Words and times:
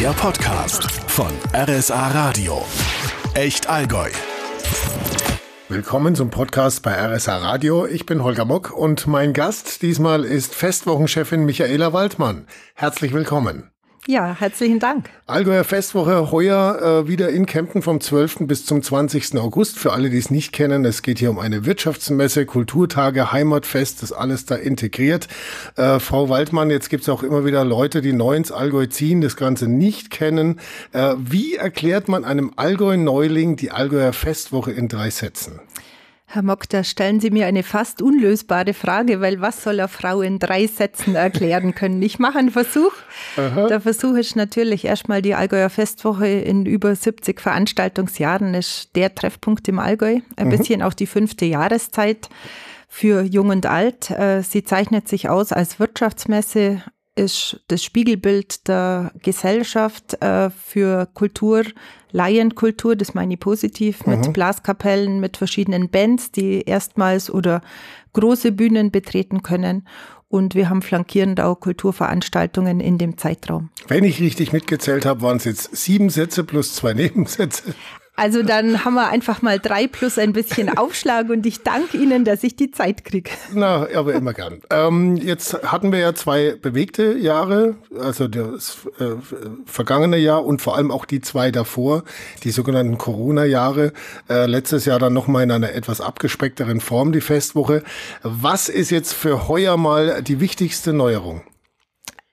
Der 0.00 0.12
Podcast 0.12 0.90
von 1.10 1.30
RSA 1.52 2.08
Radio. 2.12 2.64
Echt 3.34 3.68
Allgäu. 3.68 4.08
Willkommen 5.68 6.14
zum 6.14 6.30
Podcast 6.30 6.82
bei 6.82 6.94
RSA 6.94 7.36
Radio. 7.36 7.84
Ich 7.84 8.06
bin 8.06 8.24
Holger 8.24 8.46
Mock 8.46 8.72
und 8.74 9.06
mein 9.06 9.34
Gast 9.34 9.82
diesmal 9.82 10.24
ist 10.24 10.54
Festwochenchefin 10.54 11.44
Michaela 11.44 11.92
Waldmann. 11.92 12.46
Herzlich 12.74 13.12
willkommen. 13.12 13.72
Ja, 14.06 14.34
herzlichen 14.38 14.78
Dank. 14.78 15.10
Allgäuer 15.26 15.62
Festwoche 15.62 16.30
heuer 16.32 17.02
äh, 17.04 17.08
wieder 17.08 17.28
in 17.28 17.44
Kempten 17.44 17.82
vom 17.82 18.00
12. 18.00 18.38
bis 18.40 18.64
zum 18.64 18.82
20. 18.82 19.36
August. 19.38 19.78
Für 19.78 19.92
alle, 19.92 20.08
die 20.08 20.16
es 20.16 20.30
nicht 20.30 20.52
kennen, 20.52 20.86
es 20.86 21.02
geht 21.02 21.18
hier 21.18 21.28
um 21.28 21.38
eine 21.38 21.66
Wirtschaftsmesse, 21.66 22.46
Kulturtage, 22.46 23.30
Heimatfest, 23.30 24.02
das 24.02 24.12
alles 24.12 24.46
da 24.46 24.54
integriert. 24.54 25.28
Äh, 25.76 26.00
Frau 26.00 26.30
Waldmann, 26.30 26.70
jetzt 26.70 26.88
gibt 26.88 27.02
es 27.02 27.10
auch 27.10 27.22
immer 27.22 27.44
wieder 27.44 27.62
Leute, 27.64 28.00
die 28.00 28.14
neu 28.14 28.36
ins 28.36 28.50
Allgäu 28.50 28.86
ziehen, 28.86 29.20
das 29.20 29.36
Ganze 29.36 29.68
nicht 29.68 30.10
kennen. 30.10 30.60
Äh, 30.92 31.14
wie 31.18 31.56
erklärt 31.56 32.08
man 32.08 32.24
einem 32.24 32.52
Allgäu-Neuling 32.56 33.56
die 33.56 33.70
Allgäuer 33.70 34.14
Festwoche 34.14 34.72
in 34.72 34.88
drei 34.88 35.10
Sätzen? 35.10 35.60
Herr 36.32 36.42
Mock, 36.42 36.68
da 36.68 36.84
stellen 36.84 37.18
Sie 37.18 37.30
mir 37.30 37.46
eine 37.46 37.64
fast 37.64 38.00
unlösbare 38.00 38.72
Frage, 38.72 39.20
weil 39.20 39.40
was 39.40 39.64
soll 39.64 39.80
eine 39.80 39.88
Frau 39.88 40.22
in 40.22 40.38
drei 40.38 40.68
Sätzen 40.68 41.16
erklären 41.16 41.74
können? 41.74 42.00
Ich 42.02 42.20
mache 42.20 42.38
einen 42.38 42.52
Versuch. 42.52 42.92
Aha. 43.36 43.66
Der 43.66 43.80
Versuch 43.80 44.14
ist 44.14 44.36
natürlich 44.36 44.84
erstmal 44.84 45.22
die 45.22 45.34
Allgäuer 45.34 45.70
Festwoche 45.70 46.28
in 46.28 46.66
über 46.66 46.94
70 46.94 47.40
Veranstaltungsjahren 47.40 48.54
ist 48.54 48.94
der 48.94 49.12
Treffpunkt 49.12 49.66
im 49.66 49.80
Allgäu. 49.80 50.20
Ein 50.36 50.46
mhm. 50.46 50.50
bisschen 50.50 50.82
auch 50.82 50.94
die 50.94 51.08
fünfte 51.08 51.46
Jahreszeit 51.46 52.28
für 52.86 53.22
Jung 53.22 53.48
und 53.48 53.66
Alt. 53.66 54.10
Äh, 54.12 54.42
sie 54.42 54.62
zeichnet 54.62 55.08
sich 55.08 55.28
aus 55.28 55.50
als 55.50 55.80
Wirtschaftsmesse, 55.80 56.84
ist 57.16 57.60
das 57.66 57.82
Spiegelbild 57.82 58.68
der 58.68 59.10
Gesellschaft 59.20 60.22
äh, 60.22 60.50
für 60.50 61.06
Kultur, 61.12 61.64
Laienkultur, 62.12 62.96
das 62.96 63.14
meine 63.14 63.34
ich 63.34 63.40
positiv, 63.40 64.06
mit 64.06 64.26
mhm. 64.26 64.32
Blaskapellen, 64.32 65.20
mit 65.20 65.36
verschiedenen 65.36 65.88
Bands, 65.88 66.32
die 66.32 66.62
erstmals 66.62 67.30
oder 67.30 67.60
große 68.12 68.52
Bühnen 68.52 68.90
betreten 68.90 69.42
können. 69.42 69.86
Und 70.28 70.54
wir 70.54 70.70
haben 70.70 70.80
flankierend 70.80 71.40
auch 71.40 71.58
Kulturveranstaltungen 71.58 72.78
in 72.78 72.98
dem 72.98 73.18
Zeitraum. 73.18 73.70
Wenn 73.88 74.04
ich 74.04 74.20
richtig 74.20 74.52
mitgezählt 74.52 75.04
habe, 75.04 75.22
waren 75.22 75.38
es 75.38 75.44
jetzt 75.44 75.76
sieben 75.76 76.08
Sätze 76.08 76.44
plus 76.44 76.74
zwei 76.76 76.94
Nebensätze. 76.94 77.74
Also 78.20 78.42
dann 78.42 78.84
haben 78.84 78.96
wir 78.96 79.08
einfach 79.08 79.40
mal 79.40 79.58
drei 79.58 79.86
plus 79.86 80.18
ein 80.18 80.34
bisschen 80.34 80.68
Aufschlag 80.76 81.30
und 81.30 81.46
ich 81.46 81.62
danke 81.62 81.96
Ihnen, 81.96 82.26
dass 82.26 82.42
ich 82.42 82.54
die 82.54 82.70
Zeit 82.70 83.02
kriege. 83.02 83.30
Na, 83.54 83.88
aber 83.96 84.12
immer 84.12 84.34
gern. 84.34 84.60
Ähm, 84.68 85.16
jetzt 85.16 85.54
hatten 85.62 85.90
wir 85.90 86.00
ja 86.00 86.14
zwei 86.14 86.54
bewegte 86.60 87.16
Jahre, 87.16 87.76
also 87.98 88.28
das 88.28 88.76
äh, 88.98 89.12
vergangene 89.64 90.18
Jahr 90.18 90.44
und 90.44 90.60
vor 90.60 90.76
allem 90.76 90.90
auch 90.90 91.06
die 91.06 91.22
zwei 91.22 91.50
davor, 91.50 92.04
die 92.44 92.50
sogenannten 92.50 92.98
Corona-Jahre. 92.98 93.94
Äh, 94.28 94.44
letztes 94.44 94.84
Jahr 94.84 94.98
dann 94.98 95.14
nochmal 95.14 95.44
in 95.44 95.52
einer 95.52 95.72
etwas 95.72 96.02
abgespeckteren 96.02 96.82
Form 96.82 97.12
die 97.12 97.22
Festwoche. 97.22 97.82
Was 98.22 98.68
ist 98.68 98.90
jetzt 98.90 99.14
für 99.14 99.48
heuer 99.48 99.78
mal 99.78 100.22
die 100.22 100.40
wichtigste 100.40 100.92
Neuerung? 100.92 101.40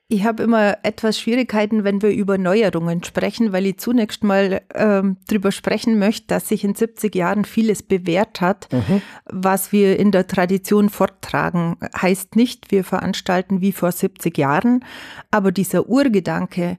Ich 0.10 0.24
habe 0.24 0.44
immer 0.44 0.78
etwas 0.84 1.20
Schwierigkeiten, 1.20 1.84
wenn 1.84 2.02
wir 2.02 2.12
über 2.12 2.38
Neuerungen 2.38 3.04
sprechen, 3.04 3.52
weil 3.52 3.66
ich 3.66 3.78
zunächst 3.78 4.24
mal 4.24 4.62
ähm, 4.74 5.18
darüber 5.28 5.52
sprechen 5.52 6.00
möchte, 6.00 6.28
dass 6.28 6.48
sich 6.48 6.64
in 6.64 6.76
70 6.76 7.14
Jahren 7.14 7.44
vieles 7.44 7.84
bewährt 7.84 8.40
hat, 8.40 8.70
mhm. 8.72 9.02
was 9.26 9.74
wir 9.74 10.00
in 10.00 10.12
der 10.12 10.26
Tradition 10.26 10.90
forttragen. 10.90 11.76
Heißt 12.02 12.38
nicht, 12.38 12.72
wir 12.72 12.86
veranstalten 12.86 13.60
wie 13.60 13.74
vor 13.74 13.92
70 13.92 14.38
Jahren, 14.38 14.86
aber 15.30 15.52
dieser 15.52 15.90
Urgedanke, 15.90 16.78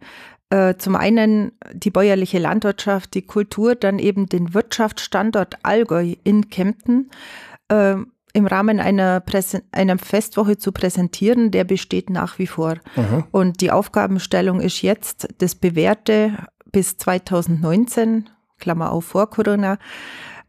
äh, 0.48 0.76
zum 0.78 0.96
einen 0.96 1.52
die 1.74 1.90
bäuerliche 1.90 2.38
Landwirtschaft, 2.38 3.12
die 3.12 3.22
Kultur, 3.22 3.74
dann 3.74 3.98
eben 3.98 4.26
den 4.30 4.54
Wirtschaftsstandort 4.54 5.58
Allgäu 5.64 6.14
in 6.24 6.48
Kempten, 6.48 7.10
äh, 7.68 7.96
im 8.38 8.46
Rahmen 8.46 8.80
einer, 8.80 9.22
einer 9.72 9.98
Festwoche 9.98 10.56
zu 10.56 10.72
präsentieren, 10.72 11.50
der 11.50 11.64
besteht 11.64 12.08
nach 12.08 12.38
wie 12.38 12.46
vor. 12.46 12.76
Mhm. 12.96 13.24
Und 13.32 13.60
die 13.60 13.70
Aufgabenstellung 13.70 14.60
ist 14.60 14.80
jetzt 14.80 15.28
das 15.38 15.56
Bewährte 15.56 16.46
bis 16.70 16.96
2019, 16.96 18.30
Klammer 18.58 18.92
auf 18.92 19.04
vor 19.04 19.28
Corona, 19.28 19.78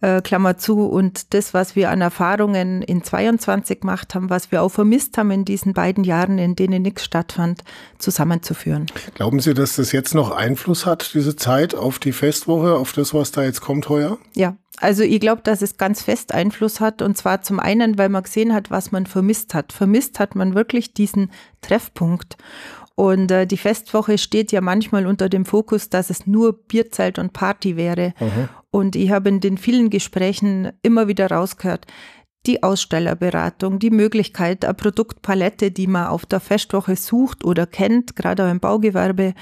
äh, 0.02 0.22
Klammer 0.22 0.58
zu, 0.58 0.86
und 0.86 1.34
das, 1.34 1.54
was 1.54 1.76
wir 1.76 1.90
an 1.90 2.02
Erfahrungen 2.02 2.84
in 2.84 3.04
22 3.04 3.82
gemacht 3.82 4.16
haben, 4.16 4.30
was 4.30 4.52
wir 4.52 4.62
auch 4.62 4.70
vermisst 4.70 5.18
haben 5.18 5.32
in 5.32 5.46
diesen 5.46 5.74
beiden 5.74 6.04
Jahren, 6.04 6.38
in 6.38 6.56
denen 6.56 6.84
nichts 6.84 7.04
stattfand, 7.04 7.64
zusammenzuführen. 7.98 8.86
Glauben 9.16 9.40
Sie, 9.40 9.54
dass 9.54 9.76
das 9.76 9.92
jetzt 9.92 10.14
noch 10.14 10.32
Einfluss 10.32 10.86
hat, 10.86 11.14
diese 11.16 11.36
Zeit, 11.36 11.76
auf 11.76 12.00
die 12.00 12.14
Festwoche, 12.14 12.76
auf 12.76 12.94
das, 12.94 13.14
was 13.14 13.32
da 13.32 13.44
jetzt 13.44 13.62
kommt 13.62 13.90
heuer? 13.90 14.18
Ja, 14.36 14.56
also 14.82 15.04
ich 15.04 15.20
glaube, 15.20 15.42
dass 15.44 15.62
es 15.62 15.78
ganz 15.78 16.02
fest 16.02 16.34
Einfluss 16.34 16.80
hat 16.80 17.02
und 17.02 17.18
zwar 17.18 17.42
zum 17.42 17.60
einen, 17.60 17.98
weil 17.98 18.10
man 18.10 18.24
gesehen 18.24 18.54
hat, 18.54 18.72
was 18.72 18.92
man 18.92 19.06
vermisst 19.06 19.54
hat. 19.54 19.74
Vermisst 19.74 20.20
hat 20.20 20.36
man 20.36 20.56
wirklich 20.56 20.94
diesen 20.94 21.32
Treffpunkt. 21.62 22.38
Und 22.96 23.32
äh, 23.32 23.48
die 23.48 23.58
Festwoche 23.58 24.18
steht 24.18 24.52
ja 24.52 24.60
manchmal 24.60 25.08
unter 25.08 25.30
dem 25.30 25.46
Fokus, 25.46 25.90
dass 25.90 26.10
es 26.10 26.28
nur 26.28 26.52
Bierzelt 26.52 27.18
und 27.18 27.32
Party 27.32 27.78
wäre. 27.78 28.14
Mhm. 28.20 28.50
Und 28.72 28.96
ich 28.96 29.12
habe 29.12 29.30
in 29.30 29.40
den 29.40 29.58
vielen 29.58 29.90
Gesprächen 29.90 30.72
immer 30.82 31.08
wieder 31.08 31.32
rausgehört, 31.32 31.88
die 32.46 32.64
Ausstellerberatung, 32.64 33.80
die 33.80 33.90
Möglichkeit, 33.90 34.64
eine 34.64 34.74
Produktpalette, 34.74 35.72
die 35.72 35.88
man 35.88 36.08
auf 36.08 36.26
der 36.26 36.40
Festwoche 36.40 36.96
sucht 36.96 37.44
oder 37.44 37.66
kennt, 37.68 38.16
gerade 38.16 38.46
auch 38.46 38.52
im 38.52 38.60
Baugewerbe, 38.60 39.34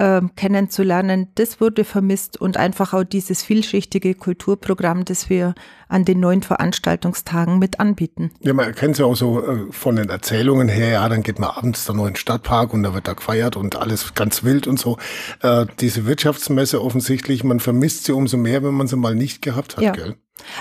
äh, 0.00 0.22
kennenzulernen, 0.34 1.28
das 1.34 1.60
wurde 1.60 1.84
vermisst 1.84 2.40
und 2.40 2.56
einfach 2.56 2.94
auch 2.94 3.04
dieses 3.04 3.42
vielschichtige 3.42 4.14
Kulturprogramm, 4.14 5.04
das 5.04 5.28
wir 5.28 5.54
an 5.88 6.04
den 6.04 6.20
neuen 6.20 6.42
Veranstaltungstagen 6.42 7.58
mit 7.58 7.80
anbieten. 7.80 8.30
Ja, 8.40 8.54
man 8.54 8.74
kennt 8.74 8.92
es 8.92 8.98
ja 8.98 9.04
auch 9.04 9.16
so 9.16 9.46
äh, 9.46 9.66
von 9.70 9.96
den 9.96 10.08
Erzählungen 10.08 10.68
her, 10.68 10.90
ja, 10.90 11.08
dann 11.08 11.22
geht 11.22 11.38
man 11.38 11.50
abends 11.50 11.84
da 11.84 11.92
noch 11.92 12.06
in 12.06 12.12
den 12.12 12.16
Stadtpark 12.16 12.72
und 12.72 12.82
da 12.82 12.94
wird 12.94 13.08
da 13.08 13.12
gefeiert 13.12 13.56
und 13.56 13.76
alles 13.76 14.14
ganz 14.14 14.42
wild 14.42 14.66
und 14.66 14.80
so. 14.80 14.96
Äh, 15.42 15.66
diese 15.80 16.06
Wirtschaftsmesse 16.06 16.82
offensichtlich, 16.82 17.44
man 17.44 17.60
vermisst 17.60 18.04
sie 18.04 18.12
umso 18.12 18.36
mehr, 18.36 18.62
wenn 18.62 18.74
man 18.74 18.86
sie 18.86 18.96
mal 18.96 19.14
nicht 19.14 19.42
gehabt 19.42 19.76
hat, 19.76 19.84
ja. 19.84 19.92
gell? 19.92 20.16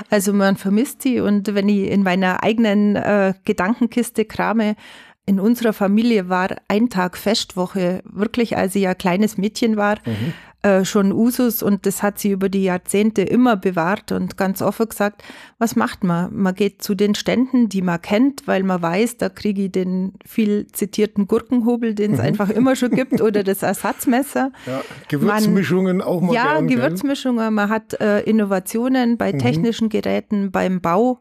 Also 0.10 0.34
man 0.34 0.58
vermisst 0.58 1.02
sie 1.02 1.22
und 1.22 1.56
wenn 1.56 1.70
ich 1.70 1.90
in 1.90 2.04
meiner 2.04 2.44
eigenen 2.44 2.98
äh, 2.98 3.34
Gedankenkiste 3.46 4.26
krame, 4.26 4.76
in 5.30 5.40
unserer 5.40 5.74
Familie 5.74 6.28
war 6.28 6.56
ein 6.70 6.90
Tag 6.90 7.16
Festwoche 7.16 8.02
wirklich, 8.04 8.58
als 8.58 8.74
sie 8.74 8.82
ja 8.82 8.96
kleines 8.96 9.38
Mädchen 9.38 9.78
war, 9.78 9.98
mhm. 10.04 10.68
äh, 10.68 10.84
schon 10.84 11.12
Usus 11.12 11.62
und 11.62 11.86
das 11.86 12.02
hat 12.02 12.18
sie 12.18 12.32
über 12.32 12.50
die 12.50 12.64
Jahrzehnte 12.64 13.22
immer 13.22 13.56
bewahrt 13.56 14.12
und 14.12 14.38
ganz 14.38 14.64
offen 14.64 14.90
gesagt, 14.90 15.24
was 15.60 15.76
macht 15.76 16.04
man? 16.04 16.36
Man 16.36 16.56
geht 16.56 16.82
zu 16.82 16.96
den 16.96 17.14
Ständen, 17.14 17.70
die 17.70 17.84
man 17.84 18.02
kennt, 18.02 18.48
weil 18.48 18.64
man 18.64 18.82
weiß, 18.82 19.18
da 19.18 19.30
kriege 19.30 19.66
ich 19.66 19.72
den 19.72 20.14
viel 20.26 20.66
zitierten 20.72 21.28
Gurkenhobel, 21.28 21.94
den 21.94 22.14
es 22.14 22.18
mhm. 22.18 22.26
einfach 22.26 22.50
immer 22.50 22.76
schon 22.76 22.90
gibt, 22.90 23.22
oder 23.22 23.44
das 23.44 23.62
Ersatzmesser. 23.62 24.52
Ja, 24.66 24.82
Gewürzmischungen 25.10 25.98
man, 25.98 26.08
auch 26.08 26.22
mal. 26.22 26.34
Ja, 26.34 26.54
gern, 26.54 26.68
Gewürzmischungen. 26.70 27.54
Man 27.54 27.70
hat 27.70 28.02
äh, 28.02 28.22
Innovationen 28.22 29.18
bei 29.18 29.32
mhm. 29.32 29.38
technischen 29.38 29.90
Geräten, 29.90 30.50
beim 30.50 30.82
Bau. 30.82 31.20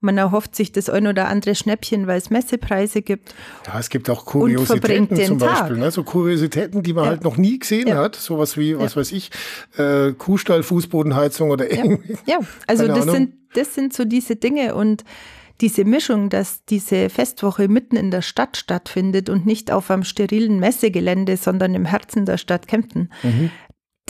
Man 0.00 0.16
erhofft 0.16 0.54
sich 0.54 0.70
das 0.70 0.88
ein 0.88 1.08
oder 1.08 1.26
andere 1.26 1.56
Schnäppchen, 1.56 2.06
weil 2.06 2.18
es 2.18 2.30
Messepreise 2.30 3.02
gibt. 3.02 3.34
Ja, 3.66 3.80
es 3.80 3.90
gibt 3.90 4.08
auch 4.08 4.24
Kuriositäten 4.24 5.16
zum 5.16 5.38
Beispiel. 5.38 5.76
Ne? 5.76 5.90
So 5.90 6.04
Kuriositäten, 6.04 6.84
die 6.84 6.92
man 6.92 7.04
ja. 7.04 7.10
halt 7.10 7.24
noch 7.24 7.36
nie 7.36 7.58
gesehen 7.58 7.88
ja. 7.88 7.96
hat. 7.96 8.14
Sowas 8.14 8.56
wie, 8.56 8.78
was 8.78 8.94
ja. 8.94 9.00
weiß 9.00 9.12
ich, 9.12 9.30
äh, 9.76 10.12
Kuhstall, 10.12 10.62
Fußbodenheizung 10.62 11.50
oder 11.50 11.70
irgendwie. 11.70 12.16
Ja, 12.26 12.38
also 12.68 12.86
das 12.86 13.06
sind, 13.06 13.34
das 13.54 13.74
sind 13.74 13.92
so 13.92 14.04
diese 14.04 14.36
Dinge 14.36 14.76
und 14.76 15.04
diese 15.60 15.84
Mischung, 15.84 16.28
dass 16.28 16.64
diese 16.66 17.10
Festwoche 17.10 17.66
mitten 17.66 17.96
in 17.96 18.12
der 18.12 18.22
Stadt 18.22 18.56
stattfindet 18.56 19.28
und 19.28 19.46
nicht 19.46 19.72
auf 19.72 19.90
einem 19.90 20.04
sterilen 20.04 20.60
Messegelände, 20.60 21.36
sondern 21.36 21.74
im 21.74 21.84
Herzen 21.84 22.24
der 22.24 22.38
Stadt 22.38 22.68
Kempten, 22.68 23.10
mhm 23.24 23.50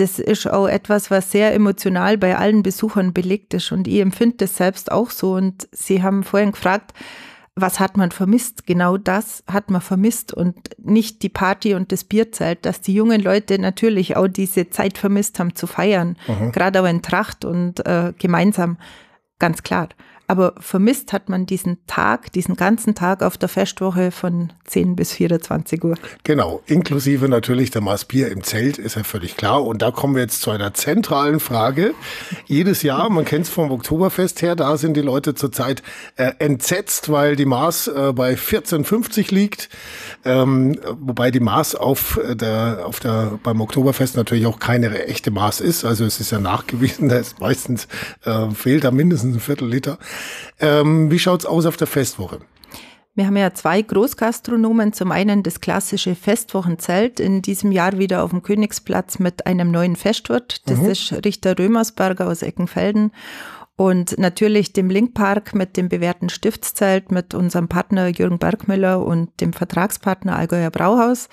das 0.01 0.19
ist 0.19 0.49
auch 0.49 0.69
etwas, 0.69 1.11
was 1.11 1.33
sehr 1.33 1.55
emotional 1.55 2.19
bei 2.19 2.37
allen 2.37 2.63
Besuchern 2.63 3.13
belegt 3.13 3.55
ist. 3.55 3.73
Und 3.73 3.89
ich 3.89 4.01
empfinde 4.01 4.37
das 4.39 4.57
selbst 4.57 4.93
auch 4.93 5.11
so. 5.11 5.35
Und 5.35 5.69
Sie 5.73 6.03
haben 6.03 6.23
vorhin 6.23 6.53
gefragt, 6.53 6.93
was 7.61 7.81
hat 7.81 7.97
man 7.97 8.13
vermisst? 8.13 8.67
Genau 8.67 8.97
das 8.97 9.43
hat 9.51 9.71
man 9.71 9.81
vermisst 9.81 10.33
und 10.33 10.57
nicht 10.79 11.23
die 11.23 11.29
Party 11.29 11.75
und 11.75 11.91
das 11.91 12.05
Bierzelt, 12.05 12.65
dass 12.65 12.81
die 12.81 12.95
jungen 12.95 13.21
Leute 13.21 13.59
natürlich 13.59 14.17
auch 14.17 14.29
diese 14.29 14.71
Zeit 14.71 14.97
vermisst 14.97 15.41
haben 15.41 15.57
zu 15.57 15.67
feiern, 15.67 16.17
mhm. 16.29 16.53
gerade 16.53 16.81
auch 16.81 16.87
in 16.87 17.03
Tracht 17.03 17.45
und 17.45 17.85
äh, 17.85 18.13
gemeinsam, 18.17 18.79
ganz 19.41 19.63
klar. 19.65 19.89
Aber 20.31 20.53
vermisst 20.61 21.15
hat 21.15 21.31
man 21.31 21.47
diesen 21.47 21.79
Tag, 21.87 22.31
diesen 22.33 22.55
ganzen 22.55 22.95
Tag 22.95 23.23
auf 23.23 23.39
der 23.39 23.49
Festwoche 23.49 24.11
von 24.11 24.53
10 24.65 24.95
bis 24.95 25.13
24 25.13 25.83
Uhr. 25.83 25.95
Genau, 26.23 26.61
inklusive 26.67 27.31
natürlich 27.31 27.71
der 27.71 27.81
Maß 27.81 28.05
Bier 28.05 28.31
im 28.31 28.45
Zelt, 28.45 28.77
ist 28.77 28.97
ja 28.97 29.05
völlig 29.05 29.39
klar. 29.39 29.65
Und 29.65 29.81
da 29.81 29.91
kommen 29.91 30.15
wir 30.15 30.21
jetzt 30.21 30.43
zu 30.43 30.51
einer 30.51 30.75
zentralen 30.75 31.41
Frage. 31.41 31.95
Jedes 32.45 32.83
Jahr, 32.83 33.09
man 33.09 33.25
kennt 33.25 33.47
es 33.47 33.51
vom 33.51 33.71
Oktoberfest 33.71 34.43
her, 34.43 34.55
da 34.55 34.77
sind 34.77 34.99
die 34.99 35.01
Leute 35.01 35.35
zurzeit 35.35 35.83
äh, 36.17 36.33
entsetzt, 36.41 37.11
weil 37.11 37.35
die 37.35 37.47
Maß 37.47 37.89
äh, 37.89 38.13
bei 38.15 38.35
14,50 38.35 39.35
liegt. 39.35 39.71
Ähm, 40.27 40.79
wobei 41.01 41.31
die 41.31 41.41
Maß 41.41 41.75
auf 41.75 42.21
der, 42.23 42.83
auf 42.85 43.01
der, 43.01 43.39
beim 43.43 43.63
Oktoberfest 43.63 44.17
natürlich 44.17 44.45
auch 44.45 44.59
keine 44.59 45.07
echte 45.07 45.31
Maß 45.31 45.63
ist. 45.63 45.87
Also 45.87 46.05
es 46.05 46.21
ist 46.21 46.33
ja 46.33 46.39
nachgewiesen, 46.39 47.09
da 47.09 47.17
ist 47.17 47.41
meistens, 47.41 47.89
äh, 48.27 48.51
fehlt 48.51 48.85
da 48.85 48.91
mindestens 48.91 49.37
ein 49.37 49.41
Viertel 49.41 49.69
Liter. 49.69 49.99
Ähm, 50.61 51.11
wie 51.11 51.19
schaut's 51.19 51.47
aus 51.47 51.67
auf 51.67 51.77
der 51.77 51.87
Festwoche? 51.87 52.41
Wir 53.19 53.27
haben 53.27 53.37
ja 53.37 53.53
zwei 53.53 53.83
Großgastronomen. 53.83 54.93
Zum 54.93 55.11
einen 55.11 55.43
das 55.43 55.61
klassische 55.61 56.15
Festwochenzelt, 56.15 57.19
in 57.19 57.43
diesem 57.43 57.73
Jahr 57.73 57.99
wieder 57.99 58.23
auf 58.23 58.31
dem 58.31 58.45
Königsplatz 58.45 59.19
mit 59.19 59.45
einem 59.45 59.73
neuen 59.73 59.97
Festwirt. 59.97 60.69
Das 60.69 60.79
mhm. 60.79 60.91
ist 60.91 61.13
Richter 61.25 61.59
Römersberger 61.59 62.29
aus 62.29 62.43
Eckenfelden. 62.43 63.11
Und 63.75 64.19
natürlich 64.19 64.73
dem 64.73 64.89
Linkpark 64.89 65.55
mit 65.55 65.77
dem 65.77 65.89
bewährten 65.89 66.29
Stiftszelt, 66.29 67.11
mit 67.11 67.35
unserem 67.35 67.67
Partner 67.69 68.07
Jürgen 68.07 68.39
Bergmüller 68.39 69.05
und 69.05 69.41
dem 69.41 69.53
Vertragspartner 69.53 70.37
Allgäuer 70.37 70.71
Brauhaus. 70.71 71.29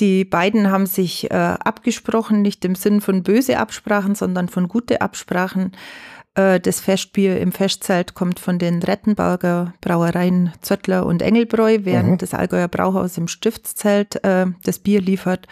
Die 0.00 0.24
beiden 0.24 0.70
haben 0.70 0.86
sich 0.86 1.30
äh, 1.30 1.34
abgesprochen, 1.34 2.42
nicht 2.42 2.64
im 2.64 2.74
Sinn 2.74 3.00
von 3.00 3.22
böse 3.22 3.58
Absprachen, 3.58 4.14
sondern 4.14 4.48
von 4.48 4.68
gute 4.68 5.00
Absprachen. 5.00 5.72
Äh, 6.40 6.60
das 6.60 6.80
Festbier 6.80 7.40
im 7.40 7.52
Festzelt 7.52 8.14
kommt 8.14 8.40
von 8.40 8.58
den 8.58 8.82
Rettenberger 8.82 9.74
Brauereien 9.80 10.52
Zöttler 10.62 11.06
und 11.06 11.22
Engelbräu, 11.22 11.78
während 11.82 12.10
mhm. 12.10 12.18
das 12.18 12.34
Allgäuer 12.34 12.68
Brauhaus 12.68 13.18
im 13.18 13.28
Stiftszelt 13.28 14.22
äh, 14.24 14.46
das 14.64 14.78
Bier 14.78 15.00
liefert. 15.00 15.46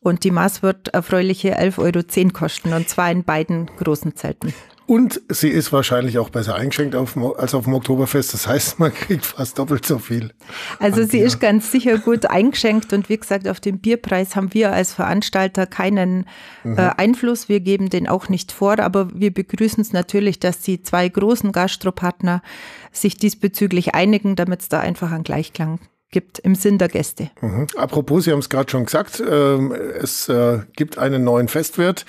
Und 0.00 0.24
die 0.24 0.32
Maß 0.32 0.62
wird 0.62 0.88
erfreuliche 0.88 1.58
11,10 1.60 1.78
Euro 1.78 2.32
kosten, 2.32 2.72
und 2.72 2.88
zwar 2.88 3.10
in 3.10 3.22
beiden 3.24 3.66
großen 3.66 4.16
Zelten. 4.16 4.52
Und 4.92 5.22
sie 5.30 5.48
ist 5.48 5.72
wahrscheinlich 5.72 6.18
auch 6.18 6.28
besser 6.28 6.54
eingeschenkt 6.54 6.94
auf, 6.94 7.16
als 7.38 7.54
auf 7.54 7.64
dem 7.64 7.72
Oktoberfest. 7.72 8.34
Das 8.34 8.46
heißt, 8.46 8.78
man 8.78 8.92
kriegt 8.92 9.24
fast 9.24 9.58
doppelt 9.58 9.86
so 9.86 9.98
viel. 9.98 10.34
Also 10.80 11.04
sie 11.04 11.20
ist 11.20 11.40
ganz 11.40 11.72
sicher 11.72 11.96
gut 11.96 12.26
eingeschenkt. 12.26 12.92
Und 12.92 13.08
wie 13.08 13.16
gesagt, 13.16 13.48
auf 13.48 13.58
den 13.58 13.78
Bierpreis 13.78 14.36
haben 14.36 14.52
wir 14.52 14.70
als 14.70 14.92
Veranstalter 14.92 15.66
keinen 15.66 16.26
mhm. 16.62 16.76
äh, 16.76 16.90
Einfluss. 16.98 17.48
Wir 17.48 17.60
geben 17.60 17.88
den 17.88 18.06
auch 18.06 18.28
nicht 18.28 18.52
vor. 18.52 18.80
Aber 18.80 19.08
wir 19.18 19.32
begrüßen 19.32 19.80
es 19.80 19.94
natürlich, 19.94 20.40
dass 20.40 20.60
die 20.60 20.82
zwei 20.82 21.08
großen 21.08 21.52
Gastropartner 21.52 22.42
sich 22.92 23.16
diesbezüglich 23.16 23.94
einigen, 23.94 24.36
damit 24.36 24.60
es 24.60 24.68
da 24.68 24.80
einfach 24.80 25.10
einen 25.10 25.24
Gleichklang 25.24 25.80
gibt 26.12 26.38
im 26.40 26.54
Sinn 26.54 26.76
der 26.76 26.88
Gäste. 26.88 27.30
Mhm. 27.40 27.66
Apropos, 27.76 28.24
Sie 28.24 28.32
haben 28.32 28.38
es 28.38 28.50
gerade 28.50 28.70
schon 28.70 28.84
gesagt, 28.84 29.20
ähm, 29.28 29.72
es 29.72 30.28
äh, 30.28 30.60
gibt 30.76 30.98
einen 30.98 31.24
neuen 31.24 31.48
Festwirt, 31.48 32.04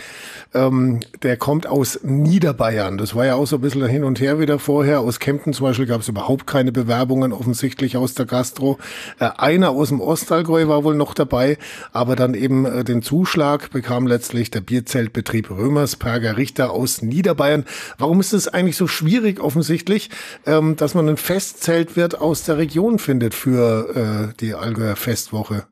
ähm, 0.54 1.00
der 1.24 1.38
kommt 1.38 1.66
aus 1.66 2.02
Niederbayern. 2.04 2.98
Das 2.98 3.16
war 3.16 3.26
ja 3.26 3.36
auch 3.36 3.48
so 3.48 3.56
ein 3.56 3.62
bisschen 3.62 3.86
hin 3.88 4.04
und 4.04 4.20
her 4.20 4.40
wieder 4.40 4.60
vorher. 4.60 5.00
Aus 5.00 5.20
Kempten 5.20 5.54
zum 5.54 5.68
Beispiel 5.68 5.86
gab 5.86 6.02
es 6.02 6.10
überhaupt 6.10 6.46
keine 6.46 6.74
Bewerbungen, 6.74 7.32
offensichtlich 7.32 7.96
aus 7.96 8.14
der 8.14 8.26
Gastro. 8.26 8.78
Äh, 9.20 9.30
einer 9.38 9.70
aus 9.70 9.88
dem 9.88 10.02
Ostallgäu 10.02 10.68
war 10.68 10.84
wohl 10.84 10.96
noch 10.96 11.14
dabei, 11.14 11.58
aber 11.94 12.18
dann 12.18 12.34
eben 12.34 12.66
äh, 12.66 12.84
den 12.84 13.04
Zuschlag 13.04 13.72
bekam 13.72 14.06
letztlich 14.06 14.52
der 14.52 14.62
Bierzeltbetrieb 14.62 15.50
Römersperger 15.50 16.36
Richter 16.36 16.72
aus 16.72 17.02
Niederbayern. 17.02 17.64
Warum 17.98 18.20
ist 18.20 18.34
es 18.34 18.50
eigentlich 18.50 18.76
so 18.76 18.88
schwierig 18.88 19.40
offensichtlich, 19.40 20.10
ähm, 20.46 20.76
dass 20.76 20.94
man 20.94 21.08
einen 21.08 21.18
Festzeltwirt 21.18 22.20
aus 22.20 22.44
der 22.44 22.58
Region 22.58 23.00
findet 23.00 23.34
für 23.34 23.93
äh, 23.96 24.34
die 24.40 24.54
Allgäuer 24.54 24.96
Festwoche. 24.96 25.66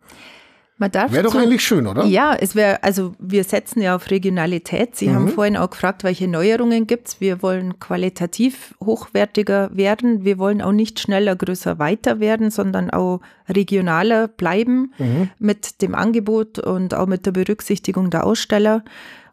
Wäre 0.82 1.22
doch 1.22 1.36
eigentlich 1.36 1.64
schön, 1.64 1.86
oder? 1.86 2.06
Ja, 2.06 2.34
es 2.34 2.56
wäre, 2.56 2.82
also 2.82 3.14
wir 3.20 3.44
setzen 3.44 3.82
ja 3.82 3.96
auf 3.96 4.10
Regionalität. 4.10 4.96
Sie 4.96 5.10
mhm. 5.10 5.16
haben 5.16 5.28
vorhin 5.28 5.58
auch 5.58 5.70
gefragt, 5.70 6.04
welche 6.04 6.28
Neuerungen 6.28 6.88
gibt 6.88 7.10
es. 7.10 7.22
Wir 7.22 7.44
wollen 7.44 7.78
qualitativ 7.80 8.74
hochwertiger 8.84 9.70
werden. 9.74 10.26
Wir 10.26 10.40
wollen 10.40 10.60
auch 10.60 10.72
nicht 10.72 11.00
schneller, 11.00 11.36
größer, 11.36 11.78
weiter 11.78 12.20
werden, 12.20 12.50
sondern 12.50 12.90
auch 12.90 13.22
regionaler 13.48 14.28
bleiben 14.28 14.92
mhm. 14.98 15.30
mit 15.38 15.84
dem 15.84 15.94
Angebot 15.94 16.58
und 16.58 16.96
auch 16.96 17.06
mit 17.06 17.28
der 17.28 17.32
Berücksichtigung 17.32 18.10
der 18.10 18.26
Aussteller. 18.26 18.84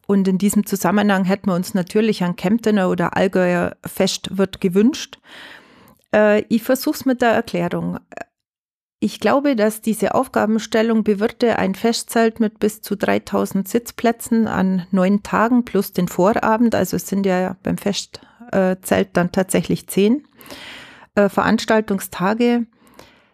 Und 0.07 0.29
in 0.29 0.37
diesem 0.37 0.67
Zusammenhang 0.67 1.25
hätten 1.25 1.49
wir 1.49 1.55
uns 1.55 1.73
natürlich 1.73 2.23
ein 2.23 2.37
Kemptener 2.37 2.91
oder 2.91 3.17
Allgäuer 3.17 3.77
Festwirt 3.87 4.61
gewünscht. 4.61 5.19
Äh, 6.15 6.43
ich 6.49 6.63
versuche 6.63 6.97
es 6.97 7.05
mit 7.07 7.23
der 7.23 7.31
Erklärung. 7.31 8.01
Ich 9.01 9.21
glaube, 9.21 9.55
dass 9.55 9.81
diese 9.81 10.15
Aufgabenstellung 10.15 11.05
bewirte 11.05 11.57
ein 11.57 11.77
Festzelt 11.77 12.41
mit 12.41 12.59
bis 12.59 12.83
zu 12.83 12.97
3000 12.97 13.69
Sitzplätzen 13.69 14.49
an 14.49 14.87
neun 14.91 15.23
Tagen 15.23 15.65
plus 15.65 15.93
den 15.93 16.09
Vorabend, 16.09 16.75
also 16.75 16.97
es 16.97 17.07
sind 17.07 17.25
ja 17.25 17.57
beim 17.63 17.79
Festzelt 17.79 19.11
dann 19.13 19.31
tatsächlich 19.31 19.87
zehn 19.87 20.27
äh, 21.15 21.29
Veranstaltungstage, 21.29 22.67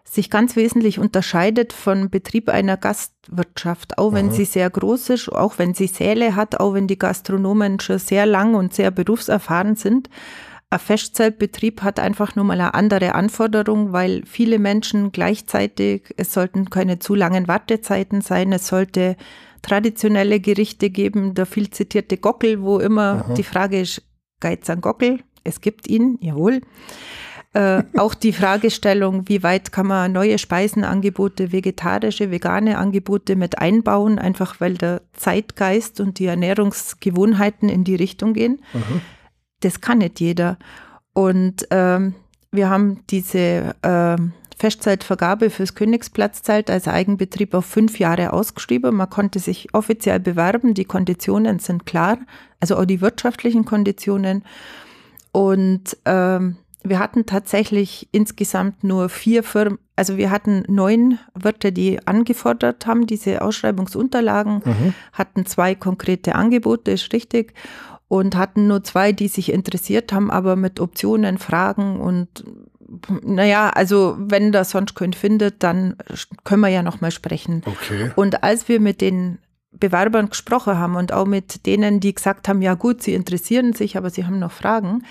sich 0.03 0.29
ganz 0.29 0.55
wesentlich 0.55 0.99
unterscheidet 0.99 1.73
von 1.73 2.11
Betrieb 2.11 2.47
einer 2.49 2.77
Gastwirtschaft, 2.77 3.97
auch 3.97 4.13
wenn 4.13 4.27
Aha. 4.27 4.35
sie 4.35 4.45
sehr 4.45 4.69
groß 4.69 5.09
ist, 5.09 5.29
auch 5.29 5.57
wenn 5.57 5.73
sie 5.73 5.87
Säle 5.87 6.35
hat, 6.35 6.59
auch 6.59 6.75
wenn 6.75 6.85
die 6.85 6.99
Gastronomen 6.99 7.79
schon 7.79 7.97
sehr 7.97 8.27
lang 8.27 8.53
und 8.53 8.75
sehr 8.75 8.91
berufserfahren 8.91 9.75
sind 9.75 10.09
ein 10.75 10.79
Festzeltbetrieb 10.79 11.81
hat 11.81 11.99
einfach 11.99 12.35
nur 12.35 12.45
mal 12.45 12.59
eine 12.59 12.73
andere 12.73 13.15
Anforderung, 13.15 13.93
weil 13.93 14.23
viele 14.25 14.59
Menschen 14.59 15.11
gleichzeitig, 15.11 16.13
es 16.17 16.33
sollten 16.33 16.69
keine 16.69 16.99
zu 16.99 17.15
langen 17.15 17.47
Wartezeiten 17.47 18.21
sein, 18.21 18.51
es 18.51 18.67
sollte 18.67 19.15
traditionelle 19.61 20.39
Gerichte 20.39 20.89
geben, 20.89 21.33
der 21.33 21.45
viel 21.45 21.69
zitierte 21.69 22.17
Gockel, 22.17 22.61
wo 22.61 22.79
immer 22.79 23.25
Aha. 23.25 23.33
die 23.33 23.43
Frage 23.43 23.79
ist, 23.79 24.03
Geiz 24.41 24.69
an 24.69 24.81
Gockel, 24.81 25.21
es 25.43 25.61
gibt 25.61 25.87
ihn, 25.87 26.17
jawohl. 26.19 26.61
Äh, 27.53 27.83
auch 27.97 28.13
die 28.13 28.33
Fragestellung, 28.33 29.29
wie 29.29 29.43
weit 29.43 29.71
kann 29.71 29.87
man 29.87 30.11
neue 30.11 30.37
Speisenangebote, 30.37 31.53
vegetarische, 31.53 32.31
vegane 32.31 32.77
Angebote 32.77 33.37
mit 33.37 33.59
einbauen, 33.59 34.19
einfach 34.19 34.59
weil 34.59 34.73
der 34.73 35.03
Zeitgeist 35.13 36.01
und 36.01 36.19
die 36.19 36.25
Ernährungsgewohnheiten 36.25 37.69
in 37.69 37.85
die 37.85 37.95
Richtung 37.95 38.33
gehen. 38.33 38.61
Mhm 38.73 39.01
das 39.61 39.81
kann 39.81 39.99
nicht 39.99 40.19
jeder. 40.19 40.57
Und 41.13 41.67
ähm, 41.71 42.15
wir 42.51 42.69
haben 42.69 43.01
diese 43.09 43.75
ähm, 43.83 44.33
Festzeitvergabe 44.57 45.49
fürs 45.49 45.75
Königsplatzzelt 45.75 46.69
als 46.69 46.87
Eigenbetrieb 46.87 47.53
auf 47.53 47.65
fünf 47.65 47.99
Jahre 47.99 48.33
ausgeschrieben. 48.33 48.95
Man 48.95 49.09
konnte 49.09 49.39
sich 49.39 49.73
offiziell 49.73 50.19
bewerben. 50.19 50.73
Die 50.73 50.85
Konditionen 50.85 51.59
sind 51.59 51.85
klar, 51.85 52.17
also 52.59 52.77
auch 52.77 52.85
die 52.85 53.01
wirtschaftlichen 53.01 53.65
Konditionen. 53.65 54.43
Und 55.31 55.97
ähm, 56.05 56.57
wir 56.83 56.99
hatten 56.99 57.25
tatsächlich 57.25 58.07
insgesamt 58.11 58.83
nur 58.83 59.09
vier 59.09 59.43
Firmen, 59.43 59.79
also 59.95 60.17
wir 60.17 60.29
hatten 60.29 60.63
neun 60.67 61.19
Wirte, 61.33 61.71
die 61.71 62.05
angefordert 62.07 62.85
haben, 62.85 63.07
diese 63.07 63.41
Ausschreibungsunterlagen, 63.41 64.61
mhm. 64.63 64.93
hatten 65.11 65.45
zwei 65.45 65.75
konkrete 65.75 66.35
Angebote, 66.35 66.91
ist 66.91 67.11
richtig 67.11 67.53
und 68.07 68.35
hatten 68.35 68.67
nur 68.67 68.83
zwei, 68.83 69.11
die 69.11 69.27
sich 69.27 69.51
interessiert 69.51 70.13
haben, 70.13 70.29
aber 70.31 70.55
mit 70.55 70.79
Optionen, 70.79 71.37
Fragen 71.37 71.99
und 71.99 72.43
naja, 73.23 73.69
also 73.69 74.15
wenn 74.19 74.51
das 74.51 74.71
sonst 74.71 74.95
keinen 74.95 75.13
findet, 75.13 75.63
dann 75.63 75.95
können 76.43 76.61
wir 76.61 76.69
ja 76.69 76.83
nochmal 76.83 77.11
sprechen. 77.11 77.63
Okay. 77.65 78.11
Und 78.15 78.43
als 78.43 78.67
wir 78.67 78.79
mit 78.79 79.01
den 79.01 79.39
Bewerbern 79.71 80.29
gesprochen 80.29 80.77
haben 80.77 80.95
und 80.95 81.11
auch 81.11 81.25
mit 81.25 81.65
denen, 81.65 81.99
die 81.99 82.13
gesagt 82.13 82.47
haben, 82.47 82.61
ja 82.61 82.75
gut, 82.75 83.01
sie 83.01 83.13
interessieren 83.13 83.73
sich, 83.73 83.97
aber 83.97 84.09
sie 84.09 84.25
haben 84.25 84.39
noch 84.39 84.51
Fragen, 84.51 85.03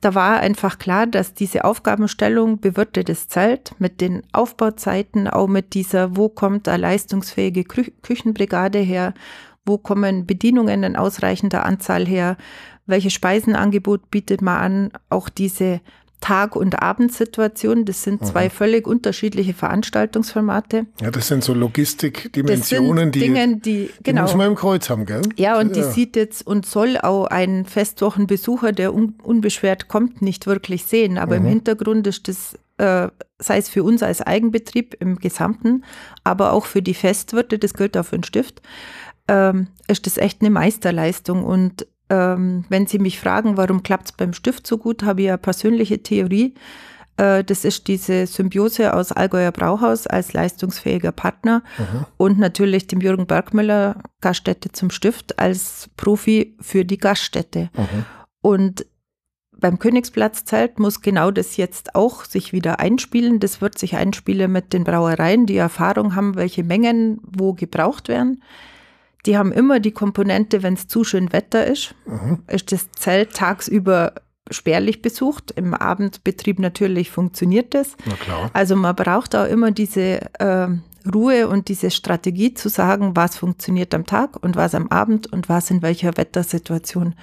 da 0.00 0.16
war 0.16 0.40
einfach 0.40 0.78
klar, 0.78 1.06
dass 1.06 1.32
diese 1.32 1.64
Aufgabenstellung 1.64 2.58
bewirtetes 2.58 3.28
Zelt 3.28 3.72
mit 3.78 4.00
den 4.00 4.24
Aufbauzeiten, 4.32 5.28
auch 5.28 5.46
mit 5.46 5.74
dieser, 5.74 6.16
wo 6.16 6.28
kommt 6.28 6.66
eine 6.66 6.82
leistungsfähige 6.82 7.62
Küchenbrigade 7.64 8.80
her 8.80 9.14
wo 9.64 9.78
kommen 9.78 10.26
Bedienungen 10.26 10.82
in 10.82 10.96
ausreichender 10.96 11.64
Anzahl 11.64 12.06
her, 12.06 12.36
welches 12.86 13.12
Speisenangebot 13.12 14.10
bietet 14.10 14.42
man 14.42 14.56
an, 14.58 14.90
auch 15.08 15.28
diese 15.28 15.80
Tag- 16.22 16.56
und 16.56 16.80
Abendsituation. 16.80 17.84
Das 17.84 18.02
sind 18.02 18.24
zwei 18.24 18.46
Aha. 18.46 18.50
völlig 18.50 18.86
unterschiedliche 18.86 19.52
Veranstaltungsformate. 19.52 20.86
Ja, 21.02 21.10
das 21.10 21.28
sind 21.28 21.44
so 21.44 21.52
Logistikdimensionen, 21.52 23.12
die, 23.12 23.20
Dinge, 23.20 23.56
die, 23.58 23.90
genau. 24.02 24.20
die 24.20 24.22
muss 24.22 24.36
man 24.36 24.46
im 24.46 24.54
Kreuz 24.54 24.88
haben, 24.88 25.04
gell? 25.04 25.22
Ja, 25.36 25.58
und 25.58 25.76
ja. 25.76 25.82
die 25.82 25.92
sieht 25.92 26.16
jetzt 26.16 26.46
und 26.46 26.64
soll 26.64 26.96
auch 26.96 27.26
ein 27.26 27.66
Festwochenbesucher, 27.66 28.72
der 28.72 28.94
un 28.94 29.16
unbeschwert 29.22 29.88
kommt, 29.88 30.22
nicht 30.22 30.46
wirklich 30.46 30.84
sehen. 30.84 31.18
Aber 31.18 31.34
Aha. 31.34 31.42
im 31.42 31.48
Hintergrund 31.48 32.06
ist 32.06 32.28
das, 32.28 32.54
äh, 32.78 33.08
sei 33.38 33.58
es 33.58 33.68
für 33.68 33.82
uns 33.82 34.02
als 34.02 34.22
Eigenbetrieb 34.22 34.96
im 35.00 35.16
Gesamten, 35.16 35.84
aber 36.24 36.52
auch 36.52 36.66
für 36.66 36.82
die 36.82 36.94
Festwirte, 36.94 37.58
das 37.58 37.74
gilt 37.74 37.96
auch 37.96 38.06
für 38.06 38.16
den 38.16 38.24
Stift, 38.24 38.62
ähm, 39.32 39.68
ist 39.88 40.06
das 40.06 40.18
echt 40.18 40.42
eine 40.42 40.50
Meisterleistung 40.50 41.42
und 41.42 41.86
ähm, 42.10 42.66
wenn 42.68 42.86
Sie 42.86 42.98
mich 42.98 43.18
fragen, 43.18 43.56
warum 43.56 43.82
klappt 43.82 44.06
es 44.06 44.12
beim 44.12 44.34
Stift 44.34 44.66
so 44.66 44.76
gut, 44.76 45.02
habe 45.02 45.22
ich 45.22 45.28
eine 45.28 45.38
persönliche 45.38 46.02
Theorie. 46.02 46.54
Äh, 47.16 47.42
das 47.42 47.64
ist 47.64 47.88
diese 47.88 48.26
Symbiose 48.26 48.92
aus 48.92 49.10
Allgäuer 49.10 49.50
Brauhaus 49.50 50.06
als 50.06 50.34
leistungsfähiger 50.34 51.12
Partner 51.12 51.62
mhm. 51.78 52.06
und 52.18 52.38
natürlich 52.38 52.86
dem 52.86 53.00
Jürgen 53.00 53.26
Bergmüller 53.26 54.02
Gaststätte 54.20 54.70
zum 54.72 54.90
Stift 54.90 55.38
als 55.38 55.88
Profi 55.96 56.54
für 56.60 56.84
die 56.84 56.98
Gaststätte. 56.98 57.70
Mhm. 57.74 58.04
Und 58.42 58.86
beim 59.58 59.78
Königsplatzzelt 59.78 60.78
muss 60.78 61.00
genau 61.00 61.30
das 61.30 61.56
jetzt 61.56 61.94
auch 61.94 62.24
sich 62.24 62.52
wieder 62.52 62.80
einspielen. 62.80 63.40
Das 63.40 63.62
wird 63.62 63.78
sich 63.78 63.96
einspielen 63.96 64.52
mit 64.52 64.74
den 64.74 64.84
Brauereien, 64.84 65.46
die 65.46 65.56
Erfahrung 65.56 66.16
haben, 66.16 66.34
welche 66.34 66.64
Mengen 66.64 67.20
wo 67.22 67.54
gebraucht 67.54 68.08
werden. 68.08 68.42
Die 69.26 69.38
haben 69.38 69.52
immer 69.52 69.80
die 69.80 69.92
Komponente, 69.92 70.62
wenn 70.62 70.74
es 70.74 70.88
zu 70.88 71.04
schön 71.04 71.32
Wetter 71.32 71.66
ist, 71.66 71.94
mhm. 72.06 72.42
ist 72.48 72.72
das 72.72 72.90
Zelt 72.92 73.34
tagsüber 73.34 74.14
spärlich 74.50 75.02
besucht. 75.02 75.52
Im 75.52 75.74
Abendbetrieb 75.74 76.58
natürlich 76.58 77.10
funktioniert 77.10 77.74
das. 77.74 77.96
Also 78.52 78.76
man 78.76 78.96
braucht 78.96 79.36
auch 79.36 79.46
immer 79.46 79.70
diese 79.70 80.22
äh, 80.40 80.68
Ruhe 81.12 81.48
und 81.48 81.68
diese 81.68 81.90
Strategie 81.90 82.54
zu 82.54 82.68
sagen, 82.68 83.14
was 83.14 83.36
funktioniert 83.36 83.94
am 83.94 84.06
Tag 84.06 84.42
und 84.42 84.56
was 84.56 84.74
am 84.74 84.88
Abend 84.88 85.32
und 85.32 85.48
was 85.48 85.70
in 85.70 85.82
welcher 85.82 86.16
Wettersituation. 86.16 87.14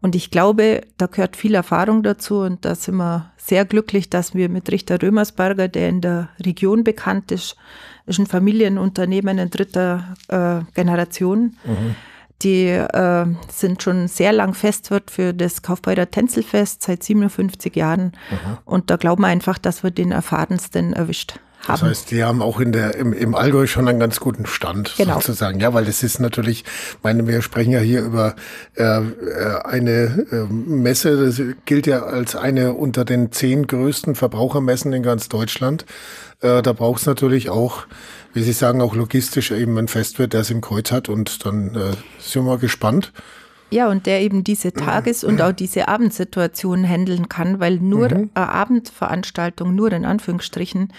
Und 0.00 0.16
ich 0.16 0.30
glaube, 0.30 0.82
da 0.98 1.06
gehört 1.06 1.36
viel 1.36 1.54
Erfahrung 1.54 2.02
dazu 2.02 2.40
und 2.40 2.64
da 2.64 2.74
sind 2.74 2.96
wir 2.96 3.30
sehr 3.36 3.64
glücklich, 3.64 4.10
dass 4.10 4.34
wir 4.34 4.48
mit 4.48 4.70
Richter 4.70 5.00
Römersberger, 5.00 5.68
der 5.68 5.88
in 5.88 6.00
der 6.00 6.28
Region 6.44 6.82
bekannt 6.82 7.30
ist, 7.30 7.56
ist 8.06 8.18
ein 8.18 8.26
Familienunternehmen 8.26 9.38
in 9.38 9.50
dritter 9.50 10.14
äh, 10.28 10.60
Generation. 10.74 11.56
Mhm 11.64 11.94
die 12.42 12.66
äh, 12.66 13.26
sind 13.48 13.82
schon 13.82 14.08
sehr 14.08 14.32
lang 14.32 14.54
Festwirt 14.54 15.10
für 15.10 15.32
das 15.32 15.62
Kaufbeurer 15.62 16.10
Tänzelfest 16.10 16.82
seit 16.82 17.02
57 17.02 17.76
Jahren. 17.76 18.12
Mhm. 18.30 18.58
Und 18.64 18.90
da 18.90 18.96
glauben 18.96 19.22
wir 19.22 19.28
einfach, 19.28 19.58
dass 19.58 19.82
wir 19.82 19.90
den 19.90 20.10
Erfahrensten 20.10 20.92
erwischt 20.92 21.38
haben. 21.66 21.80
Das 21.80 21.82
heißt, 21.82 22.10
die 22.10 22.24
haben 22.24 22.42
auch 22.42 22.60
in 22.60 22.72
der, 22.72 22.94
im, 22.96 23.12
im 23.12 23.34
Allgäu 23.34 23.66
schon 23.66 23.88
einen 23.88 24.00
ganz 24.00 24.20
guten 24.20 24.46
Stand, 24.46 24.94
genau. 24.96 25.14
sozusagen. 25.14 25.60
Ja, 25.60 25.74
weil 25.74 25.84
das 25.84 26.02
ist 26.02 26.20
natürlich, 26.20 26.64
meine, 27.02 27.26
wir 27.26 27.42
sprechen 27.42 27.72
ja 27.72 27.80
hier 27.80 28.02
über 28.02 28.34
äh, 28.76 28.82
äh 28.82 29.02
eine 29.64 30.26
äh, 30.30 30.52
Messe, 30.52 31.24
das 31.24 31.40
gilt 31.64 31.86
ja 31.86 32.02
als 32.02 32.36
eine 32.36 32.74
unter 32.74 33.04
den 33.04 33.32
zehn 33.32 33.66
größten 33.66 34.14
Verbrauchermessen 34.14 34.92
in 34.92 35.02
ganz 35.02 35.28
Deutschland. 35.28 35.84
Äh, 36.40 36.62
da 36.62 36.72
braucht 36.72 37.00
es 37.00 37.06
natürlich 37.06 37.50
auch 37.50 37.86
wie 38.34 38.42
Sie 38.42 38.52
sagen, 38.52 38.80
auch 38.80 38.94
logistisch 38.94 39.50
eben 39.50 39.76
ein 39.78 39.88
Festwirt, 39.88 40.32
der 40.32 40.40
es 40.40 40.50
im 40.50 40.60
Kreuz 40.60 40.90
hat 40.90 41.08
und 41.08 41.44
dann 41.44 41.74
äh, 41.74 41.92
sind 42.18 42.44
wir 42.44 42.58
gespannt. 42.58 43.12
Ja, 43.70 43.88
und 43.88 44.04
der 44.04 44.20
eben 44.20 44.44
diese 44.44 44.72
Tages- 44.74 45.24
und 45.24 45.40
auch 45.40 45.52
diese 45.52 45.88
Abendsituation 45.88 46.84
handeln 46.84 47.30
kann, 47.30 47.58
weil 47.58 47.76
nur 47.76 48.10
mhm. 48.10 48.30
eine 48.34 48.48
Abendveranstaltung, 48.50 49.74
nur 49.74 49.90
in 49.92 50.04
Anführungsstrichen, 50.04 50.92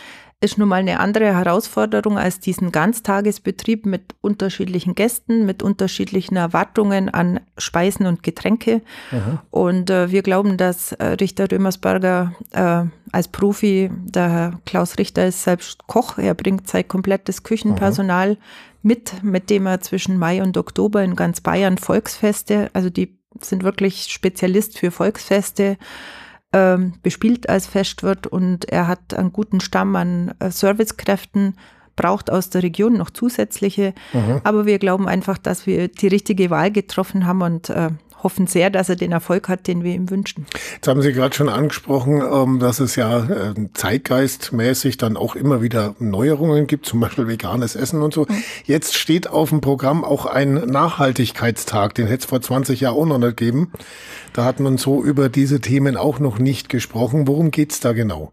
ist 0.43 0.57
nun 0.57 0.67
mal 0.67 0.81
eine 0.81 0.99
andere 0.99 1.33
Herausforderung 1.33 2.17
als 2.17 2.39
diesen 2.39 2.73
Ganztagesbetrieb 2.73 3.85
mit 3.85 4.13
unterschiedlichen 4.19 4.93
Gästen, 4.93 5.45
mit 5.45 5.63
unterschiedlichen 5.63 6.35
Erwartungen 6.35 7.07
an 7.07 7.39
Speisen 7.57 8.05
und 8.07 8.23
Getränke. 8.23 8.81
Mhm. 9.11 9.39
Und 9.51 9.89
äh, 9.89 10.11
wir 10.11 10.21
glauben, 10.21 10.57
dass 10.57 10.91
äh, 10.91 11.05
Richter 11.05 11.49
Römersberger 11.49 12.33
äh, 12.51 12.83
als 13.13 13.29
Profi, 13.29 13.89
der 14.03 14.29
Herr 14.29 14.59
Klaus 14.65 14.97
Richter 14.97 15.27
ist 15.27 15.43
selbst 15.43 15.87
Koch, 15.87 16.17
er 16.17 16.33
bringt 16.33 16.67
sein 16.67 16.87
komplettes 16.87 17.43
Küchenpersonal 17.43 18.31
mhm. 18.31 18.37
mit, 18.81 19.23
mit 19.23 19.49
dem 19.49 19.65
er 19.65 19.79
zwischen 19.79 20.17
Mai 20.17 20.43
und 20.43 20.57
Oktober 20.57 21.01
in 21.03 21.15
ganz 21.15 21.39
Bayern 21.39 21.77
Volksfeste, 21.77 22.69
also 22.73 22.89
die 22.89 23.17
sind 23.41 23.63
wirklich 23.63 24.07
Spezialist 24.11 24.77
für 24.77 24.91
Volksfeste, 24.91 25.77
ähm, 26.53 26.93
bespielt 27.01 27.49
als 27.49 27.67
Festwirt 27.67 28.27
und 28.27 28.65
er 28.65 28.87
hat 28.87 29.13
einen 29.13 29.33
guten 29.33 29.59
Stamm 29.59 29.95
an 29.95 30.33
äh, 30.39 30.51
Servicekräften, 30.51 31.55
braucht 31.95 32.31
aus 32.31 32.49
der 32.49 32.63
Region 32.63 32.93
noch 32.93 33.09
zusätzliche. 33.09 33.93
Mhm. 34.13 34.41
Aber 34.43 34.65
wir 34.65 34.79
glauben 34.79 35.07
einfach, 35.07 35.37
dass 35.37 35.67
wir 35.67 35.87
die 35.87 36.07
richtige 36.07 36.49
Wahl 36.49 36.71
getroffen 36.71 37.25
haben 37.25 37.41
und 37.41 37.69
äh, 37.69 37.89
hoffen 38.23 38.47
sehr, 38.47 38.69
dass 38.69 38.89
er 38.89 38.95
den 38.95 39.11
Erfolg 39.11 39.49
hat, 39.49 39.67
den 39.67 39.83
wir 39.83 39.93
ihm 39.93 40.09
wünschen. 40.09 40.45
Jetzt 40.75 40.87
haben 40.87 41.01
Sie 41.01 41.13
gerade 41.13 41.35
schon 41.35 41.49
angesprochen, 41.49 42.21
ähm, 42.21 42.59
dass 42.59 42.79
es 42.79 42.95
ja 42.95 43.19
äh, 43.25 43.53
zeitgeistmäßig 43.73 44.97
dann 44.97 45.17
auch 45.17 45.35
immer 45.35 45.61
wieder 45.61 45.95
Neuerungen 45.99 46.67
gibt, 46.67 46.85
zum 46.85 46.99
Beispiel 46.99 47.27
veganes 47.27 47.75
Essen 47.75 48.01
und 48.01 48.13
so. 48.13 48.25
Mhm. 48.27 48.43
Jetzt 48.65 48.95
steht 48.95 49.29
auf 49.29 49.49
dem 49.49 49.61
Programm 49.61 50.03
auch 50.03 50.25
ein 50.25 50.53
Nachhaltigkeitstag, 50.53 51.95
den 51.95 52.07
hätte 52.07 52.23
es 52.23 52.25
vor 52.25 52.41
20 52.41 52.79
Jahren 52.79 52.95
auch 52.95 53.05
noch 53.05 53.17
nicht 53.17 53.37
gegeben. 53.37 53.71
Da 54.33 54.45
hat 54.45 54.59
man 54.59 54.77
so 54.77 55.03
über 55.03 55.29
diese 55.29 55.61
Themen 55.61 55.97
auch 55.97 56.19
noch 56.19 56.39
nicht 56.39 56.69
gesprochen. 56.69 57.27
Worum 57.27 57.51
geht's 57.51 57.79
da 57.79 57.93
genau? 57.93 58.31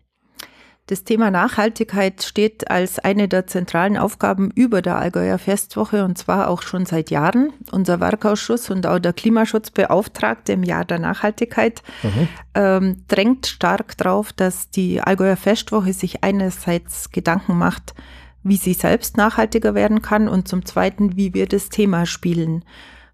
Das 0.87 1.05
Thema 1.05 1.31
Nachhaltigkeit 1.31 2.23
steht 2.25 2.69
als 2.69 2.99
eine 2.99 3.29
der 3.29 3.47
zentralen 3.47 3.97
Aufgaben 3.97 4.51
über 4.51 4.83
der 4.83 4.97
Allgäuer 4.97 5.39
Festwoche 5.39 6.05
und 6.05 6.19
zwar 6.19 6.49
auch 6.49 6.63
schon 6.63 6.85
seit 6.85 7.11
Jahren. 7.11 7.53
Unser 7.71 8.01
Werkausschuss 8.01 8.71
und 8.71 8.89
auch 8.89 8.99
der 8.99 9.13
Klimaschutzbeauftragte 9.13 10.53
im 10.53 10.65
Jahr 10.65 10.85
der 10.85 10.99
Nachhaltigkeit 10.99 11.83
mhm. 12.03 12.29
ähm, 12.55 13.05
drängt 13.07 13.47
stark 13.47 13.97
darauf, 13.99 14.33
dass 14.33 14.71
die 14.71 15.01
Allgäuer 15.01 15.37
Festwoche 15.37 15.93
sich 15.93 16.25
einerseits 16.25 17.13
Gedanken 17.13 17.57
macht, 17.57 17.95
wie 18.43 18.57
sie 18.57 18.75
selbst 18.75 19.17
nachhaltiger 19.17 19.75
werden 19.77 20.03
kann 20.03 20.29
und 20.29 20.49
zum 20.49 20.65
Zweiten, 20.65 21.17
wie 21.17 21.35
wir 21.35 21.47
das 21.47 21.69
Thema 21.69 22.05
spielen. 22.05 22.65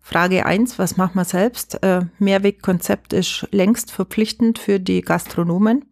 Frage 0.00 0.46
eins: 0.46 0.78
was 0.78 0.96
machen 0.96 1.16
wir 1.16 1.24
selbst? 1.26 1.82
Äh, 1.82 2.06
Mehrwegkonzept 2.18 3.12
ist 3.12 3.48
längst 3.50 3.90
verpflichtend 3.90 4.58
für 4.58 4.80
die 4.80 5.02
Gastronomen 5.02 5.84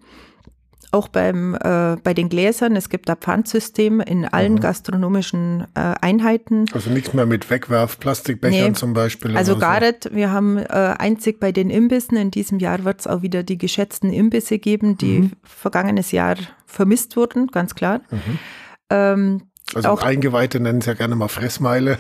auch 0.95 1.09
beim, 1.09 1.55
äh, 1.55 1.97
bei 2.03 2.15
den 2.15 2.29
Gläsern. 2.29 2.77
Es 2.77 2.89
gibt 2.89 3.11
ein 3.11 3.17
Pfandsystem 3.17 4.01
in 4.01 4.25
allen 4.25 4.55
mhm. 4.55 4.61
gastronomischen 4.61 5.67
äh, 5.75 5.95
Einheiten. 6.01 6.67
Also 6.73 6.91
nichts 6.91 7.13
mehr 7.13 7.27
mit 7.27 7.51
Wegwerf-Plastikbechern 7.51 8.69
nee. 8.69 8.73
zum 8.73 8.95
Beispiel. 8.95 9.37
Also 9.37 9.59
gar 9.59 9.81
so. 9.81 10.11
Wir 10.13 10.31
haben 10.31 10.57
äh, 10.57 10.63
einzig 10.99 11.41
bei 11.41 11.53
den 11.53 11.69
Imbissen, 11.69 12.17
in 12.17 12.31
diesem 12.31 12.61
Jahr 12.61 12.85
wird 12.85 13.01
es 13.01 13.07
auch 13.07 13.23
wieder 13.23 13.43
die 13.43 13.59
geschätzten 13.59 14.13
Imbisse 14.13 14.59
geben, 14.59 14.97
die 14.97 15.21
mhm. 15.21 15.33
vergangenes 15.43 16.13
Jahr 16.13 16.37
vermisst 16.65 17.17
wurden, 17.17 17.49
ganz 17.49 17.75
klar. 17.75 18.01
Mhm. 18.11 18.39
Ähm, 18.91 19.43
also 19.77 19.89
auch, 19.89 20.03
Eingeweihte 20.03 20.61
nennen 20.61 20.79
es 20.79 20.87
ja 20.87 20.95
gerne 20.95 21.17
mal 21.17 21.29
Fressmeile. 21.29 21.99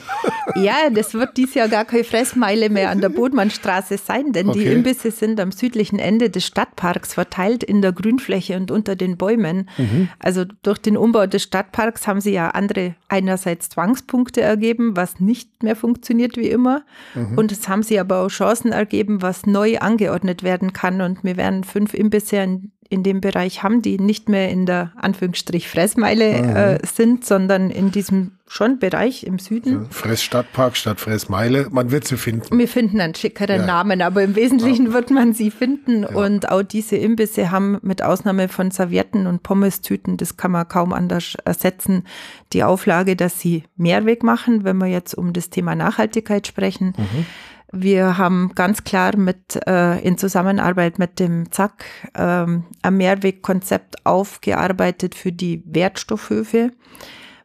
Ja, 0.54 0.74
das 0.92 1.14
wird 1.14 1.36
dies 1.36 1.54
Jahr 1.54 1.68
gar 1.68 1.84
keine 1.84 2.04
Fressmeile 2.04 2.70
mehr 2.70 2.90
an 2.90 3.00
der 3.00 3.08
Bodmannstraße 3.08 3.98
sein, 3.98 4.32
denn 4.32 4.48
okay. 4.48 4.58
die 4.58 4.66
Imbisse 4.66 5.10
sind 5.10 5.40
am 5.40 5.52
südlichen 5.52 5.98
Ende 5.98 6.30
des 6.30 6.46
Stadtparks 6.46 7.14
verteilt 7.14 7.64
in 7.64 7.82
der 7.82 7.92
Grünfläche 7.92 8.56
und 8.56 8.70
unter 8.70 8.96
den 8.96 9.16
Bäumen. 9.16 9.68
Mhm. 9.78 10.08
Also 10.18 10.44
durch 10.62 10.78
den 10.78 10.96
Umbau 10.96 11.26
des 11.26 11.42
Stadtparks 11.42 12.06
haben 12.06 12.20
sie 12.20 12.32
ja 12.32 12.50
andere 12.50 12.94
einerseits 13.08 13.68
Zwangspunkte 13.68 14.40
ergeben, 14.40 14.96
was 14.96 15.20
nicht 15.20 15.62
mehr 15.62 15.76
funktioniert 15.76 16.36
wie 16.36 16.48
immer. 16.48 16.84
Mhm. 17.14 17.38
Und 17.38 17.52
es 17.52 17.68
haben 17.68 17.82
sie 17.82 17.98
aber 17.98 18.20
auch 18.20 18.28
Chancen 18.28 18.72
ergeben, 18.72 19.22
was 19.22 19.46
neu 19.46 19.78
angeordnet 19.78 20.42
werden 20.42 20.72
kann. 20.72 21.00
Und 21.00 21.24
wir 21.24 21.36
werden 21.36 21.64
fünf 21.64 21.94
Imbisse 21.94 22.36
in 22.36 22.72
in 22.88 23.02
dem 23.02 23.20
Bereich 23.20 23.62
haben, 23.62 23.82
die 23.82 23.98
nicht 23.98 24.28
mehr 24.28 24.50
in 24.50 24.66
der 24.66 24.92
Anführungsstrich 24.96 25.68
Fressmeile 25.68 26.42
mhm. 26.42 26.56
äh, 26.56 26.78
sind, 26.86 27.24
sondern 27.24 27.70
in 27.70 27.90
diesem 27.90 28.32
schon 28.46 28.78
Bereich 28.78 29.24
im 29.24 29.38
Süden. 29.38 29.86
Fressstadtpark 29.90 30.76
statt 30.76 31.00
Fressmeile, 31.00 31.68
man 31.70 31.90
wird 31.90 32.06
sie 32.06 32.16
finden. 32.16 32.56
Wir 32.58 32.68
finden 32.68 33.00
einen 33.00 33.14
schickeren 33.14 33.60
ja. 33.62 33.66
Namen, 33.66 34.02
aber 34.02 34.22
im 34.22 34.36
Wesentlichen 34.36 34.86
ja. 34.86 34.92
wird 34.92 35.10
man 35.10 35.32
sie 35.32 35.50
finden. 35.50 36.02
Ja. 36.02 36.10
Und 36.10 36.50
auch 36.50 36.62
diese 36.62 36.96
Imbisse 36.96 37.50
haben 37.50 37.78
mit 37.82 38.02
Ausnahme 38.02 38.48
von 38.48 38.70
Servietten 38.70 39.26
und 39.26 39.42
Pommestüten, 39.42 40.18
das 40.18 40.36
kann 40.36 40.52
man 40.52 40.68
kaum 40.68 40.92
anders 40.92 41.36
ersetzen, 41.44 42.04
die 42.52 42.62
Auflage, 42.62 43.16
dass 43.16 43.40
sie 43.40 43.64
Mehrweg 43.76 44.22
machen, 44.22 44.64
wenn 44.64 44.76
wir 44.76 44.86
jetzt 44.88 45.14
um 45.14 45.32
das 45.32 45.50
Thema 45.50 45.74
Nachhaltigkeit 45.74 46.46
sprechen. 46.46 46.94
Mhm 46.96 47.26
wir 47.74 48.18
haben 48.18 48.52
ganz 48.54 48.84
klar 48.84 49.16
mit 49.16 49.58
äh, 49.66 49.98
in 50.00 50.18
Zusammenarbeit 50.18 50.98
mit 50.98 51.18
dem 51.18 51.50
ZAK 51.50 51.84
ähm, 52.14 52.64
ein 52.82 52.96
Mehrwegkonzept 52.96 54.06
aufgearbeitet 54.06 55.14
für 55.14 55.32
die 55.32 55.62
Wertstoffhöfe, 55.66 56.72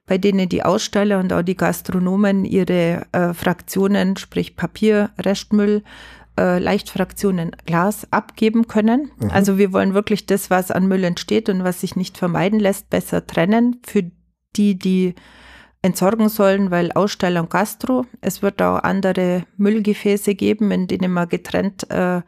bei 0.06 0.18
denen 0.18 0.50
die 0.50 0.64
Aussteller 0.64 1.20
und 1.20 1.34
auch 1.34 1.42
die 1.42 1.58
Gastronomen 1.58 2.46
ihre 2.46 3.06
äh, 3.12 3.34
Fraktionen, 3.34 4.18
sprich 4.18 4.56
Papier, 4.56 5.12
Restmüll, 5.20 5.84
äh, 6.40 6.60
Leichtfraktionen 6.60 7.52
Glas 7.66 8.08
abgeben 8.12 8.68
können. 8.68 9.12
Mhm. 9.18 9.32
Also 9.32 9.58
wir 9.58 9.74
wollen 9.74 9.94
wirklich 9.94 10.26
das, 10.26 10.50
was 10.50 10.72
an 10.72 10.88
Müll 10.88 11.04
entsteht 11.04 11.50
und 11.50 11.64
was 11.64 11.82
sich 11.82 11.96
nicht 11.96 12.18
vermeiden 12.18 12.60
lässt, 12.60 12.90
besser 12.90 13.28
trennen 13.28 13.82
für 13.86 14.04
die, 14.56 14.80
die 14.80 15.16
entsorgen 15.82 16.30
sollen, 16.30 16.72
weil 16.72 16.92
Aussteller 16.92 17.42
und 17.42 17.50
Gastro. 17.50 18.06
Es 18.22 18.42
wird 18.42 18.62
auch 18.62 18.84
andere 18.84 19.46
Müllgefäße 19.58 20.36
geben, 20.36 20.72
in 20.72 20.88
denen 20.88 21.12
man 21.12 21.30
getrennt 21.30 21.90
äh, 21.90 22.22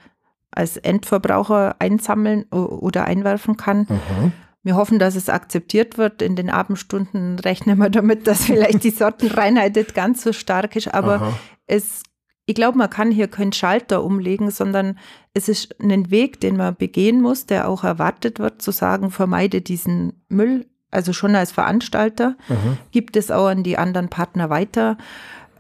als 0.52 0.78
Endverbraucher 0.78 1.76
einsammeln 1.80 2.44
oder 2.52 3.06
einwerfen 3.06 3.58
kann. 3.58 3.88
Mhm. 3.90 4.34
Wir 4.64 4.76
hoffen, 4.76 5.00
dass 5.00 5.16
es 5.16 5.30
akzeptiert 5.30 5.98
wird. 5.98 6.22
In 6.22 6.36
den 6.36 6.50
Abendstunden 6.50 7.40
rechnen 7.40 7.78
wir 7.78 7.90
damit, 7.90 8.28
dass 8.28 8.46
vielleicht 8.46 8.84
die 8.84 8.92
Sortenreinheit 8.92 9.76
nicht 9.76 9.96
ganz 9.96 10.24
so 10.24 10.34
stark 10.34 10.76
ist, 10.76 10.94
aber 10.94 11.16
Aha. 11.16 11.34
es 11.68 12.04
ich 12.48 12.56
glaube, 12.56 12.78
man 12.78 12.90
kann 12.90 13.12
hier 13.12 13.28
keinen 13.28 13.54
Schalter 13.54 14.04
umlegen, 14.04 14.52
sondern 14.52 14.98
es 15.34 15.48
ist 15.48 15.80
ein 15.80 16.12
Weg, 16.12 16.42
den 16.42 16.58
man 16.58 16.76
begehen 16.76 17.22
muss, 17.22 17.46
der 17.46 17.70
auch 17.70 17.84
erwartet 17.84 18.40
wird, 18.40 18.62
zu 18.62 18.72
sagen, 18.72 19.12
vermeide 19.12 19.62
diesen 19.62 20.24
Müll. 20.28 20.66
Also 20.92 21.14
schon 21.14 21.36
als 21.36 21.52
Veranstalter 21.52 22.36
mhm. 22.48 22.78
gibt 22.92 23.16
es 23.16 23.32
auch 23.32 23.48
an 23.48 23.64
die 23.64 23.78
anderen 23.78 24.10
Partner 24.10 24.50
weiter 24.50 24.98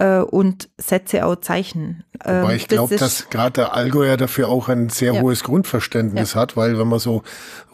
äh, 0.01 0.19
und 0.19 0.69
setze 0.77 1.25
auch 1.25 1.35
Zeichen. 1.37 2.03
Wobei 2.23 2.51
ähm, 2.51 2.55
ich 2.55 2.67
glaube, 2.67 2.95
dass 2.95 3.29
gerade 3.29 3.53
der 3.53 3.75
Allgäuer 3.75 4.17
dafür 4.17 4.49
auch 4.49 4.67
ein 4.67 4.89
sehr 4.89 5.13
ja. 5.13 5.21
hohes 5.21 5.43
Grundverständnis 5.43 6.33
ja. 6.33 6.41
hat, 6.41 6.57
weil 6.57 6.77
wenn 6.77 6.87
man 6.87 6.99
so 6.99 7.23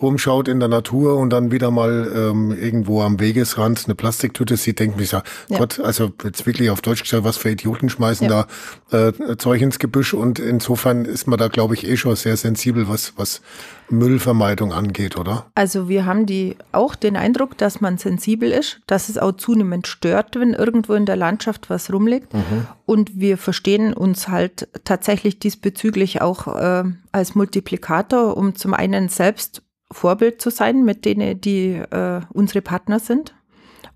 rumschaut 0.02 0.48
in 0.48 0.60
der 0.60 0.70
Natur 0.70 1.18
und 1.18 1.32
dann 1.32 1.52
wieder 1.52 1.72
mal 1.72 2.12
ähm, 2.14 2.52
irgendwo 2.52 3.02
am 3.02 3.20
Wegesrand 3.20 3.84
eine 3.86 3.96
Plastiktüte 3.96 4.58
sieht, 4.58 4.80
denkt 4.80 4.98
man 4.98 5.06
sich 5.06 5.14
ja, 5.14 5.24
Gott, 5.50 5.80
also 5.80 6.12
jetzt 6.24 6.46
wirklich 6.46 6.70
auf 6.70 6.82
Deutsch 6.82 7.04
gesagt, 7.04 7.24
was 7.24 7.38
für 7.38 7.50
Idioten 7.50 7.90
schmeißen 7.90 8.28
da 8.28 8.48
äh, 8.92 9.38
Zeug 9.38 9.62
ins 9.62 9.80
Gebüsch 9.80 10.14
und 10.14 10.40
insofern 10.40 11.06
ist 11.06 11.28
man 11.28 11.40
da, 11.40 11.48
glaube 11.48 11.74
ich, 11.74 11.88
eh 11.88 11.98
schon 11.98 12.16
sehr 12.16 12.38
sensibel, 12.38 12.88
was, 12.88 13.14
was 13.16 13.42
Müllvermeidung 13.90 14.74
angeht, 14.74 15.18
oder? 15.18 15.46
Also 15.56 15.88
wir 15.88 16.06
haben 16.06 16.26
die 16.26 16.58
auch 16.72 16.96
den 16.96 17.16
Eindruck, 17.16 17.58
dass 17.58 17.82
man 17.82 17.98
sensibel 17.98 18.52
ist, 18.52 18.82
dass 18.88 19.10
es 19.10 19.18
auch 19.18 19.34
zunehmend 19.34 19.88
stört, 19.88 20.40
wenn 20.40 20.54
irgendwo 20.54 20.94
in 20.94 21.06
der 21.06 21.16
Landschaft 21.16 21.70
was 21.70 21.92
rumliegt. 21.92 22.34
Mhm. 22.34 22.68
Und 22.86 23.20
wir 23.20 23.38
verstehen 23.38 23.94
uns 23.94 24.28
halt 24.28 24.68
tatsächlich 24.84 25.40
diesbezüglich 25.40 26.22
auch 26.22 26.48
äh, 26.56 26.84
als 27.12 27.36
Multiplikator, 27.36 28.36
um 28.36 28.56
zum 28.56 28.74
einen 28.74 29.10
selbst 29.10 29.64
Vorbild 29.92 30.42
zu 30.42 30.50
sein 30.50 30.84
mit 30.84 31.06
denen, 31.06 31.40
die 31.40 31.76
äh, 31.76 32.22
unsere 32.34 32.62
Partner 32.62 33.00
sind. 33.00 33.34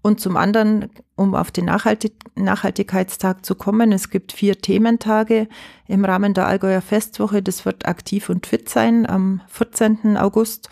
Und 0.01 0.19
zum 0.19 0.35
anderen, 0.35 0.89
um 1.15 1.35
auf 1.35 1.51
den 1.51 1.65
Nachhaltig 1.65 2.13
Nachhaltigkeitstag 2.35 3.45
zu 3.45 3.55
kommen, 3.55 3.91
es 3.91 4.09
gibt 4.09 4.31
vier 4.31 4.57
Thementage 4.57 5.47
im 5.87 6.05
Rahmen 6.05 6.33
der 6.33 6.47
Allgäuer 6.47 6.81
Festwoche. 6.81 7.43
Das 7.43 7.65
wird 7.65 7.85
aktiv 7.85 8.29
und 8.29 8.47
fit 8.47 8.67
sein 8.69 9.07
am 9.07 9.41
14. 9.47 10.17
August. 10.17 10.69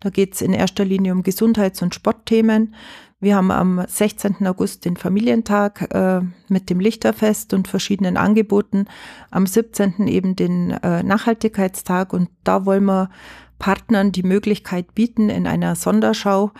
Da 0.00 0.08
geht 0.08 0.34
es 0.34 0.40
in 0.40 0.54
erster 0.54 0.84
Linie 0.84 1.12
um 1.12 1.22
Gesundheits- 1.22 1.82
und 1.82 1.94
Sportthemen. 1.94 2.74
Wir 3.22 3.36
haben 3.36 3.50
am 3.50 3.84
16. 3.86 4.46
August 4.46 4.86
den 4.86 4.96
Familientag 4.96 5.94
äh, 5.94 6.22
mit 6.48 6.70
dem 6.70 6.80
Lichterfest 6.80 7.52
und 7.52 7.68
verschiedenen 7.68 8.16
Angeboten. 8.16 8.86
Am 9.30 9.46
17. 9.46 10.06
eben 10.06 10.36
den 10.36 10.70
äh, 10.70 11.02
Nachhaltigkeitstag 11.02 12.14
und 12.14 12.30
da 12.44 12.64
wollen 12.64 12.84
wir 12.84 13.10
Partnern 13.58 14.10
die 14.10 14.22
Möglichkeit 14.22 14.94
bieten, 14.94 15.28
in 15.28 15.46
einer 15.46 15.76
Sonderschau 15.76 16.52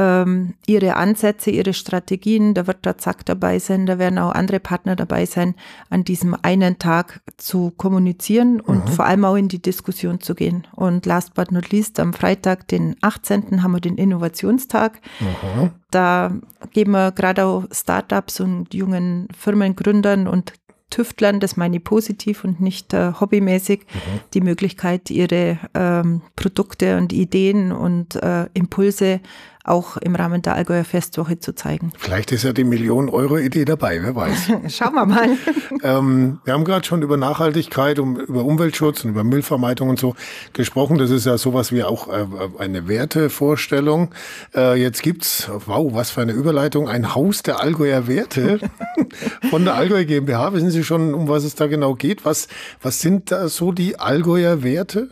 ähm, 0.00 0.54
ihre 0.66 0.96
Ansätze, 0.96 1.50
ihre 1.50 1.74
Strategien, 1.74 2.54
da 2.54 2.66
wird 2.66 2.86
der 2.86 2.96
Zack 2.96 3.26
dabei 3.26 3.58
sein, 3.58 3.84
da 3.84 3.98
werden 3.98 4.18
auch 4.18 4.32
andere 4.32 4.58
Partner 4.58 4.96
dabei 4.96 5.26
sein, 5.26 5.54
an 5.90 6.04
diesem 6.04 6.34
einen 6.40 6.78
Tag 6.78 7.20
zu 7.36 7.70
kommunizieren 7.76 8.60
und 8.60 8.86
mhm. 8.86 8.92
vor 8.92 9.04
allem 9.04 9.26
auch 9.26 9.34
in 9.34 9.48
die 9.48 9.60
Diskussion 9.60 10.20
zu 10.20 10.34
gehen. 10.34 10.66
Und 10.74 11.04
last 11.04 11.34
but 11.34 11.52
not 11.52 11.70
least, 11.70 12.00
am 12.00 12.14
Freitag, 12.14 12.66
den 12.68 12.96
18. 13.02 13.62
haben 13.62 13.72
wir 13.72 13.80
den 13.80 13.98
Innovationstag. 13.98 15.00
Mhm. 15.20 15.70
Da 15.90 16.32
geben 16.72 16.92
wir 16.92 17.12
gerade 17.12 17.44
auch 17.44 17.64
Startups 17.70 18.40
und 18.40 18.72
jungen 18.72 19.28
Firmengründern 19.36 20.28
und 20.28 20.54
Tüftlern, 20.90 21.40
das 21.40 21.56
meine 21.56 21.76
ich 21.76 21.84
positiv 21.84 22.44
und 22.44 22.60
nicht 22.60 22.92
äh, 22.92 23.12
hobbymäßig, 23.18 23.80
mhm. 23.80 24.20
die 24.34 24.40
Möglichkeit, 24.40 25.10
ihre 25.10 25.58
ähm, 25.72 26.22
Produkte 26.36 26.96
und 26.98 27.12
Ideen 27.12 27.72
und 27.72 28.16
äh, 28.16 28.46
Impulse 28.54 29.20
auch 29.64 29.96
im 29.98 30.14
Rahmen 30.14 30.42
der 30.42 30.54
Allgäuer 30.54 30.84
Festwoche 30.84 31.38
zu 31.38 31.54
zeigen. 31.54 31.92
Vielleicht 31.98 32.32
ist 32.32 32.44
ja 32.44 32.52
die 32.52 32.64
Million-Euro-Idee 32.64 33.64
dabei, 33.64 34.02
wer 34.02 34.14
weiß. 34.14 34.52
Schauen 34.68 34.94
wir 34.94 35.06
mal. 35.06 35.28
ähm, 35.82 36.40
wir 36.44 36.54
haben 36.54 36.64
gerade 36.64 36.86
schon 36.86 37.02
über 37.02 37.16
Nachhaltigkeit, 37.16 37.98
um, 37.98 38.18
über 38.18 38.44
Umweltschutz 38.44 39.04
und 39.04 39.10
über 39.10 39.24
Müllvermeidung 39.24 39.88
und 39.90 39.98
so 39.98 40.14
gesprochen. 40.52 40.98
Das 40.98 41.10
ist 41.10 41.26
ja 41.26 41.36
sowas 41.38 41.72
wie 41.72 41.84
auch 41.84 42.08
äh, 42.08 42.26
eine 42.58 42.88
Wertevorstellung. 42.88 44.14
Äh, 44.54 44.80
jetzt 44.80 45.02
gibt's, 45.02 45.50
wow, 45.66 45.92
was 45.92 46.10
für 46.10 46.22
eine 46.22 46.32
Überleitung, 46.32 46.88
ein 46.88 47.14
Haus 47.14 47.42
der 47.42 47.60
Allgäuer 47.60 48.06
Werte 48.08 48.60
von 49.50 49.64
der 49.64 49.74
Allgäuer 49.74 50.04
GmbH. 50.04 50.52
Wissen 50.54 50.70
Sie 50.70 50.84
schon, 50.84 51.14
um 51.14 51.28
was 51.28 51.44
es 51.44 51.54
da 51.54 51.66
genau 51.66 51.94
geht? 51.94 52.24
Was, 52.24 52.48
was 52.80 53.00
sind 53.00 53.30
da 53.30 53.48
so 53.48 53.72
die 53.72 53.98
Allgäuer 53.98 54.62
Werte? 54.62 55.08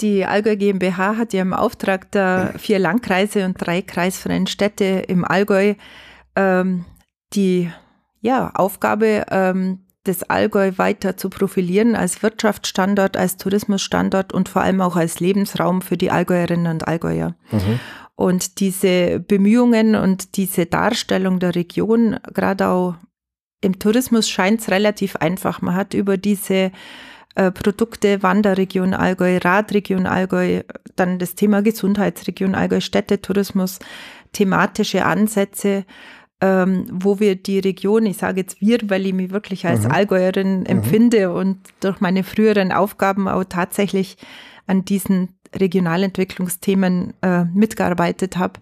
Die 0.00 0.26
Allgäu 0.26 0.56
GmbH 0.56 1.16
hat 1.16 1.32
ja 1.32 1.42
im 1.42 1.54
Auftrag 1.54 2.10
der 2.12 2.54
vier 2.58 2.78
Landkreise 2.78 3.46
und 3.46 3.54
drei 3.58 3.80
kreisfreien 3.80 4.46
Städte 4.46 4.84
im 4.84 5.24
Allgäu 5.24 5.74
ähm, 6.34 6.84
die 7.32 7.70
ja, 8.20 8.50
Aufgabe, 8.54 9.24
ähm, 9.30 9.80
das 10.04 10.22
Allgäu 10.22 10.72
weiter 10.76 11.16
zu 11.16 11.30
profilieren 11.30 11.96
als 11.96 12.22
Wirtschaftsstandort, 12.22 13.16
als 13.16 13.38
Tourismusstandort 13.38 14.32
und 14.32 14.48
vor 14.48 14.62
allem 14.62 14.80
auch 14.80 14.96
als 14.96 15.18
Lebensraum 15.20 15.82
für 15.82 15.96
die 15.96 16.10
Allgäuerinnen 16.10 16.72
und 16.72 16.86
Allgäuer. 16.86 17.34
Mhm. 17.50 17.80
Und 18.14 18.60
diese 18.60 19.20
Bemühungen 19.20 19.94
und 19.94 20.36
diese 20.36 20.66
Darstellung 20.66 21.38
der 21.38 21.54
Region, 21.54 22.18
gerade 22.32 22.68
auch 22.68 22.94
im 23.60 23.78
Tourismus, 23.78 24.28
scheint 24.28 24.60
es 24.60 24.70
relativ 24.70 25.16
einfach. 25.16 25.60
Man 25.60 25.74
hat 25.74 25.92
über 25.92 26.16
diese 26.16 26.70
äh, 27.36 27.50
Produkte, 27.50 28.22
Wanderregion 28.22 28.94
Allgäu, 28.94 29.38
Radregion 29.38 30.06
Allgäu, 30.06 30.62
dann 30.96 31.18
das 31.18 31.34
Thema 31.34 31.62
Gesundheitsregion 31.62 32.54
Allgäu, 32.54 32.80
Städtetourismus, 32.80 33.78
thematische 34.32 35.04
Ansätze, 35.04 35.84
ähm, 36.40 36.86
wo 36.90 37.20
wir 37.20 37.36
die 37.36 37.58
Region, 37.58 38.06
ich 38.06 38.16
sage 38.16 38.40
jetzt 38.40 38.60
wir, 38.60 38.78
weil 38.90 39.06
ich 39.06 39.12
mich 39.12 39.30
wirklich 39.30 39.66
als 39.66 39.84
mhm. 39.84 39.92
Allgäuerin 39.92 40.60
mhm. 40.60 40.66
empfinde 40.66 41.32
und 41.32 41.58
durch 41.80 42.00
meine 42.00 42.24
früheren 42.24 42.72
Aufgaben 42.72 43.28
auch 43.28 43.44
tatsächlich 43.44 44.16
an 44.66 44.84
diesen 44.84 45.28
Regionalentwicklungsthemen 45.54 47.14
äh, 47.22 47.44
mitgearbeitet 47.44 48.36
habe 48.36 48.60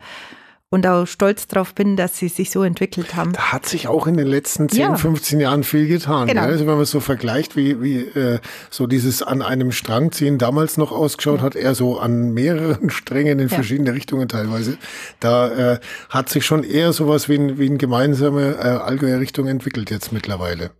und 0.74 0.88
auch 0.88 1.06
stolz 1.06 1.46
darauf 1.46 1.72
bin, 1.72 1.96
dass 1.96 2.18
sie 2.18 2.26
sich 2.26 2.50
so 2.50 2.64
entwickelt 2.64 3.14
haben. 3.14 3.32
Da 3.32 3.52
hat 3.52 3.64
sich 3.64 3.86
auch 3.86 4.08
in 4.08 4.16
den 4.16 4.26
letzten 4.26 4.68
10, 4.68 4.80
ja. 4.80 4.96
15 4.96 5.38
Jahren 5.38 5.62
viel 5.62 5.86
getan. 5.86 6.26
Genau. 6.26 6.42
Also 6.42 6.66
wenn 6.66 6.74
man 6.74 6.82
es 6.82 6.90
so 6.90 6.98
vergleicht, 6.98 7.54
wie, 7.54 7.80
wie 7.80 8.00
äh, 8.00 8.40
so 8.70 8.88
dieses 8.88 9.22
an 9.22 9.40
einem 9.40 9.70
Strang 9.70 10.10
ziehen 10.10 10.36
damals 10.36 10.76
noch 10.76 10.90
ausgeschaut 10.90 11.42
hat, 11.42 11.54
eher 11.54 11.76
so 11.76 12.00
an 12.00 12.34
mehreren 12.34 12.90
Strängen 13.04 13.38
in 13.38 13.48
ja. 13.48 13.54
verschiedene 13.54 13.94
Richtungen 13.94 14.28
teilweise. 14.28 14.76
Da 15.20 15.74
äh, 15.74 15.78
hat 16.08 16.28
sich 16.28 16.44
schon 16.44 16.64
eher 16.64 16.92
sowas 16.92 17.28
wie, 17.28 17.36
ein, 17.36 17.56
wie 17.56 17.66
eine 17.66 17.78
gemeinsame 17.78 18.56
äh, 18.56 18.66
Allgäuer 18.66 19.20
Richtung 19.20 19.46
entwickelt 19.46 19.92
jetzt 19.92 20.12
mittlerweile. 20.12 20.72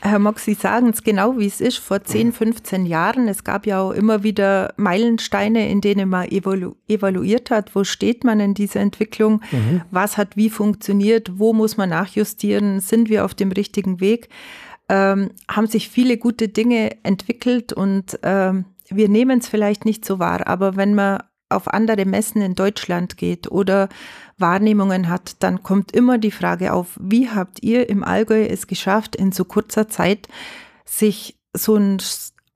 Herr 0.00 0.18
Mock, 0.18 0.38
Sie 0.38 0.54
sagen 0.54 0.90
es 0.90 1.02
genau, 1.02 1.38
wie 1.38 1.46
es 1.46 1.60
ist. 1.60 1.78
Vor 1.78 2.02
10, 2.02 2.32
15 2.32 2.86
Jahren, 2.86 3.28
es 3.28 3.44
gab 3.44 3.66
ja 3.66 3.80
auch 3.80 3.92
immer 3.92 4.22
wieder 4.22 4.74
Meilensteine, 4.76 5.68
in 5.68 5.80
denen 5.80 6.08
man 6.08 6.28
evalu 6.28 6.74
evaluiert 6.88 7.50
hat, 7.50 7.74
wo 7.74 7.84
steht 7.84 8.22
man 8.22 8.38
in 8.40 8.54
dieser 8.54 8.80
Entwicklung, 8.80 9.42
mhm. 9.50 9.82
was 9.90 10.16
hat 10.16 10.36
wie 10.36 10.50
funktioniert, 10.50 11.38
wo 11.38 11.52
muss 11.52 11.76
man 11.76 11.88
nachjustieren, 11.90 12.80
sind 12.80 13.08
wir 13.08 13.24
auf 13.24 13.34
dem 13.34 13.52
richtigen 13.52 14.00
Weg, 14.00 14.28
ähm, 14.88 15.30
haben 15.50 15.66
sich 15.66 15.88
viele 15.88 16.18
gute 16.18 16.48
Dinge 16.48 16.96
entwickelt 17.02 17.72
und 17.72 18.18
ähm, 18.22 18.66
wir 18.88 19.08
nehmen 19.08 19.38
es 19.38 19.48
vielleicht 19.48 19.84
nicht 19.84 20.04
so 20.04 20.18
wahr, 20.18 20.46
aber 20.46 20.76
wenn 20.76 20.94
man 20.94 21.22
auf 21.48 21.68
andere 21.68 22.04
Messen 22.04 22.42
in 22.42 22.54
Deutschland 22.54 23.16
geht 23.16 23.50
oder 23.50 23.88
Wahrnehmungen 24.38 25.08
hat, 25.08 25.36
dann 25.40 25.62
kommt 25.62 25.92
immer 25.92 26.18
die 26.18 26.30
Frage 26.30 26.72
auf, 26.72 26.98
wie 27.00 27.30
habt 27.30 27.62
ihr 27.62 27.88
im 27.88 28.02
Allgäu 28.04 28.44
es 28.44 28.66
geschafft, 28.66 29.16
in 29.16 29.32
so 29.32 29.44
kurzer 29.44 29.88
Zeit 29.88 30.28
sich 30.84 31.36
so 31.52 31.76
ein 31.76 31.98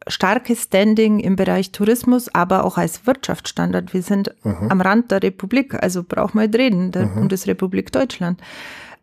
starkes 0.09 0.65
Standing 0.65 1.21
im 1.21 1.37
Bereich 1.37 1.73
Tourismus, 1.73 2.35
aber 2.35 2.65
auch 2.65 2.79
als 2.79 3.07
Wirtschaftsstandard. 3.07 3.95
Wir 3.95 4.03
sind 4.03 4.35
mhm. 4.43 4.71
am 4.71 4.81
Rand 4.81 5.11
der 5.11 5.23
Republik, 5.23 5.81
also 5.81 6.03
braucht 6.03 6.35
man 6.35 6.47
nicht 6.47 6.59
reden, 6.59 6.91
der 6.91 7.07
mhm. 7.07 7.15
Bundesrepublik 7.15 7.93
Deutschland. 7.93 8.41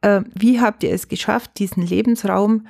Äh, 0.02 0.22
wie 0.34 0.60
habt 0.60 0.84
ihr 0.84 0.92
es 0.92 1.08
geschafft, 1.08 1.52
diesen 1.60 1.84
Lebensraum 1.84 2.68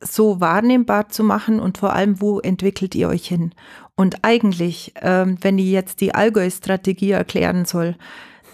so 0.00 0.40
wahrnehmbar 0.40 1.08
zu 1.08 1.22
machen 1.22 1.60
und 1.60 1.78
vor 1.78 1.92
allem, 1.92 2.20
wo 2.20 2.40
entwickelt 2.40 2.94
ihr 2.94 3.08
euch 3.08 3.26
hin? 3.26 3.52
Und 3.94 4.24
eigentlich, 4.24 4.94
ähm, 5.02 5.36
wenn 5.42 5.58
ich 5.58 5.66
jetzt 5.66 6.00
die 6.00 6.14
Allgäu-Strategie 6.14 7.10
erklären 7.10 7.66
soll, 7.66 7.96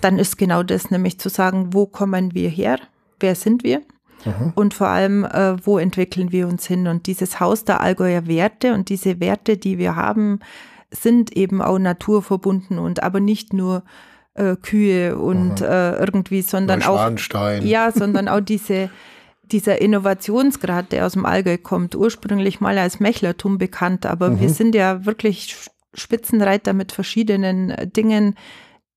dann 0.00 0.18
ist 0.18 0.38
genau 0.38 0.62
das 0.62 0.90
nämlich 0.90 1.20
zu 1.20 1.28
sagen, 1.28 1.72
wo 1.72 1.87
kommen 1.87 2.35
wir 2.35 2.48
her? 2.48 2.78
Wer 3.20 3.35
sind 3.35 3.62
wir? 3.62 3.82
Mhm. 4.24 4.52
Und 4.54 4.74
vor 4.74 4.88
allem, 4.88 5.24
äh, 5.24 5.56
wo 5.64 5.78
entwickeln 5.78 6.32
wir 6.32 6.48
uns 6.48 6.66
hin? 6.66 6.88
Und 6.88 7.06
dieses 7.06 7.38
Haus 7.38 7.64
der 7.64 7.80
Allgäuer 7.80 8.26
Werte 8.26 8.74
und 8.74 8.88
diese 8.88 9.20
Werte, 9.20 9.56
die 9.56 9.78
wir 9.78 9.94
haben, 9.94 10.40
sind 10.90 11.37
eben 11.37 11.62
auch 11.62 11.78
naturverbunden 11.78 12.78
und 12.78 13.02
aber 13.02 13.20
nicht 13.20 13.52
nur 13.52 13.85
äh, 14.35 14.56
Kühe 14.56 15.16
und 15.16 15.61
mhm. 15.61 15.66
äh, 15.66 15.92
irgendwie, 15.96 16.42
sondern 16.42 16.82
auch 16.82 17.11
ja, 17.62 17.90
sondern 17.92 18.28
auch 18.28 18.40
diese 18.40 18.90
dieser 19.52 19.80
Innovationsgrad, 19.80 20.92
der 20.92 21.06
aus 21.06 21.12
dem 21.12 21.26
Allgäu 21.26 21.59
kommt, 21.59 21.94
ursprünglich 21.94 22.61
mal 22.61 22.78
als 22.78 23.00
Mechlertum 23.00 23.59
bekannt, 23.59 24.06
aber 24.06 24.30
mhm. 24.30 24.40
wir 24.40 24.50
sind 24.50 24.74
ja 24.74 25.04
wirklich 25.04 25.56
Spitzenreiter 25.94 26.72
mit 26.72 26.92
verschiedenen 26.92 27.74
Dingen, 27.92 28.35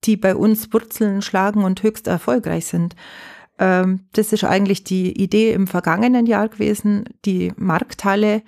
die 0.05 0.17
bei 0.17 0.35
uns 0.35 0.71
Wurzeln 0.73 1.21
schlagen 1.21 1.63
und 1.63 1.83
höchst 1.83 2.07
erfolgreich 2.07 2.65
sind. 2.65 2.95
Ähm, 3.57 4.07
das 4.13 4.33
ist 4.33 4.43
eigentlich 4.43 4.83
die 4.83 5.21
Idee 5.21 5.51
im 5.53 5.67
vergangenen 5.67 6.25
Jahr 6.25 6.47
gewesen, 6.47 7.05
die 7.25 7.51
Markthalle 7.57 8.43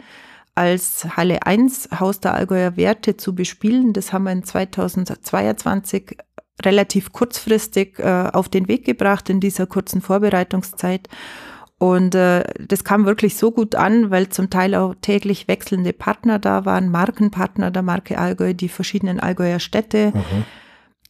als 0.55 1.05
Halle 1.15 1.45
1 1.45 1.89
Haus 1.99 2.19
der 2.19 2.33
Allgäuer 2.33 2.77
Werte 2.77 3.17
zu 3.17 3.35
bespielen. 3.35 3.93
Das 3.93 4.11
haben 4.11 4.23
wir 4.23 4.31
in 4.31 4.43
2022 4.43 6.17
relativ 6.63 7.11
kurzfristig 7.11 7.99
äh, 7.99 8.29
auf 8.31 8.49
den 8.49 8.67
Weg 8.67 8.85
gebracht 8.85 9.29
in 9.29 9.39
dieser 9.39 9.65
kurzen 9.65 10.01
Vorbereitungszeit. 10.01 11.07
Und 11.81 12.13
äh, 12.13 12.43
das 12.59 12.83
kam 12.83 13.07
wirklich 13.07 13.37
so 13.37 13.49
gut 13.49 13.73
an, 13.73 14.11
weil 14.11 14.29
zum 14.29 14.51
Teil 14.51 14.75
auch 14.75 14.93
täglich 15.01 15.47
wechselnde 15.47 15.93
Partner 15.93 16.37
da 16.37 16.63
waren, 16.63 16.91
Markenpartner 16.91 17.71
der 17.71 17.81
Marke 17.81 18.19
Allgäu, 18.19 18.53
die 18.53 18.69
verschiedenen 18.69 19.19
Allgäuer 19.19 19.57
Städte. 19.57 20.11
Mhm. 20.13 20.43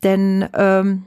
Denn 0.02 0.50
ähm, 0.54 1.04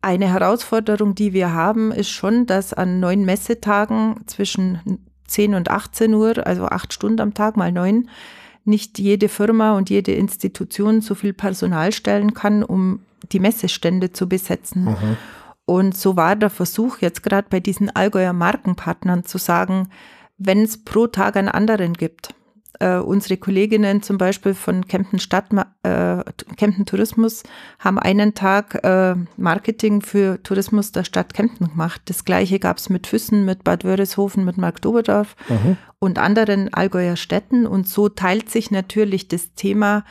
eine 0.00 0.28
Herausforderung, 0.28 1.14
die 1.14 1.32
wir 1.32 1.52
haben, 1.52 1.92
ist 1.92 2.10
schon, 2.10 2.46
dass 2.46 2.74
an 2.74 2.98
neun 2.98 3.24
Messetagen 3.24 4.16
zwischen 4.26 4.98
10 5.28 5.54
und 5.54 5.70
18 5.70 6.12
Uhr, 6.12 6.44
also 6.44 6.64
acht 6.64 6.92
Stunden 6.92 7.20
am 7.20 7.34
Tag 7.34 7.56
mal 7.56 7.70
neun, 7.70 8.10
nicht 8.64 8.98
jede 8.98 9.28
Firma 9.28 9.76
und 9.76 9.90
jede 9.90 10.10
Institution 10.10 11.02
so 11.02 11.14
viel 11.14 11.34
Personal 11.34 11.92
stellen 11.92 12.34
kann, 12.34 12.64
um 12.64 13.02
die 13.30 13.38
Messestände 13.38 14.12
zu 14.12 14.28
besetzen. 14.28 14.86
Mhm. 14.86 15.16
Und 15.64 15.96
so 15.96 16.16
war 16.16 16.36
der 16.36 16.50
Versuch 16.50 16.98
jetzt 16.98 17.22
gerade 17.22 17.46
bei 17.48 17.60
diesen 17.60 17.94
Allgäuer 17.94 18.32
Markenpartnern 18.32 19.24
zu 19.24 19.38
sagen, 19.38 19.88
wenn 20.38 20.62
es 20.62 20.82
pro 20.84 21.06
Tag 21.06 21.36
einen 21.36 21.48
anderen 21.48 21.94
gibt, 21.94 22.34
äh, 22.82 22.96
unsere 22.96 23.36
Kolleginnen 23.36 24.02
zum 24.02 24.18
Beispiel 24.18 24.54
von 24.54 24.88
Kempten 24.88 25.20
Stadt, 25.20 25.46
äh, 25.84 26.24
Kempten 26.56 26.84
Tourismus 26.84 27.44
haben 27.78 27.98
einen 27.98 28.34
Tag 28.34 28.82
äh, 28.82 29.14
Marketing 29.36 30.02
für 30.02 30.42
Tourismus 30.42 30.90
der 30.90 31.04
Stadt 31.04 31.32
Kempten 31.32 31.68
gemacht. 31.68 32.02
Das 32.06 32.24
gleiche 32.24 32.58
gab 32.58 32.78
es 32.78 32.88
mit 32.88 33.06
Füssen, 33.06 33.44
mit 33.44 33.62
Bad 33.62 33.84
Wörishofen, 33.84 34.44
mit 34.44 34.56
Marktoberdorf 34.56 35.36
mhm. 35.48 35.76
und 36.00 36.18
anderen 36.18 36.74
Allgäuer 36.74 37.16
Städten. 37.16 37.66
Und 37.66 37.86
so 37.86 38.08
teilt 38.08 38.50
sich 38.50 38.70
natürlich 38.72 39.28
das 39.28 39.54
Thema 39.54 40.04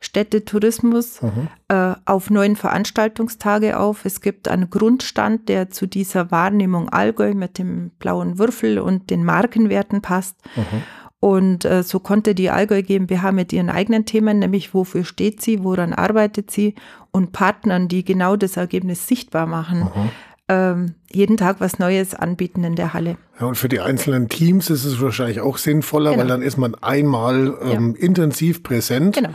Städtetourismus 0.00 1.22
mhm. 1.22 1.48
äh, 1.68 1.94
auf 2.04 2.30
neun 2.30 2.54
Veranstaltungstage 2.54 3.78
auf. 3.78 4.04
Es 4.04 4.20
gibt 4.20 4.48
einen 4.48 4.70
Grundstand, 4.70 5.48
der 5.48 5.70
zu 5.70 5.86
dieser 5.86 6.30
Wahrnehmung 6.30 6.88
Allgäu 6.88 7.34
mit 7.34 7.58
dem 7.58 7.90
blauen 7.98 8.38
Würfel 8.38 8.78
und 8.78 9.10
den 9.10 9.24
Markenwerten 9.24 10.00
passt. 10.00 10.36
Mhm. 10.54 10.82
Und 11.20 11.64
äh, 11.64 11.82
so 11.82 11.98
konnte 11.98 12.36
die 12.36 12.50
Allgäu 12.50 12.82
GmbH 12.82 13.32
mit 13.32 13.52
ihren 13.52 13.70
eigenen 13.70 14.04
Themen, 14.04 14.38
nämlich 14.38 14.72
wofür 14.72 15.04
steht 15.04 15.42
sie, 15.42 15.64
woran 15.64 15.92
arbeitet 15.92 16.52
sie 16.52 16.76
und 17.10 17.32
Partnern, 17.32 17.88
die 17.88 18.04
genau 18.04 18.36
das 18.36 18.56
Ergebnis 18.56 19.08
sichtbar 19.08 19.46
machen, 19.46 19.80
mhm. 19.80 20.10
ähm, 20.46 20.94
jeden 21.10 21.36
Tag 21.36 21.56
was 21.58 21.80
Neues 21.80 22.14
anbieten 22.14 22.62
in 22.62 22.76
der 22.76 22.94
Halle. 22.94 23.16
Ja, 23.40 23.46
und 23.46 23.56
für 23.56 23.68
die 23.68 23.80
einzelnen 23.80 24.28
Teams 24.28 24.70
ist 24.70 24.84
es 24.84 25.00
wahrscheinlich 25.00 25.40
auch 25.40 25.58
sinnvoller, 25.58 26.10
genau. 26.10 26.22
weil 26.22 26.28
dann 26.28 26.42
ist 26.42 26.56
man 26.56 26.76
einmal 26.76 27.58
ähm, 27.62 27.96
ja. 27.98 28.06
intensiv 28.06 28.62
präsent. 28.62 29.16
Genau 29.16 29.30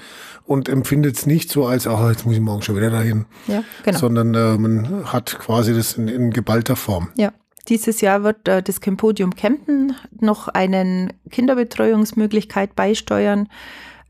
und 0.46 0.70
empfindet 0.70 1.16
es 1.16 1.26
nicht 1.26 1.50
so 1.50 1.66
als, 1.66 1.88
ach, 1.88 2.10
jetzt 2.10 2.26
muss 2.26 2.36
ich 2.36 2.42
morgen 2.42 2.62
schon 2.62 2.76
wieder 2.76 2.90
dahin, 2.90 3.26
ja, 3.48 3.64
genau. 3.84 3.98
sondern 3.98 4.34
äh, 4.34 4.58
man 4.58 5.12
hat 5.12 5.38
quasi 5.40 5.74
das 5.74 5.94
in, 5.94 6.08
in 6.08 6.32
geballter 6.32 6.76
Form. 6.76 7.10
Ja. 7.16 7.32
Dieses 7.70 8.02
Jahr 8.02 8.24
wird 8.24 8.48
äh, 8.50 8.62
das 8.62 8.82
Campodium 8.82 9.36
Kempten 9.36 9.96
noch 10.20 10.50
einen 10.50 11.14
Kinderbetreuungsmöglichkeit 11.32 12.76
beisteuern. 12.76 13.48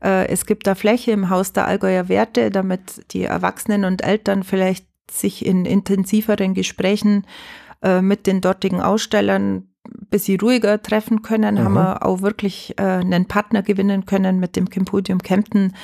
Äh, 0.02 0.26
es 0.26 0.44
gibt 0.46 0.66
da 0.66 0.74
Fläche 0.74 1.12
im 1.12 1.30
Haus 1.30 1.52
der 1.52 1.66
Allgäuer 1.66 2.08
Werte, 2.08 2.50
damit 2.50 3.12
die 3.12 3.22
Erwachsenen 3.22 3.84
und 3.84 4.02
Eltern 4.02 4.42
vielleicht 4.42 4.86
sich 5.08 5.46
in 5.46 5.66
intensiveren 5.66 6.54
Gesprächen 6.54 7.26
äh, 7.82 8.02
mit 8.02 8.26
den 8.26 8.40
dortigen 8.40 8.80
Ausstellern 8.80 9.68
bisschen 10.10 10.40
ruhiger 10.40 10.80
treffen 10.80 11.22
können, 11.22 11.56
mhm. 11.56 11.58
haben 11.60 11.74
wir 11.74 12.06
auch 12.06 12.22
wirklich 12.22 12.74
äh, 12.78 12.82
einen 12.82 13.26
Partner 13.26 13.62
gewinnen 13.62 14.06
können 14.06 14.38
mit 14.40 14.56
dem 14.56 14.70
Campodium 14.70 15.20
Kempten, 15.20 15.74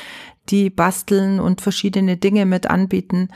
die 0.50 0.70
basteln 0.70 1.40
und 1.40 1.60
verschiedene 1.60 2.16
Dinge 2.16 2.46
mit 2.46 2.68
anbieten. 2.68 3.28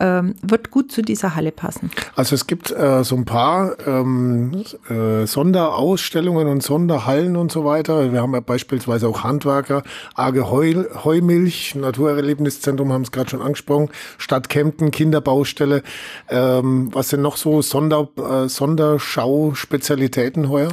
Ähm, 0.00 0.36
wird 0.42 0.70
gut 0.70 0.92
zu 0.92 1.02
dieser 1.02 1.34
Halle 1.34 1.50
passen. 1.50 1.90
Also 2.14 2.36
es 2.36 2.46
gibt 2.46 2.70
äh, 2.70 3.02
so 3.02 3.16
ein 3.16 3.24
paar 3.24 3.76
ähm, 3.84 4.64
äh, 4.88 5.26
Sonderausstellungen 5.26 6.46
und 6.46 6.62
Sonderhallen 6.62 7.34
und 7.34 7.50
so 7.50 7.64
weiter. 7.64 8.12
Wir 8.12 8.22
haben 8.22 8.32
ja 8.32 8.38
beispielsweise 8.38 9.08
auch 9.08 9.24
Handwerker, 9.24 9.82
Arge 10.14 10.52
Heu, 10.52 10.84
Heumilch, 11.02 11.74
Naturerlebniszentrum 11.74 12.92
haben 12.92 13.02
es 13.02 13.10
gerade 13.10 13.30
schon 13.30 13.42
angesprochen, 13.42 13.88
Stadt 14.18 14.48
Kempten, 14.48 14.92
Kinderbaustelle. 14.92 15.82
Ähm, 16.28 16.90
was 16.92 17.08
sind 17.08 17.22
noch 17.22 17.36
so 17.36 17.60
Sonder, 17.60 18.08
äh, 18.18 18.48
Sonderschau-Spezialitäten 18.48 20.48
heuer? 20.48 20.70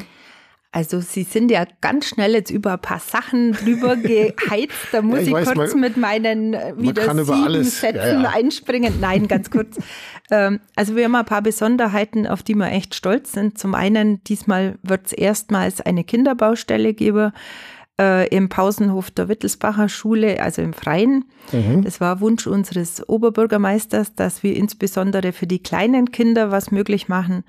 Also 0.76 1.00
Sie 1.00 1.24
sind 1.24 1.52
ja 1.52 1.64
ganz 1.80 2.06
schnell 2.10 2.34
jetzt 2.34 2.52
über 2.52 2.74
ein 2.74 2.82
paar 2.82 3.00
Sachen 3.00 3.54
drüber 3.54 3.96
geheizt. 3.96 4.90
Da 4.92 5.02
muss 5.02 5.20
ja, 5.20 5.22
ich, 5.22 5.28
ich 5.30 5.34
weiß, 5.34 5.54
kurz 5.54 5.72
man, 5.72 5.80
mit 5.80 5.96
meinen 5.96 6.54
äh, 6.54 6.74
wieder 6.76 7.04
sieben. 7.24 7.64
Sätzen 7.64 7.96
ja, 7.96 8.22
ja. 8.24 8.30
einspringen. 8.32 8.96
Nein, 9.00 9.30
ganz 9.30 9.50
kurz. 9.50 9.78
ähm, 10.32 10.60
also 10.76 10.98
wir 10.98 11.06
haben 11.06 11.16
ein 11.16 11.24
paar 11.24 11.44
Besonderheiten, 11.44 12.28
auf 12.28 12.44
die 12.44 12.56
wir 12.56 12.74
echt 12.74 12.94
stolz 12.94 13.32
sind. 13.32 13.58
Zum 13.58 13.74
einen, 13.74 14.22
diesmal 14.26 14.78
wird 14.84 15.06
es 15.06 15.14
erstmals 15.14 15.80
eine 15.80 16.04
Kinderbaustelle 16.04 16.94
geben 16.94 17.32
äh, 17.98 18.28
im 18.28 18.50
Pausenhof 18.50 19.12
der 19.12 19.30
Wittelsbacher 19.30 19.88
Schule, 19.88 20.42
also 20.42 20.62
im 20.62 20.74
Freien. 20.74 21.24
Mhm. 21.54 21.86
Das 21.86 22.02
war 22.02 22.20
Wunsch 22.20 22.48
unseres 22.48 23.08
Oberbürgermeisters, 23.08 24.16
dass 24.16 24.44
wir 24.44 24.58
insbesondere 24.58 25.32
für 25.32 25.48
die 25.48 25.60
kleinen 25.60 26.12
Kinder 26.12 26.52
was 26.52 26.72
möglich 26.72 27.08
machen. 27.08 27.46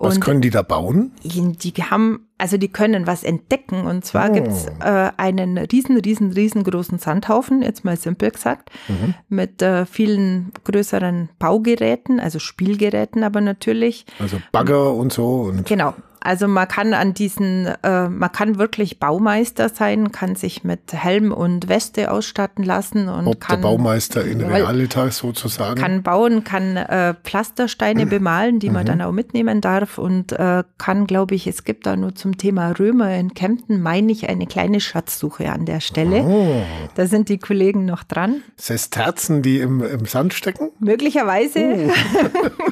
Was 0.00 0.14
und 0.14 0.20
können 0.22 0.40
die 0.40 0.48
da 0.48 0.62
bauen? 0.62 1.12
Die 1.22 1.72
haben, 1.72 2.26
also 2.38 2.56
die 2.56 2.68
können 2.68 3.06
was 3.06 3.22
entdecken. 3.22 3.86
Und 3.86 4.02
zwar 4.04 4.30
oh. 4.30 4.32
gibt's 4.32 4.66
äh, 4.80 5.10
einen 5.18 5.58
riesen, 5.58 5.98
riesen, 5.98 6.32
riesengroßen 6.32 6.98
Sandhaufen, 6.98 7.62
jetzt 7.62 7.84
mal 7.84 7.98
simpel 7.98 8.30
gesagt, 8.30 8.70
mhm. 8.88 9.14
mit 9.28 9.60
äh, 9.60 9.84
vielen 9.84 10.52
größeren 10.64 11.28
Baugeräten, 11.38 12.18
also 12.18 12.38
Spielgeräten 12.38 13.22
aber 13.22 13.42
natürlich. 13.42 14.06
Also 14.18 14.38
Bagger 14.52 14.94
und 14.94 15.12
so. 15.12 15.42
Und 15.42 15.66
genau. 15.66 15.94
Also 16.20 16.48
man 16.48 16.68
kann 16.68 16.92
an 16.92 17.14
diesen, 17.14 17.66
äh, 17.82 18.08
man 18.08 18.30
kann 18.30 18.58
wirklich 18.58 18.98
Baumeister 18.98 19.70
sein, 19.70 20.12
kann 20.12 20.36
sich 20.36 20.64
mit 20.64 20.92
Helm 20.92 21.32
und 21.32 21.68
Weste 21.68 22.10
ausstatten 22.10 22.62
lassen 22.62 23.08
und 23.08 23.26
Ob 23.26 23.40
kann 23.40 23.62
der 23.62 23.68
Baumeister 23.68 24.24
in 24.24 24.42
Realitas 24.42 25.18
sozusagen 25.18 25.80
kann 25.80 26.02
bauen, 26.02 26.44
kann 26.44 26.76
äh, 26.76 27.14
Pflastersteine 27.24 28.04
bemalen, 28.06 28.58
die 28.58 28.68
man 28.68 28.82
mhm. 28.82 28.86
dann 28.86 29.02
auch 29.02 29.12
mitnehmen 29.12 29.62
darf 29.62 29.96
und 29.96 30.32
äh, 30.32 30.62
kann, 30.76 31.06
glaube 31.06 31.34
ich, 31.34 31.46
es 31.46 31.64
gibt 31.64 31.86
da 31.86 31.96
nur 31.96 32.14
zum 32.14 32.36
Thema 32.36 32.72
Römer 32.72 33.14
in 33.16 33.32
Kempten, 33.32 33.80
meine 33.80 34.12
ich, 34.12 34.28
eine 34.28 34.46
kleine 34.46 34.80
Schatzsuche 34.80 35.50
an 35.50 35.64
der 35.64 35.80
Stelle. 35.80 36.22
Oh. 36.22 36.62
Da 36.96 37.06
sind 37.06 37.30
die 37.30 37.38
Kollegen 37.38 37.86
noch 37.86 38.04
dran. 38.04 38.42
Sesterzen, 38.56 39.40
die 39.40 39.58
im, 39.60 39.82
im 39.82 40.04
Sand 40.04 40.34
stecken? 40.34 40.70
Möglicherweise. 40.80 41.88
Oh. 41.88 41.90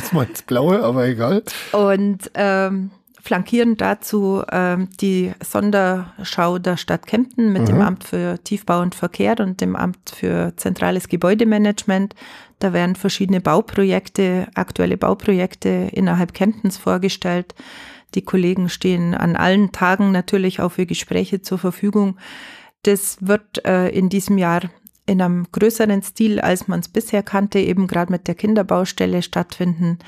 jetzt 0.00 0.12
mal 0.12 0.24
ins 0.24 0.42
Blaue, 0.42 0.82
aber 0.82 1.06
egal. 1.06 1.42
Und 1.72 2.30
ähm, 2.34 2.79
flankierend 3.22 3.80
dazu 3.80 4.42
ähm, 4.50 4.88
die 5.00 5.32
Sonderschau 5.44 6.58
der 6.58 6.76
Stadt 6.76 7.06
Kempten 7.06 7.52
mit 7.52 7.62
mhm. 7.62 7.66
dem 7.66 7.80
Amt 7.82 8.04
für 8.04 8.42
Tiefbau 8.42 8.80
und 8.80 8.94
Verkehr 8.94 9.38
und 9.40 9.60
dem 9.60 9.76
Amt 9.76 10.10
für 10.10 10.52
zentrales 10.56 11.08
Gebäudemanagement. 11.08 12.14
Da 12.58 12.72
werden 12.72 12.96
verschiedene 12.96 13.40
Bauprojekte, 13.40 14.48
aktuelle 14.54 14.96
Bauprojekte 14.96 15.90
innerhalb 15.92 16.34
Kemptens 16.34 16.76
vorgestellt. 16.76 17.54
Die 18.14 18.22
Kollegen 18.22 18.68
stehen 18.68 19.14
an 19.14 19.36
allen 19.36 19.72
Tagen 19.72 20.12
natürlich 20.12 20.60
auch 20.60 20.72
für 20.72 20.86
Gespräche 20.86 21.42
zur 21.42 21.58
Verfügung. 21.58 22.16
Das 22.82 23.18
wird 23.20 23.64
äh, 23.64 23.88
in 23.88 24.08
diesem 24.08 24.38
Jahr 24.38 24.62
in 25.06 25.20
einem 25.20 25.46
größeren 25.50 26.02
Stil, 26.02 26.40
als 26.40 26.68
man 26.68 26.80
es 26.80 26.88
bisher 26.88 27.22
kannte, 27.22 27.58
eben 27.58 27.86
gerade 27.86 28.12
mit 28.12 28.28
der 28.28 28.36
Kinderbaustelle 28.36 29.22
stattfinden. 29.22 29.98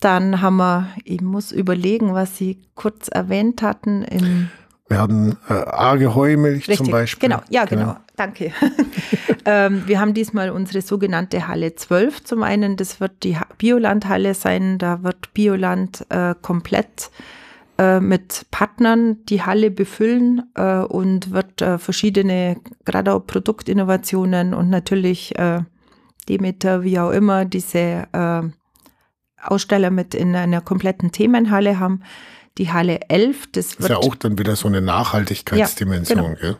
Dann 0.00 0.40
haben 0.40 0.56
wir, 0.56 0.88
ich 1.04 1.20
muss 1.20 1.50
überlegen, 1.50 2.14
was 2.14 2.36
Sie 2.36 2.58
kurz 2.74 3.08
erwähnt 3.08 3.62
hatten. 3.62 4.02
In 4.02 4.50
wir 4.88 4.98
haben 4.98 5.36
äh, 5.50 5.52
arge 5.52 6.14
Heumilch 6.14 6.66
Richtig, 6.66 6.78
zum 6.78 6.90
Beispiel. 6.90 7.28
Genau, 7.28 7.42
ja, 7.50 7.66
genau. 7.66 7.82
genau. 7.82 7.96
Danke. 8.16 8.52
ähm, 9.44 9.82
wir 9.86 10.00
haben 10.00 10.14
diesmal 10.14 10.48
unsere 10.48 10.80
sogenannte 10.80 11.46
Halle 11.46 11.74
12 11.74 12.24
zum 12.24 12.42
einen. 12.42 12.76
Das 12.76 12.98
wird 12.98 13.22
die 13.22 13.36
Bioland-Halle 13.58 14.32
sein. 14.32 14.78
Da 14.78 15.02
wird 15.02 15.34
Bioland 15.34 16.06
äh, 16.08 16.34
komplett 16.40 17.10
äh, 17.76 18.00
mit 18.00 18.46
Partnern 18.50 19.18
die 19.26 19.42
Halle 19.42 19.70
befüllen 19.70 20.50
äh, 20.54 20.78
und 20.78 21.32
wird 21.32 21.60
äh, 21.60 21.76
verschiedene, 21.76 22.56
gerade 22.86 23.12
auch 23.12 23.26
Produktinnovationen 23.26 24.54
und 24.54 24.70
natürlich 24.70 25.38
äh, 25.38 25.60
Demeter, 26.30 26.82
wie 26.82 26.98
auch 26.98 27.10
immer, 27.10 27.44
diese 27.44 28.06
Aussteller 29.42 29.90
mit 29.90 30.14
in 30.14 30.34
einer 30.34 30.60
kompletten 30.60 31.12
Themenhalle 31.12 31.78
haben. 31.78 32.02
Die 32.58 32.72
Halle 32.72 33.08
11, 33.08 33.52
das 33.52 33.78
wird. 33.78 33.90
Ist 33.90 33.90
ja 33.90 33.96
auch 33.96 34.14
dann 34.16 34.38
wieder 34.38 34.56
so 34.56 34.68
eine 34.68 34.80
Nachhaltigkeitsdimension, 34.80 36.18
ja, 36.18 36.24
genau. 36.24 36.40
gell? 36.40 36.56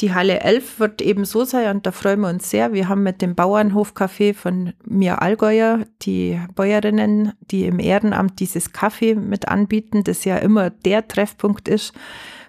die 0.00 0.12
Halle 0.12 0.40
11 0.40 0.80
wird 0.80 1.02
eben 1.02 1.24
so 1.24 1.44
sein 1.44 1.76
und 1.76 1.86
da 1.86 1.92
freuen 1.92 2.20
wir 2.20 2.28
uns 2.28 2.50
sehr. 2.50 2.72
Wir 2.72 2.88
haben 2.88 3.02
mit 3.02 3.22
dem 3.22 3.34
Bauernhofcafé 3.34 4.34
von 4.34 4.72
mir 4.84 5.22
Allgäuer 5.22 5.86
die 6.02 6.40
Bäuerinnen, 6.54 7.32
die 7.40 7.66
im 7.66 7.78
Ehrenamt 7.78 8.40
dieses 8.40 8.72
Kaffee 8.72 9.14
mit 9.14 9.48
anbieten, 9.48 10.02
das 10.02 10.24
ja 10.24 10.36
immer 10.36 10.70
der 10.70 11.06
Treffpunkt 11.06 11.68
ist 11.68 11.92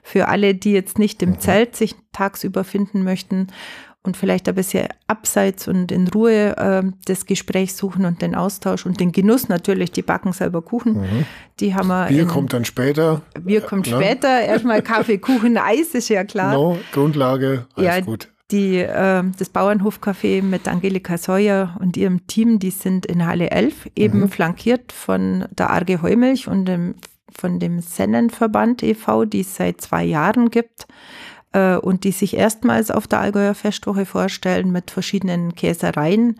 für 0.01 0.27
alle, 0.27 0.55
die 0.55 0.71
jetzt 0.71 0.99
nicht 0.99 1.21
im 1.23 1.31
mhm. 1.31 1.39
Zelt 1.39 1.75
sich 1.75 1.95
tagsüber 2.11 2.63
finden 2.63 3.03
möchten 3.03 3.47
und 4.05 4.17
vielleicht 4.17 4.47
ein 4.47 4.55
bisschen 4.55 4.87
abseits 5.07 5.67
und 5.67 5.91
in 5.91 6.07
Ruhe 6.07 6.55
äh, 6.57 6.83
das 7.05 7.25
Gespräch 7.25 7.75
suchen 7.75 8.05
und 8.05 8.21
den 8.21 8.35
Austausch 8.35 8.85
und 8.85 8.99
den 8.99 9.11
Genuss 9.11 9.49
natürlich, 9.49 9.91
die 9.91 10.01
backen 10.01 10.33
selber 10.33 10.61
Kuchen. 10.61 11.01
Mhm. 11.01 11.25
Die 11.59 11.73
haben 11.73 11.87
wir. 11.87 12.07
Bier 12.07 12.23
in, 12.23 12.27
kommt 12.27 12.53
dann 12.53 12.65
später. 12.65 13.21
Bier 13.39 13.61
kommt 13.61 13.87
ja, 13.87 13.97
später. 13.97 14.41
Erstmal 14.41 14.81
Kaffee, 14.81 15.17
Kuchen, 15.17 15.57
Eis 15.57 15.93
ist 15.93 16.09
ja 16.09 16.23
klar. 16.23 16.53
No, 16.53 16.77
Grundlage, 16.91 17.65
alles 17.75 17.95
ja, 17.95 17.99
gut. 18.01 18.29
Die, 18.51 18.77
äh, 18.77 19.23
das 19.37 19.51
Bauernhofcafé 19.51 20.43
mit 20.43 20.67
Angelika 20.67 21.17
Seuer 21.17 21.75
und 21.79 21.97
ihrem 21.97 22.27
Team, 22.27 22.59
die 22.59 22.69
sind 22.69 23.05
in 23.07 23.25
Halle 23.25 23.49
11, 23.49 23.89
eben 23.95 24.19
mhm. 24.19 24.29
flankiert 24.29 24.91
von 24.91 25.45
der 25.51 25.71
Arge 25.71 26.03
Heumilch 26.03 26.47
und 26.47 26.65
dem, 26.65 26.95
von 27.35 27.59
dem 27.59 27.79
Sennenverband 27.79 28.83
e.V., 28.83 29.25
die 29.25 29.41
es 29.41 29.55
seit 29.55 29.81
zwei 29.81 30.03
Jahren 30.03 30.51
gibt 30.51 30.85
äh, 31.55 31.77
und 31.77 32.03
die 32.03 32.11
sich 32.11 32.35
erstmals 32.35 32.91
auf 32.91 33.07
der 33.07 33.21
Allgäuer 33.21 33.55
Festwoche 33.55 34.05
vorstellen 34.05 34.71
mit 34.71 34.91
verschiedenen 34.91 35.55
Käsereien. 35.55 36.39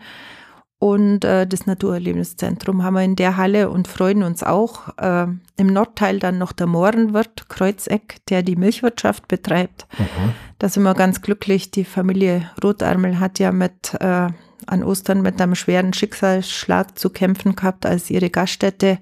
Und 0.78 1.24
äh, 1.24 1.46
das 1.46 1.64
Naturerlebniszentrum 1.64 2.82
haben 2.82 2.94
wir 2.94 3.02
in 3.02 3.16
der 3.16 3.38
Halle 3.38 3.70
und 3.70 3.88
freuen 3.88 4.22
uns 4.22 4.42
auch. 4.42 4.96
Äh, 4.98 5.26
Im 5.56 5.66
Nordteil 5.68 6.18
dann 6.18 6.36
noch 6.36 6.52
der 6.52 6.66
Mohrenwirt 6.66 7.48
Kreuzeck, 7.48 8.18
der 8.28 8.42
die 8.42 8.56
Milchwirtschaft 8.56 9.26
betreibt. 9.26 9.86
Mhm. 9.98 10.34
Da 10.58 10.68
sind 10.68 10.82
wir 10.82 10.92
ganz 10.92 11.22
glücklich. 11.22 11.70
Die 11.70 11.84
Familie 11.84 12.50
Rotärmel 12.62 13.18
hat 13.18 13.38
ja 13.38 13.52
mit 13.52 13.94
äh, 13.94 14.28
an 14.66 14.82
Ostern 14.84 15.22
mit 15.22 15.40
einem 15.40 15.54
schweren 15.54 15.94
Schicksalsschlag 15.94 16.98
zu 16.98 17.08
kämpfen 17.08 17.56
gehabt, 17.56 17.86
als 17.86 18.10
ihre 18.10 18.28
Gaststätte 18.28 18.98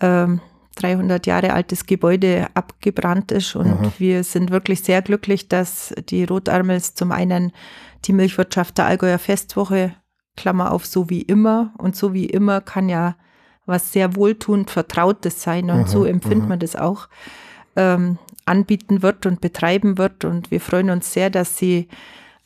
ähm, 0.00 0.40
300 0.76 1.26
Jahre 1.26 1.52
altes 1.52 1.86
Gebäude 1.86 2.48
abgebrannt 2.54 3.32
ist. 3.32 3.54
Und 3.56 3.80
mhm. 3.80 3.92
wir 3.98 4.24
sind 4.24 4.50
wirklich 4.50 4.82
sehr 4.82 5.02
glücklich, 5.02 5.48
dass 5.48 5.94
die 6.08 6.24
Rotarmels 6.24 6.94
zum 6.94 7.12
einen 7.12 7.52
die 8.04 8.12
Milchwirtschaft 8.12 8.78
der 8.78 8.86
Allgäuer 8.86 9.18
Festwoche, 9.18 9.94
Klammer 10.36 10.72
auf, 10.72 10.86
so 10.86 11.10
wie 11.10 11.22
immer. 11.22 11.74
Und 11.78 11.96
so 11.96 12.14
wie 12.14 12.26
immer 12.26 12.60
kann 12.60 12.88
ja 12.88 13.16
was 13.66 13.92
sehr 13.92 14.16
wohltuend 14.16 14.70
Vertrautes 14.70 15.42
sein. 15.42 15.70
Und 15.70 15.82
mhm. 15.82 15.86
so 15.86 16.04
empfindet 16.04 16.48
man 16.48 16.58
das 16.58 16.76
auch. 16.76 17.08
Ähm, 17.76 18.18
anbieten 18.44 19.02
wird 19.02 19.24
und 19.26 19.40
betreiben 19.40 19.98
wird. 19.98 20.24
Und 20.24 20.50
wir 20.50 20.60
freuen 20.60 20.90
uns 20.90 21.12
sehr, 21.12 21.30
dass 21.30 21.56
sie 21.56 21.88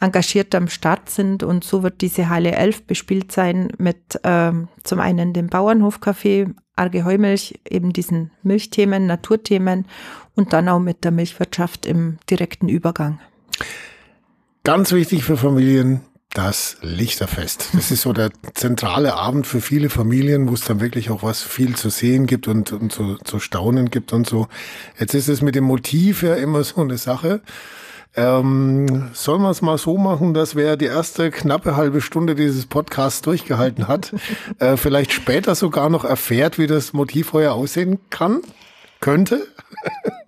engagiert 0.00 0.54
am 0.54 0.68
Start 0.68 1.10
sind. 1.10 1.42
Und 1.42 1.64
so 1.64 1.82
wird 1.82 2.00
diese 2.00 2.28
Halle 2.28 2.52
11 2.52 2.84
bespielt 2.84 3.32
sein 3.32 3.72
mit 3.78 4.20
ähm, 4.24 4.68
zum 4.82 5.00
einen 5.00 5.32
dem 5.32 5.48
Bauernhofcafé, 5.48 6.54
Arge 6.76 7.04
Heumilch, 7.04 7.58
eben 7.68 7.92
diesen 7.92 8.30
Milchthemen, 8.42 9.06
Naturthemen 9.06 9.86
und 10.34 10.52
dann 10.52 10.68
auch 10.68 10.80
mit 10.80 11.04
der 11.04 11.10
Milchwirtschaft 11.10 11.86
im 11.86 12.18
direkten 12.28 12.68
Übergang. 12.68 13.18
Ganz 14.64 14.92
wichtig 14.92 15.24
für 15.24 15.36
Familien, 15.36 16.02
das 16.36 16.76
Lichterfest. 16.82 17.70
Das 17.72 17.90
ist 17.90 18.02
so 18.02 18.12
der 18.12 18.30
zentrale 18.52 19.14
Abend 19.14 19.46
für 19.46 19.62
viele 19.62 19.88
Familien, 19.88 20.48
wo 20.48 20.54
es 20.54 20.64
dann 20.64 20.80
wirklich 20.80 21.08
auch 21.08 21.22
was 21.22 21.42
viel 21.42 21.76
zu 21.76 21.88
sehen 21.88 22.26
gibt 22.26 22.46
und, 22.46 22.72
und 22.72 22.92
zu, 22.92 23.16
zu 23.24 23.38
staunen 23.38 23.90
gibt 23.90 24.12
und 24.12 24.26
so. 24.26 24.48
Jetzt 24.98 25.14
ist 25.14 25.28
es 25.28 25.40
mit 25.40 25.54
dem 25.54 25.64
Motiv 25.64 26.22
ja 26.22 26.34
immer 26.34 26.62
so 26.62 26.82
eine 26.82 26.98
Sache. 26.98 27.40
Ähm, 28.16 29.10
sollen 29.12 29.42
wir 29.42 29.50
es 29.50 29.60
mal 29.60 29.76
so 29.76 29.98
machen, 29.98 30.32
dass 30.32 30.56
wer 30.56 30.76
die 30.76 30.86
erste 30.86 31.30
knappe 31.30 31.76
halbe 31.76 32.00
Stunde 32.00 32.34
dieses 32.34 32.64
Podcasts 32.64 33.20
durchgehalten 33.20 33.88
hat, 33.88 34.14
äh, 34.58 34.76
vielleicht 34.76 35.12
später 35.12 35.54
sogar 35.54 35.90
noch 35.90 36.04
erfährt, 36.04 36.58
wie 36.58 36.66
das 36.66 36.94
Motivfeuer 36.94 37.52
aussehen 37.52 37.98
kann? 38.10 38.40
Könnte? 39.00 39.46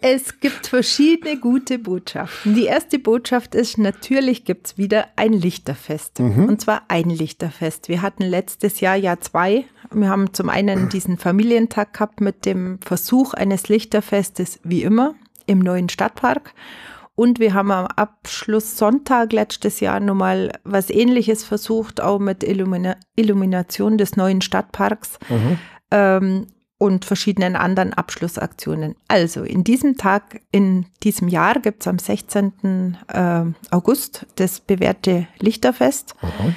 Es 0.00 0.38
gibt 0.38 0.68
verschiedene 0.68 1.38
gute 1.38 1.80
Botschaften. 1.80 2.54
Die 2.54 2.66
erste 2.66 3.00
Botschaft 3.00 3.56
ist, 3.56 3.78
natürlich 3.78 4.44
gibt 4.44 4.68
es 4.68 4.78
wieder 4.78 5.08
ein 5.16 5.32
Lichterfest. 5.32 6.20
Mhm. 6.20 6.44
Und 6.44 6.60
zwar 6.60 6.82
ein 6.86 7.10
Lichterfest. 7.10 7.88
Wir 7.88 8.00
hatten 8.00 8.22
letztes 8.22 8.78
Jahr 8.78 8.94
ja 8.94 9.18
zwei. 9.18 9.64
Wir 9.90 10.08
haben 10.08 10.32
zum 10.34 10.50
einen 10.50 10.88
diesen 10.88 11.18
Familientag 11.18 11.94
gehabt 11.94 12.20
mit 12.20 12.46
dem 12.46 12.78
Versuch 12.80 13.34
eines 13.34 13.68
Lichterfestes 13.68 14.60
wie 14.62 14.84
immer 14.84 15.16
im 15.46 15.58
neuen 15.58 15.88
Stadtpark. 15.88 16.54
Und 17.18 17.40
wir 17.40 17.52
haben 17.52 17.72
am 17.72 17.86
Abschluss 17.86 18.78
Sonntag 18.78 19.32
letztes 19.32 19.80
Jahr 19.80 19.98
nochmal 19.98 20.52
was 20.62 20.88
ähnliches 20.88 21.42
versucht, 21.42 22.00
auch 22.00 22.20
mit 22.20 22.44
Illumina 22.44 22.94
Illumination 23.16 23.98
des 23.98 24.14
neuen 24.14 24.40
Stadtparks 24.40 25.18
mhm. 25.28 25.58
ähm, 25.90 26.46
und 26.78 27.04
verschiedenen 27.04 27.56
anderen 27.56 27.92
Abschlussaktionen. 27.92 28.94
Also 29.08 29.42
in 29.42 29.64
diesem 29.64 29.96
Tag, 29.96 30.42
in 30.52 30.86
diesem 31.02 31.26
Jahr 31.26 31.58
gibt 31.58 31.82
es 31.82 31.88
am 31.88 31.98
16. 31.98 32.96
Äh, 33.08 33.46
August 33.72 34.24
das 34.36 34.60
bewährte 34.60 35.26
Lichterfest. 35.40 36.14
Mhm. 36.22 36.54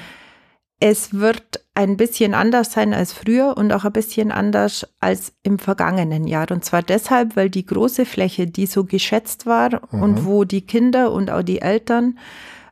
Es 0.83 1.13
wird 1.13 1.63
ein 1.75 1.95
bisschen 1.95 2.33
anders 2.33 2.73
sein 2.73 2.95
als 2.95 3.13
früher 3.13 3.55
und 3.55 3.71
auch 3.71 3.85
ein 3.85 3.91
bisschen 3.91 4.31
anders 4.31 4.87
als 4.99 5.31
im 5.43 5.59
vergangenen 5.59 6.25
Jahr. 6.25 6.49
Und 6.49 6.65
zwar 6.65 6.81
deshalb, 6.81 7.35
weil 7.35 7.51
die 7.51 7.67
große 7.67 8.03
Fläche, 8.03 8.47
die 8.47 8.65
so 8.65 8.83
geschätzt 8.83 9.45
war 9.45 9.81
mhm. 9.91 10.01
und 10.01 10.25
wo 10.25 10.43
die 10.43 10.61
Kinder 10.61 11.11
und 11.11 11.29
auch 11.29 11.43
die 11.43 11.61
Eltern 11.61 12.17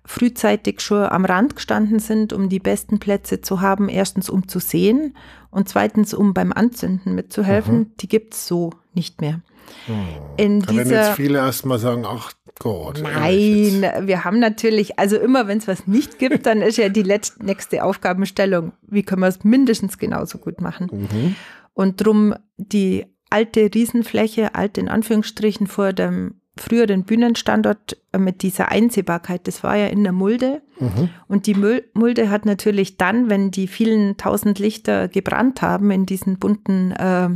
frühzeitig 0.06 0.82
schon 0.82 1.04
am 1.04 1.24
Rand 1.24 1.56
gestanden 1.56 2.00
sind, 2.00 2.34
um 2.34 2.50
die 2.50 2.58
besten 2.58 2.98
Plätze 2.98 3.42
zu 3.42 3.62
haben, 3.62 3.90
erstens 3.90 4.28
um 4.28 4.48
zu 4.48 4.58
sehen 4.58 5.16
und 5.52 5.70
zweitens 5.70 6.16
um 6.16 6.34
beim 6.34 6.52
Anzünden 6.52 7.14
mitzuhelfen, 7.14 7.78
mhm. 7.78 7.92
die 8.00 8.08
gibt 8.08 8.34
es 8.34 8.48
so 8.48 8.72
nicht 8.96 9.22
mehr. 9.22 9.42
Mhm. 9.88 10.08
In 10.38 10.60
da 10.62 10.76
werden 10.76 10.92
jetzt 10.92 11.16
viele 11.16 11.40
erstmal 11.40 11.80
sagen, 11.80 12.06
ach 12.06 12.34
Gott. 12.60 13.02
Nein, 13.02 13.82
wir 14.02 14.26
haben 14.26 14.40
natürlich, 14.40 15.00
also 15.00 15.18
immer 15.18 15.48
wenn 15.48 15.58
es 15.60 15.68
was 15.68 15.88
nicht 15.88 16.20
gibt, 16.20 16.46
dann 16.46 16.62
ist 16.62 16.78
ja 16.78 16.90
die 16.90 17.04
letzte, 17.04 17.44
nächste 17.44 17.84
Aufgabenstellung, 17.84 18.74
wie 18.82 19.04
können 19.04 19.22
wir 19.22 19.28
es 19.28 19.44
mindestens 19.44 19.98
genauso 19.98 20.38
gut 20.38 20.60
machen. 20.60 20.90
Mhm. 20.92 21.36
Und 21.74 22.06
drum 22.06 22.36
die 22.58 23.06
alte 23.30 23.70
Riesenfläche, 23.74 24.56
alt 24.56 24.78
in 24.78 24.90
Anführungsstrichen 24.90 25.68
vor 25.68 25.94
dem 25.94 26.36
früheren 26.58 27.04
Bühnenstandort 27.04 27.98
mit 28.18 28.42
dieser 28.44 28.70
Einsehbarkeit, 28.70 29.48
das 29.48 29.64
war 29.64 29.78
ja 29.78 29.88
in 29.88 30.04
der 30.04 30.12
Mulde. 30.12 30.62
Mhm. 30.80 31.10
Und 31.28 31.48
die 31.48 31.56
Mulde 31.94 32.30
hat 32.30 32.46
natürlich 32.46 32.98
dann, 32.98 33.30
wenn 33.30 33.52
die 33.52 33.68
vielen 33.68 34.18
tausend 34.18 34.60
Lichter 34.60 35.08
gebrannt 35.08 35.62
haben 35.62 35.90
in 35.92 36.06
diesen 36.06 36.38
bunten 36.38 36.92
äh, 36.92 37.30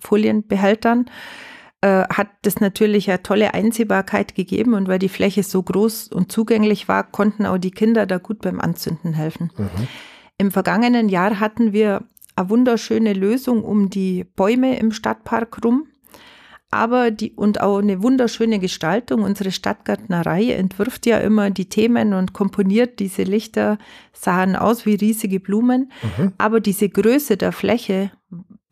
Folienbehältern, 0.00 1.06
äh, 1.82 2.04
hat 2.08 2.28
das 2.42 2.60
natürlich 2.60 3.10
eine 3.10 3.22
tolle 3.22 3.54
Einsehbarkeit 3.54 4.34
gegeben 4.34 4.74
und 4.74 4.88
weil 4.88 5.00
die 5.00 5.08
Fläche 5.08 5.42
so 5.42 5.62
groß 5.62 6.08
und 6.08 6.30
zugänglich 6.30 6.88
war, 6.88 7.02
konnten 7.02 7.44
auch 7.44 7.58
die 7.58 7.72
Kinder 7.72 8.06
da 8.06 8.18
gut 8.18 8.40
beim 8.40 8.60
Anzünden 8.60 9.12
helfen. 9.12 9.50
Mhm. 9.56 9.88
Im 10.38 10.50
vergangenen 10.50 11.08
Jahr 11.08 11.40
hatten 11.40 11.72
wir 11.72 12.04
eine 12.36 12.50
wunderschöne 12.50 13.12
Lösung 13.12 13.64
um 13.64 13.90
die 13.90 14.24
Bäume 14.24 14.78
im 14.78 14.92
Stadtpark 14.92 15.64
rum. 15.64 15.88
Aber 16.70 17.10
die, 17.10 17.32
und 17.32 17.60
auch 17.60 17.78
eine 17.78 18.02
wunderschöne 18.02 18.58
Gestaltung. 18.58 19.22
Unsere 19.24 19.50
Stadtgärtnerei 19.50 20.52
entwirft 20.52 21.04
ja 21.04 21.18
immer 21.18 21.50
die 21.50 21.68
Themen 21.68 22.14
und 22.14 22.32
komponiert 22.32 22.98
diese 22.98 23.24
Lichter, 23.24 23.76
sahen 24.14 24.56
aus 24.56 24.86
wie 24.86 24.94
riesige 24.94 25.38
Blumen. 25.38 25.92
Mhm. 26.16 26.32
Aber 26.38 26.60
diese 26.60 26.88
Größe 26.88 27.36
der 27.36 27.52
Fläche 27.52 28.10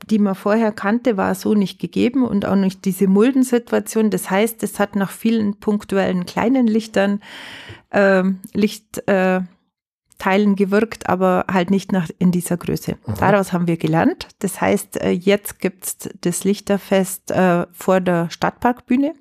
die 0.07 0.19
man 0.19 0.35
vorher 0.35 0.73
kannte, 0.73 1.17
war 1.17 1.35
so 1.35 1.55
nicht 1.55 1.79
gegeben 1.79 2.25
und 2.25 2.47
auch 2.47 2.57
nicht 2.57 2.85
diese 2.85 3.07
Muldensituation. 3.07 4.11
Das 4.11 4.31
heißt, 4.31 4.63
es 4.63 4.79
hat 4.79 4.97
nach 4.97 5.11
vielen 5.11 5.57
punktuellen 5.57 6.27
kleinen 6.27 6.67
Lichtern, 6.67 7.21
äh, 7.91 8.25
Lichtteilen 8.55 9.47
äh, 10.27 10.55
gewirkt, 10.55 11.09
aber 11.09 11.45
halt 11.53 11.71
nicht 11.71 11.93
nach, 11.93 12.09
in 12.19 12.33
dieser 12.33 12.57
Größe. 12.57 12.97
Mhm. 13.07 13.15
Daraus 13.19 13.53
haben 13.53 13.67
wir 13.67 13.77
gelernt. 13.77 14.29
Das 14.39 14.61
heißt, 14.61 15.01
äh, 15.01 15.11
jetzt 15.11 15.61
gibt's 15.61 15.99
das 16.21 16.45
Lichterfest 16.45 17.31
äh, 17.31 17.67
vor 17.73 18.01
der 18.01 18.31
Stadtparkbühne 18.31 19.15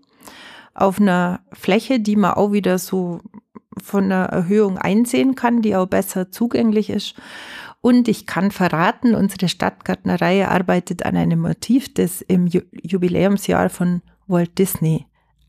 auf 0.74 1.00
einer 1.02 1.42
Fläche, 1.52 2.00
die 2.00 2.16
man 2.16 2.34
auch 2.34 2.54
wieder 2.54 2.80
so 2.80 3.20
von 3.82 4.10
der 4.10 4.26
Erhöhung 4.26 4.78
einsehen 4.78 5.36
kann, 5.36 5.62
die 5.62 5.76
auch 5.76 5.88
besser 5.88 6.32
zugänglich 6.32 6.90
ist. 6.90 7.16
Und 7.82 8.08
ich 8.08 8.26
kann 8.26 8.52
verraten, 8.52 9.16
unsere 9.16 9.48
Stadtgärtnerei 9.48 10.48
arbeitet 10.48 11.06
an 11.06 11.16
einem 11.16 11.40
Motiv, 11.40 11.94
das 11.94 12.22
im 12.22 12.48
Jubiläumsjahr 12.48 13.70
von 13.70 14.02
Walt 14.28 14.58
Disney 14.58 15.06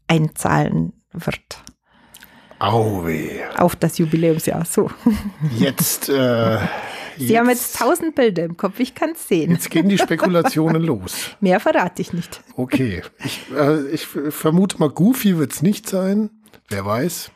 einzahlen 0.06 0.92
wird. 1.12 1.62
Auwe. 2.60 3.40
Auf 3.56 3.74
das 3.74 3.98
Jubiläumsjahr, 3.98 4.64
so. 4.64 4.90
Jetzt. 5.58 6.08
Äh, 6.08 6.58
Sie 7.16 7.26
jetzt, 7.26 7.38
haben 7.38 7.48
jetzt 7.48 7.76
tausend 7.76 8.14
Bilder 8.14 8.44
im 8.44 8.56
Kopf, 8.56 8.78
ich 8.80 8.94
kann 8.94 9.10
es 9.10 9.28
sehen. 9.28 9.50
Jetzt 9.50 9.70
gehen 9.70 9.88
die 9.88 9.98
Spekulationen 9.98 10.82
los. 10.82 11.36
Mehr 11.40 11.60
verrate 11.60 12.00
ich 12.00 12.12
nicht. 12.12 12.40
Okay, 12.56 13.02
ich, 13.24 13.40
äh, 13.54 13.88
ich 13.88 14.06
vermute 14.06 14.78
mal, 14.78 14.88
Goofy 14.88 15.36
wird 15.36 15.52
es 15.52 15.62
nicht 15.62 15.88
sein. 15.88 16.30
Wer 16.68 16.86
weiß. 16.86 17.30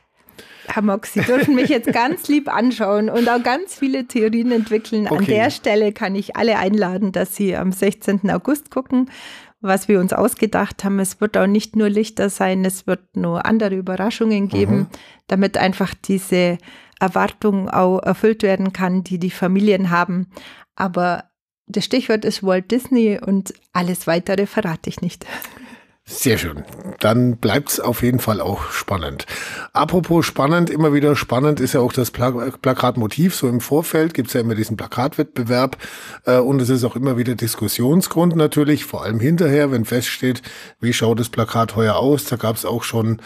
Herr 0.66 0.83
Mox, 0.83 1.12
Sie 1.12 1.20
dürfen 1.20 1.55
mich 1.55 1.68
jetzt 1.68 1.92
ganz 1.92 2.29
lieb 2.29 2.48
anschauen 2.48 3.11
und 3.11 3.29
auch 3.29 3.42
ganz 3.42 3.74
viele 3.74 4.07
Theorien 4.07 4.53
entwickeln. 4.53 5.07
Okay. 5.07 5.16
An 5.16 5.24
der 5.27 5.50
Stelle 5.50 5.92
kann 5.92 6.14
ich 6.14 6.37
alle 6.37 6.59
einladen, 6.59 7.12
dass 7.12 7.37
Sie 7.37 7.57
am 7.57 7.72
16. 7.72 8.31
August 8.31 8.70
gucken, 8.70 9.11
was 9.61 9.88
wir 9.88 10.00
uns 10.00 10.12
ausgedacht 10.12 10.85
haben. 10.85 10.98
Es 10.98 11.20
wird 11.20 11.37
auch 11.37 11.46
nicht 11.46 11.77
nur 11.77 11.88
Lichter 11.88 12.31
sein, 12.31 12.64
es 12.64 12.87
wird 12.87 13.16
nur 13.16 13.46
andere 13.46 13.74
Überraschungen 13.74 14.48
geben, 14.48 14.77
mhm. 14.77 14.87
damit 15.27 15.57
einfach 15.57 15.94
diese 15.94 16.59
Erwartung 17.00 17.68
auch 17.68 18.00
erfüllt 18.00 18.42
werden 18.42 18.72
kann, 18.72 19.05
die 19.05 19.18
die 19.18 19.31
Familien 19.31 19.90
haben. 19.90 20.29
Aber 20.77 21.24
das 21.66 21.85
Stichwort 21.85 22.24
ist 22.24 22.42
Walt 22.42 22.70
Disney 22.70 23.18
und 23.18 23.55
alles 23.72 24.07
weitere 24.07 24.46
verrate 24.46 24.90
ich 24.90 25.00
nicht. 25.00 25.27
Sehr 26.06 26.36
schön. 26.36 26.64
Dann 27.00 27.38
bleibt's 27.38 27.80
auf 27.80 28.02
jeden 28.02 28.18
Fall 28.18 28.42
auch 28.42 28.70
spannend. 28.70 29.24
Apropos 29.72 30.26
spannend, 30.26 30.68
immer 30.68 30.92
wieder 30.92 31.16
spannend 31.16 31.60
ist 31.60 31.72
ja 31.72 31.80
auch 31.80 31.94
das 31.94 32.10
Pla 32.10 32.30
Plakatmotiv. 32.60 33.34
So 33.34 33.48
im 33.48 33.62
Vorfeld 33.62 34.12
gibt's 34.12 34.34
ja 34.34 34.42
immer 34.42 34.54
diesen 34.54 34.76
Plakatwettbewerb 34.76 35.78
äh, 36.26 36.36
und 36.36 36.60
es 36.60 36.68
ist 36.68 36.84
auch 36.84 36.94
immer 36.94 37.16
wieder 37.16 37.34
Diskussionsgrund 37.36 38.36
natürlich, 38.36 38.84
vor 38.84 39.02
allem 39.02 39.18
hinterher, 39.18 39.72
wenn 39.72 39.86
feststeht, 39.86 40.42
wie 40.78 40.92
schaut 40.92 41.20
das 41.20 41.30
Plakat 41.30 41.74
heuer 41.74 41.96
aus. 41.96 42.26
Da 42.26 42.36
gab's 42.36 42.66
auch 42.66 42.82
schon 42.82 43.22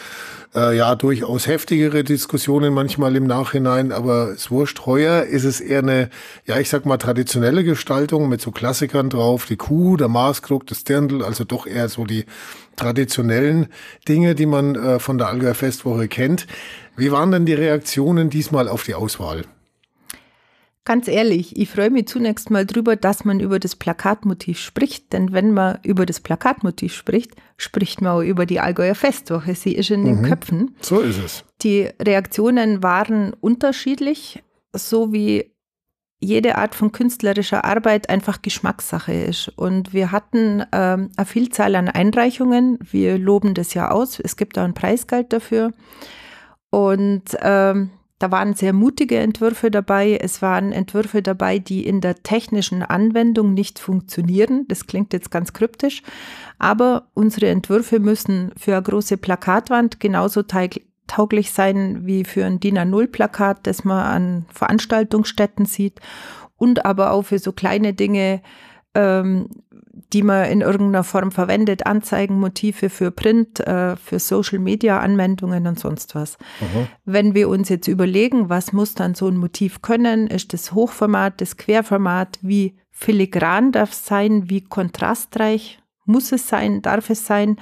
äh, 0.54 0.76
ja 0.76 0.94
durchaus 0.94 1.46
heftigere 1.46 2.04
Diskussionen 2.04 2.72
manchmal 2.72 3.16
im 3.16 3.26
Nachhinein, 3.26 3.92
aber 3.92 4.30
es 4.30 4.50
wurscht. 4.50 4.86
Heuer 4.86 5.24
ist 5.24 5.44
es 5.44 5.60
eher 5.60 5.80
eine, 5.80 6.10
ja 6.46 6.58
ich 6.58 6.68
sag 6.68 6.86
mal, 6.86 6.98
traditionelle 6.98 7.64
Gestaltung 7.64 8.28
mit 8.28 8.40
so 8.40 8.50
Klassikern 8.50 9.10
drauf, 9.10 9.46
die 9.46 9.56
Kuh, 9.56 9.96
der 9.96 10.08
Maßkrug, 10.08 10.66
das 10.66 10.84
Dirndl, 10.84 11.22
also 11.22 11.44
doch 11.44 11.66
eher 11.66 11.88
so 11.88 12.04
die 12.04 12.24
traditionellen 12.76 13.66
Dinge, 14.08 14.34
die 14.34 14.46
man 14.46 14.74
äh, 14.74 14.98
von 14.98 15.18
der 15.18 15.28
Allgäuer 15.28 15.54
Festwoche 15.54 16.08
kennt. 16.08 16.46
Wie 16.96 17.12
waren 17.12 17.30
denn 17.30 17.46
die 17.46 17.54
Reaktionen 17.54 18.30
diesmal 18.30 18.68
auf 18.68 18.84
die 18.84 18.94
Auswahl? 18.94 19.42
Ganz 20.88 21.06
ehrlich, 21.06 21.54
ich 21.58 21.68
freue 21.68 21.90
mich 21.90 22.06
zunächst 22.06 22.48
mal 22.48 22.64
drüber, 22.64 22.96
dass 22.96 23.26
man 23.26 23.40
über 23.40 23.58
das 23.58 23.76
Plakatmotiv 23.76 24.58
spricht, 24.58 25.12
denn 25.12 25.34
wenn 25.34 25.52
man 25.52 25.80
über 25.82 26.06
das 26.06 26.18
Plakatmotiv 26.18 26.94
spricht, 26.94 27.32
spricht 27.58 28.00
man 28.00 28.12
auch 28.12 28.22
über 28.22 28.46
die 28.46 28.58
Allgäuer 28.58 28.94
Festwoche. 28.94 29.54
Sie 29.54 29.74
ist 29.74 29.90
in 29.90 30.06
den 30.06 30.22
mhm. 30.22 30.24
Köpfen. 30.24 30.76
So 30.80 31.00
ist 31.00 31.18
es. 31.22 31.44
Die 31.60 31.90
Reaktionen 32.00 32.82
waren 32.82 33.34
unterschiedlich, 33.34 34.42
so 34.72 35.12
wie 35.12 35.52
jede 36.20 36.56
Art 36.56 36.74
von 36.74 36.90
künstlerischer 36.90 37.66
Arbeit 37.66 38.08
einfach 38.08 38.40
Geschmackssache 38.40 39.12
ist. 39.12 39.48
Und 39.56 39.92
wir 39.92 40.10
hatten 40.10 40.64
ähm, 40.72 41.10
eine 41.18 41.26
Vielzahl 41.26 41.74
an 41.74 41.90
Einreichungen. 41.90 42.78
Wir 42.80 43.18
loben 43.18 43.52
das 43.52 43.74
ja 43.74 43.90
aus. 43.90 44.18
Es 44.20 44.38
gibt 44.38 44.56
auch 44.56 44.64
ein 44.64 44.72
Preisgeld 44.72 45.34
dafür. 45.34 45.74
Und 46.70 47.24
ähm, 47.42 47.90
da 48.18 48.32
waren 48.32 48.54
sehr 48.54 48.72
mutige 48.72 49.18
Entwürfe 49.18 49.70
dabei. 49.70 50.18
Es 50.20 50.42
waren 50.42 50.72
Entwürfe 50.72 51.22
dabei, 51.22 51.60
die 51.60 51.86
in 51.86 52.00
der 52.00 52.22
technischen 52.22 52.82
Anwendung 52.82 53.54
nicht 53.54 53.78
funktionieren. 53.78 54.66
Das 54.66 54.86
klingt 54.86 55.12
jetzt 55.12 55.30
ganz 55.30 55.52
kryptisch. 55.52 56.02
Aber 56.58 57.06
unsere 57.14 57.48
Entwürfe 57.48 58.00
müssen 58.00 58.50
für 58.56 58.72
eine 58.72 58.82
große 58.82 59.18
Plakatwand 59.18 60.00
genauso 60.00 60.42
tauglich 61.06 61.52
sein 61.52 62.06
wie 62.06 62.24
für 62.24 62.44
ein 62.44 62.58
DIN 62.58 62.78
A0-Plakat, 62.78 63.66
das 63.66 63.84
man 63.84 64.04
an 64.04 64.46
Veranstaltungsstätten 64.52 65.66
sieht. 65.66 66.00
Und 66.56 66.84
aber 66.84 67.12
auch 67.12 67.22
für 67.22 67.38
so 67.38 67.52
kleine 67.52 67.94
Dinge, 67.94 68.42
ähm, 68.94 69.48
die 70.12 70.22
man 70.22 70.46
in 70.46 70.60
irgendeiner 70.60 71.04
Form 71.04 71.30
verwendet, 71.30 71.86
Anzeigen, 71.86 72.38
Motive 72.40 72.90
für 72.90 73.10
Print, 73.10 73.60
äh, 73.60 73.96
für 73.96 74.18
Social-Media-Anwendungen 74.18 75.66
und 75.66 75.78
sonst 75.78 76.14
was. 76.14 76.38
Mhm. 76.60 76.88
Wenn 77.04 77.34
wir 77.34 77.48
uns 77.48 77.68
jetzt 77.68 77.88
überlegen, 77.88 78.48
was 78.48 78.72
muss 78.72 78.94
dann 78.94 79.14
so 79.14 79.28
ein 79.28 79.36
Motiv 79.36 79.82
können, 79.82 80.26
ist 80.26 80.52
das 80.52 80.72
Hochformat, 80.72 81.40
das 81.40 81.56
Querformat, 81.56 82.38
wie 82.42 82.76
filigran 82.90 83.72
darf 83.72 83.92
es 83.92 84.06
sein, 84.06 84.50
wie 84.50 84.62
kontrastreich 84.62 85.80
muss 86.04 86.32
es 86.32 86.48
sein, 86.48 86.82
darf 86.82 87.10
es 87.10 87.26
sein, 87.26 87.56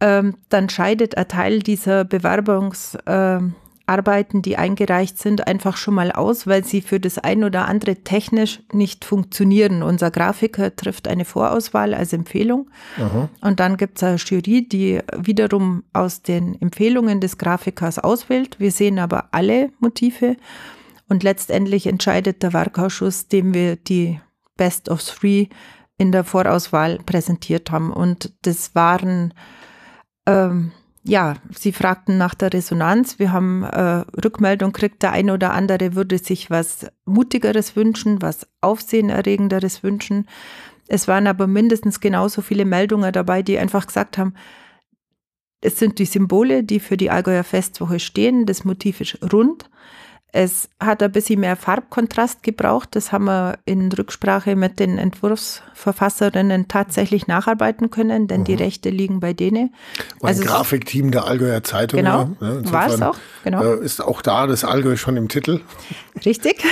ähm, 0.00 0.36
dann 0.48 0.68
scheidet 0.68 1.16
ein 1.16 1.28
Teil 1.28 1.60
dieser 1.60 2.02
Bewerbungs- 2.02 2.96
äh, 3.06 3.42
Arbeiten, 3.90 4.40
die 4.40 4.56
eingereicht 4.56 5.18
sind, 5.18 5.46
einfach 5.46 5.76
schon 5.76 5.94
mal 5.94 6.12
aus, 6.12 6.46
weil 6.46 6.64
sie 6.64 6.80
für 6.80 7.00
das 7.00 7.18
ein 7.18 7.44
oder 7.44 7.66
andere 7.66 7.96
technisch 7.96 8.60
nicht 8.72 9.04
funktionieren. 9.04 9.82
Unser 9.82 10.10
Grafiker 10.10 10.74
trifft 10.74 11.08
eine 11.08 11.24
Vorauswahl 11.24 11.92
als 11.92 12.12
Empfehlung 12.12 12.70
Aha. 12.96 13.28
und 13.40 13.60
dann 13.60 13.76
gibt 13.76 13.98
es 13.98 14.04
eine 14.04 14.16
Jury, 14.16 14.66
die 14.66 15.00
wiederum 15.16 15.82
aus 15.92 16.22
den 16.22 16.60
Empfehlungen 16.62 17.20
des 17.20 17.36
Grafikers 17.36 17.98
auswählt. 17.98 18.60
Wir 18.60 18.70
sehen 18.70 18.98
aber 18.98 19.28
alle 19.32 19.70
Motive 19.80 20.36
und 21.08 21.24
letztendlich 21.24 21.86
entscheidet 21.88 22.42
der 22.42 22.52
Werkausschuss, 22.52 23.26
dem 23.26 23.52
wir 23.52 23.76
die 23.76 24.20
Best 24.56 24.88
of 24.88 25.02
Three 25.02 25.48
in 25.98 26.12
der 26.12 26.24
Vorauswahl 26.24 26.98
präsentiert 27.04 27.70
haben. 27.70 27.92
Und 27.92 28.32
das 28.42 28.74
waren 28.74 29.34
ähm, 30.26 30.72
ja, 31.02 31.36
Sie 31.56 31.72
fragten 31.72 32.18
nach 32.18 32.34
der 32.34 32.52
Resonanz. 32.52 33.18
Wir 33.18 33.32
haben 33.32 33.62
äh, 33.64 34.04
Rückmeldung 34.22 34.72
gekriegt, 34.72 35.02
der 35.02 35.12
eine 35.12 35.32
oder 35.32 35.52
andere 35.52 35.94
würde 35.94 36.18
sich 36.18 36.50
was 36.50 36.86
Mutigeres 37.06 37.74
wünschen, 37.74 38.20
was 38.20 38.46
Aufsehenerregenderes 38.60 39.82
wünschen. 39.82 40.26
Es 40.88 41.08
waren 41.08 41.26
aber 41.26 41.46
mindestens 41.46 42.00
genauso 42.00 42.42
viele 42.42 42.64
Meldungen 42.64 43.12
dabei, 43.12 43.42
die 43.42 43.58
einfach 43.58 43.86
gesagt 43.86 44.18
haben, 44.18 44.34
es 45.62 45.78
sind 45.78 45.98
die 45.98 46.06
Symbole, 46.06 46.64
die 46.64 46.80
für 46.80 46.96
die 46.96 47.10
Allgäuer 47.10 47.44
Festwoche 47.44 48.00
stehen. 48.00 48.46
Das 48.46 48.64
Motiv 48.64 49.00
ist 49.00 49.18
rund. 49.32 49.70
Es 50.32 50.68
hat 50.78 51.02
ein 51.02 51.10
bisschen 51.10 51.40
mehr 51.40 51.56
Farbkontrast 51.56 52.42
gebraucht. 52.42 52.90
Das 52.92 53.10
haben 53.10 53.24
wir 53.24 53.58
in 53.64 53.90
Rücksprache 53.90 54.54
mit 54.54 54.78
den 54.78 54.96
Entwurfsverfasserinnen 54.98 56.68
tatsächlich 56.68 57.26
nacharbeiten 57.26 57.90
können, 57.90 58.28
denn 58.28 58.40
mhm. 58.40 58.44
die 58.44 58.54
Rechte 58.54 58.90
liegen 58.90 59.18
bei 59.18 59.32
denen. 59.32 59.74
War 60.20 60.28
also 60.28 60.42
ein 60.42 60.46
Grafikteam 60.46 61.10
der 61.10 61.24
Allgäuer 61.24 61.64
Zeitung. 61.64 61.98
Genau, 61.98 62.30
ja, 62.40 62.72
war 62.72 62.86
es 62.86 63.02
auch. 63.02 63.16
Genau. 63.42 63.62
Äh, 63.62 63.84
ist 63.84 64.00
auch 64.00 64.22
da 64.22 64.46
das 64.46 64.64
Allgäu 64.64 64.96
schon 64.96 65.16
im 65.16 65.28
Titel. 65.28 65.60
Richtig. 66.24 66.62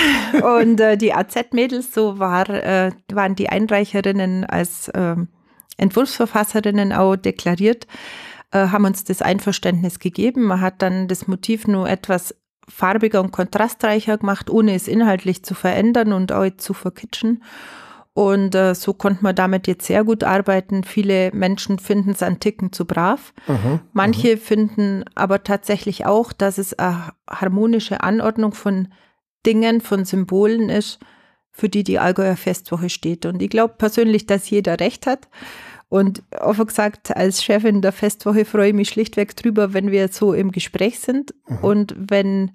Und 0.41 0.79
äh, 0.79 0.97
die 0.97 1.13
AZ-Mädels, 1.13 1.93
so 1.93 2.17
war, 2.17 2.49
äh, 2.49 2.91
waren 3.11 3.35
die 3.35 3.49
Einreicherinnen 3.49 4.45
als 4.45 4.89
ähm, 4.93 5.27
Entwurfsverfasserinnen 5.77 6.93
auch 6.93 7.15
deklariert 7.17 7.87
äh, 8.51 8.67
haben 8.67 8.85
uns 8.85 9.03
das 9.03 9.21
Einverständnis 9.21 9.99
gegeben. 9.99 10.43
Man 10.43 10.61
hat 10.61 10.81
dann 10.81 11.07
das 11.07 11.27
Motiv 11.27 11.67
nur 11.67 11.87
etwas 11.87 12.35
farbiger 12.69 13.21
und 13.21 13.31
kontrastreicher 13.31 14.17
gemacht, 14.17 14.49
ohne 14.49 14.75
es 14.75 14.87
inhaltlich 14.87 15.43
zu 15.43 15.55
verändern 15.55 16.13
und 16.13 16.31
auch 16.31 16.49
zu 16.57 16.73
verkitschen. 16.73 17.43
Und 18.13 18.53
äh, 18.55 18.75
so 18.75 18.93
konnte 18.93 19.23
man 19.23 19.35
damit 19.35 19.67
jetzt 19.67 19.85
sehr 19.85 20.03
gut 20.03 20.23
arbeiten. 20.23 20.83
Viele 20.83 21.31
Menschen 21.31 21.79
finden 21.79 22.11
es 22.11 22.23
an 22.23 22.39
Ticken 22.39 22.73
zu 22.73 22.85
brav. 22.85 23.33
Mhm, 23.47 23.79
Manche 23.93 24.35
mhm. 24.35 24.39
finden 24.39 25.05
aber 25.15 25.43
tatsächlich 25.43 26.05
auch, 26.05 26.33
dass 26.33 26.57
es 26.57 26.77
eine 26.77 27.13
harmonische 27.29 28.01
Anordnung 28.01 28.53
von 28.53 28.89
Dingen, 29.45 29.79
von 29.79 30.03
Symbolen 30.03 30.69
ist, 30.69 30.99
für 31.51 31.69
die 31.69 31.83
die 31.83 31.99
Allgäuer 31.99 32.35
Festwoche 32.35 32.89
steht. 32.89 33.25
Und 33.25 33.41
ich 33.41 33.49
glaube 33.49 33.75
persönlich, 33.77 34.25
dass 34.25 34.49
jeder 34.49 34.79
recht 34.79 35.07
hat. 35.07 35.29
Und 35.89 36.21
offen 36.39 36.67
gesagt, 36.67 37.15
als 37.15 37.43
Chefin 37.43 37.81
der 37.81 37.91
Festwoche 37.91 38.45
freue 38.45 38.69
ich 38.69 38.75
mich 38.75 38.89
schlichtweg 38.89 39.35
drüber, 39.35 39.73
wenn 39.73 39.91
wir 39.91 40.07
so 40.09 40.33
im 40.33 40.51
Gespräch 40.51 40.99
sind 40.99 41.33
mhm. 41.47 41.57
und 41.57 41.95
wenn 41.97 42.51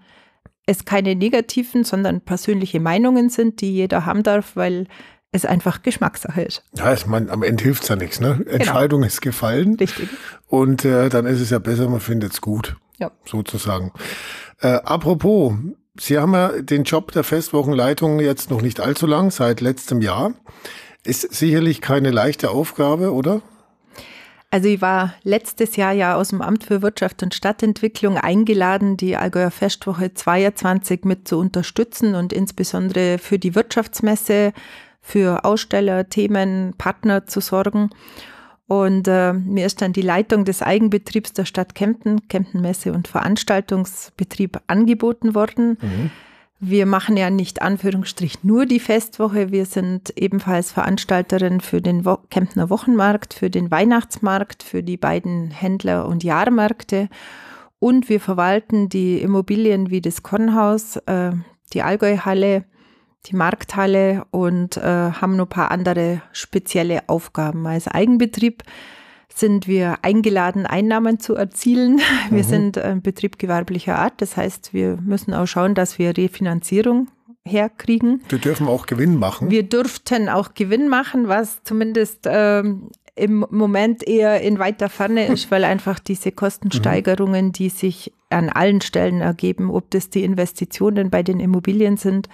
es 0.67 0.85
keine 0.85 1.15
negativen, 1.15 1.85
sondern 1.85 2.21
persönliche 2.21 2.81
Meinungen 2.81 3.29
sind, 3.29 3.61
die 3.61 3.73
jeder 3.73 4.07
haben 4.07 4.23
darf, 4.23 4.55
weil 4.55 4.87
es 5.33 5.45
einfach 5.45 5.83
Geschmackssache 5.83 6.43
ist. 6.43 6.63
Ja, 6.77 6.95
ich 6.95 7.07
meine, 7.07 7.31
am 7.31 7.43
Ende 7.43 7.65
hilft 7.65 7.83
es 7.83 7.89
ja 7.89 7.97
nichts. 7.97 8.21
Ne? 8.21 8.37
Genau. 8.39 8.51
Entscheidung 8.51 9.03
ist 9.03 9.21
gefallen. 9.21 9.75
Richtig. 9.75 10.09
Und 10.47 10.85
äh, 10.85 11.09
dann 11.09 11.27
ist 11.27 11.41
es 11.41 11.51
ja 11.51 11.59
besser, 11.59 11.89
man 11.89 12.01
findet 12.01 12.33
es 12.33 12.41
gut. 12.41 12.77
Ja. 12.99 13.11
Sozusagen. 13.25 13.93
Äh, 14.61 14.69
apropos, 14.85 15.55
Sie 15.99 16.19
haben 16.19 16.35
ja 16.35 16.61
den 16.61 16.85
Job 16.85 17.13
der 17.13 17.23
Festwochenleitung 17.23 18.19
jetzt 18.19 18.51
noch 18.51 18.63
nicht 18.63 18.81
allzu 18.81 19.07
lang, 19.07 19.31
seit 19.31 19.61
letztem 19.61 20.01
Jahr. 20.01 20.35
Ist 21.05 21.35
sicherlich 21.35 21.81
keine 21.81 22.11
leichte 22.11 22.51
Aufgabe, 22.51 23.13
oder? 23.13 23.43
Also 24.51 24.69
ich 24.69 24.81
war 24.81 25.15
letztes 25.25 25.75
Jahr 25.75 25.93
ja 25.93 26.15
aus 26.15 26.29
dem 26.29 26.41
Amt 26.41 26.63
für 26.63 26.81
Wirtschaft 26.81 27.23
und 27.25 27.35
Stadtentwicklung 27.35 28.19
eingeladen, 28.19 28.97
die 28.97 29.17
Allgäuer 29.17 29.51
Festwoche 29.51 30.15
22 30.15 31.05
mit 31.05 31.27
zu 31.27 31.39
unterstützen 31.39 32.15
und 32.15 32.33
insbesondere 32.33 33.19
für 33.19 33.39
die 33.39 33.57
Wirtschaftsmesse, 33.57 34.53
für 35.01 35.45
Aussteller, 35.45 36.09
Themen, 36.09 36.73
Partner 36.79 37.27
zu 37.27 37.41
sorgen. 37.41 37.91
Und 38.67 39.09
äh, 39.09 39.33
mir 39.33 39.67
ist 39.67 39.83
dann 39.83 39.93
die 39.93 40.03
Leitung 40.03 40.45
des 40.45 40.63
Eigenbetriebs 40.63 41.33
der 41.33 41.45
Stadt 41.45 41.75
Kempten, 41.75 42.29
Kempten 42.29 42.63
Messe 42.63 42.93
und 42.93 43.09
Veranstaltungsbetrieb 43.09 44.61
angeboten 44.69 45.35
worden. 45.35 45.79
Mhm. 45.83 46.11
Wir 46.67 46.87
machen 46.87 47.19
ja 47.19 47.29
nicht 47.29 47.61
Anführungsstrich 47.61 48.43
nur 48.43 48.65
die 48.65 48.81
Festwoche. 48.81 49.53
Wir 49.53 49.67
sind 49.67 50.15
ebenfalls 50.17 50.73
Veranstalterin 50.73 51.61
für 51.61 51.83
den 51.83 52.07
Wo 52.07 52.17
Kemptner 52.31 52.71
Wochenmarkt, 52.71 53.35
für 53.35 53.51
den 53.51 53.71
Weihnachtsmarkt, 53.71 54.63
für 54.63 54.83
die 54.83 54.97
beiden 54.97 55.51
Händler- 55.51 56.09
und 56.09 56.25
Jahrmärkte 56.25 57.11
Und 57.81 58.09
wir 58.09 58.19
verwalten 58.19 58.89
die 58.89 59.21
Immobilien 59.21 59.91
wie 59.91 60.01
das 60.01 60.23
Kornhaus, 60.23 60.97
äh, 61.05 61.33
die 61.75 61.83
Allgäuhalle, 61.83 62.65
die 63.27 63.37
Markthalle 63.37 64.25
und 64.31 64.79
äh, 64.79 64.81
haben 64.81 65.37
noch 65.37 65.45
ein 65.45 65.51
paar 65.51 65.71
andere 65.71 66.23
spezielle 66.33 67.07
Aufgaben. 67.11 67.67
Als 67.67 67.89
Eigenbetrieb 67.89 68.63
sind 69.33 69.67
wir 69.67 69.99
eingeladen, 70.03 70.67
Einnahmen 70.67 71.21
zu 71.21 71.35
erzielen. 71.35 72.01
Wir 72.31 72.45
mhm. 72.45 72.49
sind 72.49 72.79
ein 72.79 73.03
Betrieb 73.03 73.39
gewerblicher 73.39 73.99
Art. 73.99 74.15
Das 74.19 74.37
heißt, 74.37 74.73
wir 74.73 74.99
müssen 75.03 75.35
auch 75.35 75.47
schauen, 75.47 75.75
dass 75.75 75.99
wir 75.99 76.17
Refinanzierung 76.17 77.09
herkriegen. 77.47 78.23
Wir 78.29 78.39
dürfen 78.39 78.67
auch 78.67 78.87
Gewinn 78.87 79.19
machen. 79.19 79.51
Wir 79.51 79.63
dürften 79.65 80.29
auch 80.29 80.55
Gewinn 80.55 80.89
machen, 80.89 81.29
was 81.29 81.63
zumindest 81.63 82.21
ähm, 82.27 82.91
im 83.17 83.47
Moment 83.51 84.07
eher 84.07 84.41
in 84.41 84.59
weiter 84.59 84.89
Ferne 84.89 85.27
ist, 85.33 85.51
weil 85.51 85.65
einfach 85.65 85.99
diese 85.99 86.33
Kostensteigerungen, 86.33 87.53
die 87.53 87.69
sich 87.69 88.13
an 88.31 88.49
allen 88.49 88.81
Stellen 88.81 89.21
ergeben, 89.21 89.71
ob 89.71 89.91
das 89.91 90.11
die 90.11 90.25
Investitionen 90.25 91.11
bei 91.11 91.23
den 91.23 91.41
Immobilien 91.41 91.97
sind 91.97 92.29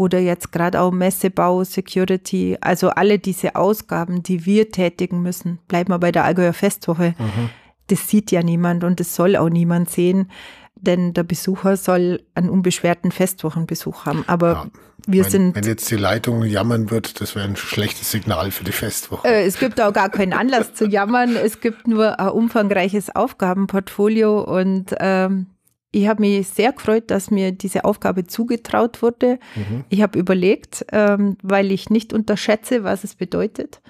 oder 0.00 0.18
jetzt 0.18 0.50
gerade 0.50 0.80
auch 0.80 0.92
Messebau, 0.92 1.62
Security, 1.62 2.56
also 2.62 2.88
alle 2.88 3.18
diese 3.18 3.54
Ausgaben, 3.54 4.22
die 4.22 4.46
wir 4.46 4.70
tätigen 4.70 5.20
müssen, 5.20 5.58
bleiben 5.68 5.92
wir 5.92 5.98
bei 5.98 6.10
der 6.10 6.24
Allgäuer 6.24 6.54
Festwoche. 6.54 7.14
Mhm. 7.18 7.50
Das 7.88 8.08
sieht 8.08 8.30
ja 8.30 8.42
niemand 8.42 8.82
und 8.82 8.98
das 8.98 9.14
soll 9.14 9.36
auch 9.36 9.50
niemand 9.50 9.90
sehen, 9.90 10.30
denn 10.74 11.12
der 11.12 11.24
Besucher 11.24 11.76
soll 11.76 12.22
einen 12.34 12.48
unbeschwerten 12.48 13.12
Festwochenbesuch 13.12 14.06
haben. 14.06 14.24
Aber 14.26 14.52
ja, 14.52 14.66
wir 15.06 15.24
wenn, 15.24 15.30
sind. 15.30 15.56
Wenn 15.56 15.64
jetzt 15.64 15.90
die 15.90 15.96
Leitung 15.96 16.44
jammern 16.44 16.90
wird, 16.90 17.20
das 17.20 17.34
wäre 17.34 17.46
ein 17.46 17.56
schlechtes 17.56 18.10
Signal 18.10 18.52
für 18.52 18.64
die 18.64 18.72
Festwoche. 18.72 19.28
Äh, 19.28 19.44
es 19.44 19.58
gibt 19.58 19.78
auch 19.82 19.92
gar 19.92 20.08
keinen 20.08 20.32
Anlass 20.32 20.72
zu 20.72 20.86
jammern. 20.86 21.36
Es 21.36 21.60
gibt 21.60 21.86
nur 21.86 22.18
ein 22.18 22.30
umfangreiches 22.30 23.14
Aufgabenportfolio 23.14 24.40
und 24.40 24.94
ähm, 24.98 25.48
ich 25.92 26.08
habe 26.08 26.20
mich 26.20 26.48
sehr 26.48 26.72
gefreut, 26.72 27.10
dass 27.10 27.30
mir 27.30 27.52
diese 27.52 27.84
Aufgabe 27.84 28.26
zugetraut 28.26 29.02
wurde. 29.02 29.38
Mhm. 29.56 29.84
Ich 29.88 30.02
habe 30.02 30.18
überlegt, 30.18 30.86
ähm, 30.92 31.36
weil 31.42 31.72
ich 31.72 31.90
nicht 31.90 32.12
unterschätze, 32.12 32.84
was 32.84 33.02
es 33.04 33.16
bedeutet. 33.16 33.80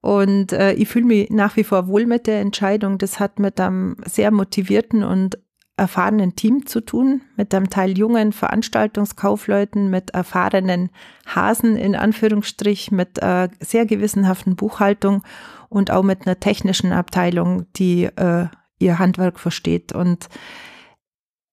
Und 0.00 0.52
äh, 0.52 0.72
ich 0.74 0.88
fühle 0.88 1.06
mich 1.06 1.30
nach 1.30 1.56
wie 1.56 1.64
vor 1.64 1.88
wohl 1.88 2.06
mit 2.06 2.26
der 2.26 2.40
Entscheidung. 2.40 2.98
Das 2.98 3.20
hat 3.20 3.38
mit 3.38 3.60
einem 3.60 3.96
sehr 4.04 4.30
motivierten 4.30 5.04
und 5.04 5.38
erfahrenen 5.76 6.36
Team 6.36 6.66
zu 6.66 6.80
tun, 6.80 7.22
mit 7.36 7.54
einem 7.54 7.70
Teil 7.70 7.96
jungen 7.96 8.32
Veranstaltungskaufleuten, 8.32 9.90
mit 9.90 10.10
erfahrenen 10.10 10.90
Hasen 11.26 11.76
in 11.76 11.96
Anführungsstrich, 11.96 12.90
mit 12.90 13.20
äh, 13.20 13.48
sehr 13.58 13.86
gewissenhaften 13.86 14.54
Buchhaltung 14.54 15.22
und 15.68 15.90
auch 15.90 16.02
mit 16.02 16.26
einer 16.26 16.38
technischen 16.38 16.92
Abteilung, 16.92 17.66
die 17.74 18.04
äh, 18.04 18.46
ihr 18.78 18.98
Handwerk 18.98 19.40
versteht. 19.40 19.92
Und 19.92 20.28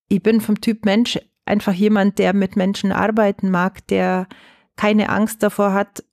ich 0.10 0.22
bin 0.22 0.42
vom 0.42 0.60
Typ 0.60 0.86
Mensch 0.86 1.20
einfach 1.46 1.74
jemand, 1.74 2.20
der 2.20 2.34
mit 2.34 2.56
Menschen 2.56 2.92
arbeiten 2.92 3.50
mag, 3.50 3.88
der 3.88 4.28
keine 4.76 5.10
Angst 5.10 5.44
davor 5.44 5.74
hat, 5.74 6.04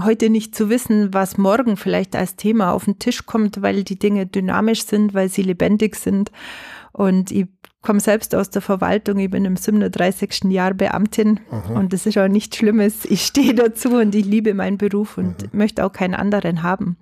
heute 0.00 0.30
nicht 0.30 0.54
zu 0.54 0.68
wissen, 0.68 1.14
was 1.14 1.38
morgen 1.38 1.76
vielleicht 1.76 2.16
als 2.16 2.36
Thema 2.36 2.72
auf 2.72 2.86
den 2.86 2.98
Tisch 2.98 3.24
kommt, 3.24 3.62
weil 3.62 3.84
die 3.84 3.98
Dinge 3.98 4.26
dynamisch 4.26 4.84
sind, 4.84 5.14
weil 5.14 5.28
sie 5.28 5.42
lebendig 5.42 5.96
sind. 5.96 6.32
Und 6.92 7.30
ich 7.30 7.46
komme 7.82 8.00
selbst 8.00 8.34
aus 8.34 8.50
der 8.50 8.60
Verwaltung, 8.60 9.18
ich 9.18 9.30
bin 9.30 9.44
im 9.44 9.56
37. 9.56 10.44
Jahr 10.44 10.74
Beamtin 10.74 11.40
mhm. 11.50 11.76
und 11.76 11.92
das 11.92 12.06
ist 12.06 12.18
auch 12.18 12.26
nichts 12.26 12.56
Schlimmes. 12.56 13.04
Ich 13.04 13.24
stehe 13.24 13.54
dazu 13.54 13.90
und 13.90 14.14
ich 14.14 14.24
liebe 14.24 14.52
meinen 14.52 14.78
Beruf 14.78 15.16
und 15.16 15.42
mhm. 15.42 15.58
möchte 15.58 15.84
auch 15.84 15.92
keinen 15.92 16.14
anderen 16.14 16.62
haben. 16.62 16.96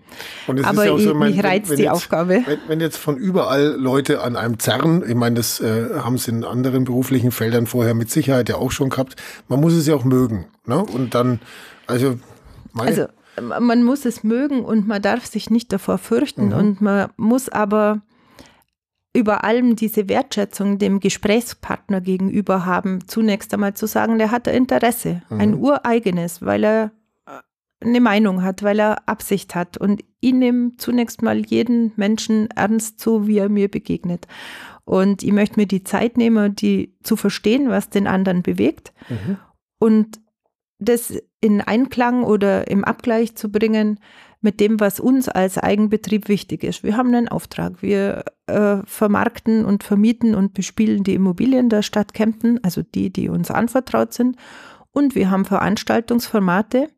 Aber 0.46 0.84
ja 0.84 0.90
so, 0.90 0.98
ich, 0.98 1.14
mein, 1.14 1.32
mich 1.32 1.42
reizt 1.42 1.64
wenn, 1.64 1.70
wenn 1.70 1.76
die 1.76 1.82
jetzt, 1.84 1.92
Aufgabe. 1.92 2.42
Wenn, 2.46 2.58
wenn, 2.68 2.80
jetzt 2.80 2.98
von 2.98 3.16
überall 3.16 3.74
Leute 3.78 4.22
an 4.22 4.36
einem 4.36 4.58
zerren, 4.58 5.02
ich 5.06 5.14
meine, 5.14 5.36
das 5.36 5.60
äh, 5.60 5.98
haben 5.98 6.18
sie 6.18 6.30
in 6.30 6.44
anderen 6.44 6.84
beruflichen 6.84 7.30
Feldern 7.30 7.66
vorher 7.66 7.94
mit 7.94 8.10
Sicherheit 8.10 8.48
ja 8.50 8.56
auch 8.56 8.70
schon 8.70 8.90
gehabt, 8.90 9.16
man 9.48 9.60
muss 9.60 9.72
es 9.72 9.86
ja 9.86 9.94
auch 9.94 10.04
mögen. 10.04 10.46
Ne? 10.66 10.78
Und 10.78 11.14
dann, 11.14 11.40
also, 11.86 12.16
also 12.74 13.06
man 13.40 13.82
muss 13.82 14.04
es 14.04 14.24
mögen 14.24 14.64
und 14.64 14.86
man 14.86 15.00
darf 15.00 15.26
sich 15.26 15.50
nicht 15.50 15.72
davor 15.72 15.98
fürchten 15.98 16.46
mhm. 16.46 16.52
und 16.52 16.80
man 16.80 17.10
muss 17.16 17.48
aber 17.48 18.02
über 19.16 19.44
allem 19.44 19.76
diese 19.76 20.08
Wertschätzung 20.08 20.78
dem 20.78 21.00
Gesprächspartner 21.00 22.00
gegenüber 22.00 22.66
haben, 22.66 23.06
zunächst 23.08 23.52
einmal 23.54 23.74
zu 23.74 23.86
sagen, 23.86 24.18
der 24.18 24.30
hat 24.30 24.46
ein 24.46 24.54
Interesse, 24.54 25.22
mhm. 25.30 25.40
ein 25.40 25.54
ureigenes, 25.54 26.42
weil 26.42 26.64
er 26.64 26.92
äh, 27.26 27.40
eine 27.84 28.00
Meinung 28.00 28.42
hat, 28.42 28.62
weil 28.62 28.78
er 28.78 29.08
Absicht 29.08 29.54
hat. 29.54 29.78
Und 29.78 30.04
ich 30.20 30.34
nehme 30.34 30.76
zunächst 30.76 31.22
mal 31.22 31.44
jeden 31.44 31.92
Menschen 31.96 32.48
ernst, 32.50 33.00
so 33.00 33.26
wie 33.26 33.38
er 33.38 33.48
mir 33.48 33.70
begegnet. 33.70 34.26
Und 34.84 35.22
ich 35.22 35.32
möchte 35.32 35.58
mir 35.58 35.66
die 35.66 35.82
Zeit 35.82 36.16
nehmen, 36.16 36.54
die 36.54 36.94
zu 37.02 37.16
verstehen, 37.16 37.70
was 37.70 37.88
den 37.88 38.06
anderen 38.06 38.42
bewegt. 38.42 38.92
Mhm. 39.08 39.38
Und 39.78 40.20
das 40.78 41.14
in 41.40 41.60
Einklang 41.60 42.22
oder 42.22 42.68
im 42.68 42.84
Abgleich 42.84 43.34
zu 43.36 43.50
bringen 43.50 44.00
mit 44.40 44.60
dem, 44.60 44.78
was 44.78 45.00
uns 45.00 45.28
als 45.28 45.58
Eigenbetrieb 45.58 46.28
wichtig 46.28 46.62
ist. 46.62 46.82
Wir 46.82 46.96
haben 46.96 47.12
einen 47.14 47.28
Auftrag. 47.28 47.82
Wir 47.82 48.24
äh, 48.46 48.78
vermarkten 48.84 49.64
und 49.64 49.82
vermieten 49.82 50.34
und 50.34 50.54
bespielen 50.54 51.02
die 51.02 51.14
Immobilien 51.14 51.68
der 51.68 51.82
Stadt 51.82 52.14
Kempten, 52.14 52.62
also 52.62 52.82
die, 52.82 53.12
die 53.12 53.28
uns 53.28 53.50
anvertraut 53.50 54.12
sind. 54.12 54.36
Und 54.92 55.14
wir 55.14 55.30
haben 55.30 55.44
Veranstaltungsformate, 55.44 56.88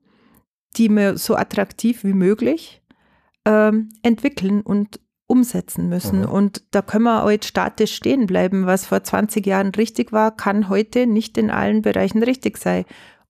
die 0.77 0.89
wir 0.89 1.17
so 1.17 1.37
attraktiv 1.37 2.05
wie 2.05 2.13
möglich 2.13 2.83
äh, 3.45 3.73
entwickeln 4.03 4.61
und 4.61 5.01
umsetzen 5.27 5.89
müssen. 5.89 6.21
Mhm. 6.21 6.29
Und 6.29 6.63
da 6.73 6.83
können 6.83 7.05
wir 7.05 7.23
heute 7.23 7.47
statisch 7.47 7.95
stehen 7.95 8.27
bleiben. 8.27 8.67
Was 8.67 8.87
vor 8.87 9.05
20 9.05 9.47
Jahren 9.47 9.69
richtig 9.69 10.11
war, 10.11 10.35
kann 10.35 10.69
heute 10.69 11.07
nicht 11.07 11.39
in 11.39 11.51
allen 11.51 11.83
Bereichen 11.83 12.23
richtig 12.23 12.59
sein. 12.59 12.85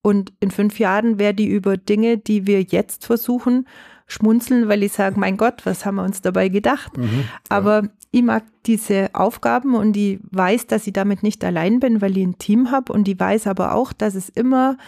Und 0.09 0.33
in 0.41 0.51
fünf 0.51 0.79
Jahren 0.79 1.19
werde 1.19 1.43
ich 1.43 1.51
über 1.51 1.77
Dinge, 1.77 2.17
die 2.17 2.47
wir 2.47 2.63
jetzt 2.63 3.05
versuchen, 3.05 3.69
schmunzeln, 4.07 4.67
weil 4.67 4.83
ich 4.83 4.93
sage, 4.93 5.21
mein 5.21 5.37
Gott, 5.37 5.67
was 5.67 5.85
haben 5.85 5.97
wir 5.97 6.03
uns 6.03 6.23
dabei 6.23 6.49
gedacht? 6.49 6.97
Mhm, 6.97 7.05
ja. 7.05 7.25
Aber 7.51 7.83
ich 8.11 8.23
mag 8.23 8.43
diese 8.65 9.11
Aufgaben 9.13 9.75
und 9.75 9.99
ich 9.99 10.19
weiß, 10.31 10.67
dass 10.67 10.87
ich 10.87 10.95
damit 10.95 11.23
nicht 11.23 11.45
allein 11.45 11.79
bin, 11.79 12.01
weil 12.01 12.17
ich 12.17 12.25
ein 12.25 12.39
Team 12.39 12.71
habe 12.71 12.91
und 12.91 13.07
ich 13.07 13.21
weiß 13.21 13.49
aber 13.49 13.75
auch, 13.75 13.93
dass 13.93 14.15
es 14.15 14.31
immer 14.31 14.79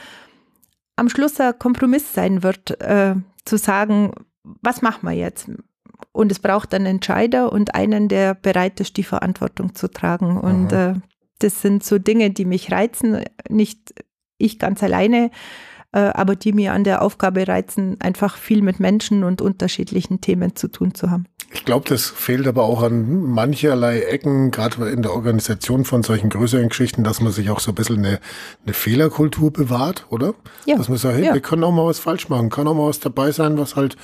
am 0.97 1.11
Schluss 1.11 1.39
ein 1.39 1.59
Kompromiss 1.59 2.15
sein 2.15 2.43
wird, 2.43 2.81
äh, 2.81 3.15
zu 3.45 3.59
sagen, 3.59 4.13
was 4.63 4.81
machen 4.81 5.07
wir 5.07 5.15
jetzt? 5.15 5.51
Und 6.13 6.33
es 6.33 6.39
braucht 6.39 6.73
einen 6.73 6.87
Entscheider 6.87 7.53
und 7.53 7.75
einen, 7.75 8.09
der 8.09 8.33
bereit 8.33 8.81
ist, 8.81 8.97
die 8.97 9.05
Verantwortung 9.05 9.75
zu 9.75 9.91
tragen. 9.91 10.39
Und 10.39 10.73
äh, 10.73 10.95
das 11.41 11.61
sind 11.61 11.85
so 11.85 11.99
Dinge, 11.99 12.31
die 12.31 12.47
mich 12.47 12.73
reizen, 12.73 13.23
nicht 13.51 13.93
ich 14.41 14.59
ganz 14.59 14.83
alleine, 14.83 15.31
äh, 15.93 15.99
aber 15.99 16.37
die 16.37 16.53
mir 16.53 16.73
an 16.73 16.85
der 16.85 17.03
Aufgabe 17.03 17.47
reizen, 17.49 18.01
einfach 18.01 18.37
viel 18.37 18.63
mit 18.63 18.81
Menschen 18.81 19.25
und 19.25 19.43
unterschiedlichen 19.43 20.21
Themen 20.21 20.57
zu 20.57 20.69
tun 20.69 20.95
zu 20.95 21.11
haben. 21.11 21.27
Ich 21.53 21.65
glaube, 21.65 21.89
das 21.89 22.07
fehlt 22.07 22.47
aber 22.47 22.63
auch 22.63 22.83
an 22.83 23.25
mancherlei 23.25 24.03
Ecken, 24.03 24.53
gerade 24.53 24.89
in 24.89 25.03
der 25.03 25.13
Organisation 25.13 25.85
von 25.85 26.05
solchen 26.05 26.31
größeren 26.31 26.69
Geschichten, 26.69 27.03
dass 27.03 27.21
man 27.21 27.33
sich 27.33 27.51
auch 27.51 27.59
so 27.59 27.73
ein 27.73 27.75
bisschen 27.75 27.99
eine, 27.99 28.21
eine 28.65 28.73
Fehlerkultur 28.73 29.53
bewahrt, 29.53 30.07
oder? 30.11 30.35
Ja. 30.65 30.77
Dass 30.77 30.89
man 30.89 30.99
sagt, 30.99 31.17
hey, 31.17 31.25
ja. 31.25 31.35
wir 31.35 31.41
können 31.41 31.65
auch 31.65 31.73
mal 31.73 31.87
was 31.87 31.99
falsch 31.99 32.29
machen, 32.29 32.51
kann 32.51 32.69
auch 32.69 32.75
mal 32.75 32.87
was 32.87 33.01
dabei 33.01 33.33
sein, 33.33 33.59
was 33.59 33.75
halt 33.75 33.97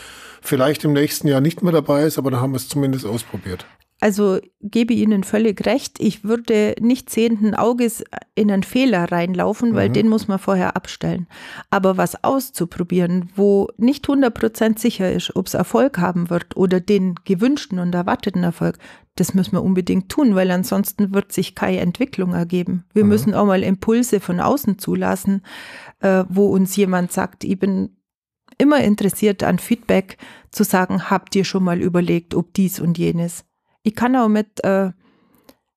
vielleicht 0.42 0.82
im 0.84 0.92
nächsten 0.92 1.28
Jahr 1.28 1.40
nicht 1.40 1.62
mehr 1.62 1.72
dabei 1.72 2.02
ist, 2.02 2.18
aber 2.18 2.32
da 2.32 2.40
haben 2.40 2.52
wir 2.52 2.56
es 2.56 2.68
zumindest 2.68 3.06
ausprobiert. 3.06 3.64
Also 3.98 4.40
gebe 4.60 4.92
Ihnen 4.92 5.24
völlig 5.24 5.64
recht. 5.64 5.98
Ich 6.00 6.22
würde 6.22 6.74
nicht 6.80 7.08
sehenden 7.08 7.54
Auges 7.54 8.04
in 8.34 8.50
einen 8.50 8.62
Fehler 8.62 9.10
reinlaufen, 9.10 9.74
weil 9.74 9.88
mhm. 9.88 9.94
den 9.94 10.08
muss 10.08 10.28
man 10.28 10.38
vorher 10.38 10.76
abstellen. 10.76 11.26
Aber 11.70 11.96
was 11.96 12.22
auszuprobieren, 12.22 13.30
wo 13.34 13.68
nicht 13.78 14.06
100% 14.06 14.78
sicher 14.78 15.10
ist, 15.10 15.34
ob 15.34 15.46
es 15.46 15.54
Erfolg 15.54 15.98
haben 15.98 16.28
wird 16.28 16.56
oder 16.56 16.78
den 16.78 17.14
gewünschten 17.24 17.78
und 17.78 17.94
erwarteten 17.94 18.42
Erfolg, 18.42 18.78
das 19.14 19.32
müssen 19.32 19.52
wir 19.52 19.62
unbedingt 19.62 20.10
tun, 20.10 20.34
weil 20.34 20.50
ansonsten 20.50 21.14
wird 21.14 21.32
sich 21.32 21.54
keine 21.54 21.78
Entwicklung 21.78 22.34
ergeben. 22.34 22.84
Wir 22.92 23.04
mhm. 23.04 23.08
müssen 23.08 23.34
auch 23.34 23.46
mal 23.46 23.62
Impulse 23.62 24.20
von 24.20 24.40
außen 24.40 24.78
zulassen, 24.78 25.42
äh, 26.00 26.24
wo 26.28 26.48
uns 26.48 26.76
jemand 26.76 27.12
sagt, 27.12 27.44
ich 27.44 27.58
bin 27.58 27.96
immer 28.58 28.82
interessiert 28.82 29.42
an 29.42 29.58
Feedback, 29.58 30.18
zu 30.50 30.64
sagen, 30.64 31.10
habt 31.10 31.34
ihr 31.34 31.44
schon 31.44 31.64
mal 31.64 31.80
überlegt, 31.80 32.34
ob 32.34 32.52
dies 32.52 32.78
und 32.78 32.98
jenes 32.98 33.44
ich 33.86 33.94
kann 33.94 34.16
auch 34.16 34.28
mit 34.28 34.64
äh, 34.64 34.90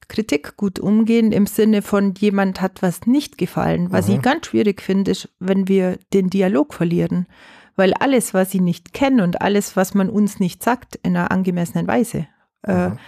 Kritik 0.07 0.57
gut 0.57 0.79
umgehen 0.79 1.31
im 1.31 1.45
Sinne 1.45 1.83
von 1.83 2.15
jemand 2.15 2.59
hat 2.59 2.81
was 2.81 3.05
nicht 3.05 3.37
gefallen. 3.37 3.91
Was 3.91 4.07
mhm. 4.07 4.15
ich 4.15 4.21
ganz 4.23 4.47
schwierig 4.47 4.81
finde, 4.81 5.11
ist, 5.11 5.29
wenn 5.37 5.67
wir 5.67 5.99
den 6.11 6.31
Dialog 6.31 6.73
verlieren. 6.73 7.27
Weil 7.75 7.93
alles, 7.93 8.33
was 8.33 8.55
ich 8.55 8.61
nicht 8.61 8.93
kenne 8.93 9.23
und 9.23 9.43
alles, 9.43 9.75
was 9.75 9.93
man 9.93 10.09
uns 10.09 10.39
nicht 10.39 10.63
sagt, 10.63 10.95
in 11.03 11.15
einer 11.15 11.29
angemessenen 11.29 11.85
Weise, 11.85 12.27
äh, 12.63 12.89
mhm. 12.89 12.99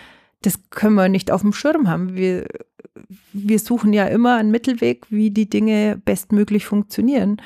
das 0.44 0.60
können 0.70 0.94
wir 0.94 1.10
nicht 1.10 1.32
auf 1.32 1.42
dem 1.42 1.52
Schirm 1.52 1.90
haben. 1.90 2.14
Wir, 2.14 2.46
wir 3.34 3.58
suchen 3.58 3.94
ja 3.94 4.06
immer 4.06 4.36
einen 4.36 4.52
Mittelweg, 4.52 5.08
wie 5.10 5.32
die 5.32 5.50
Dinge 5.50 6.00
bestmöglich 6.06 6.68
funktionieren. 6.68 7.42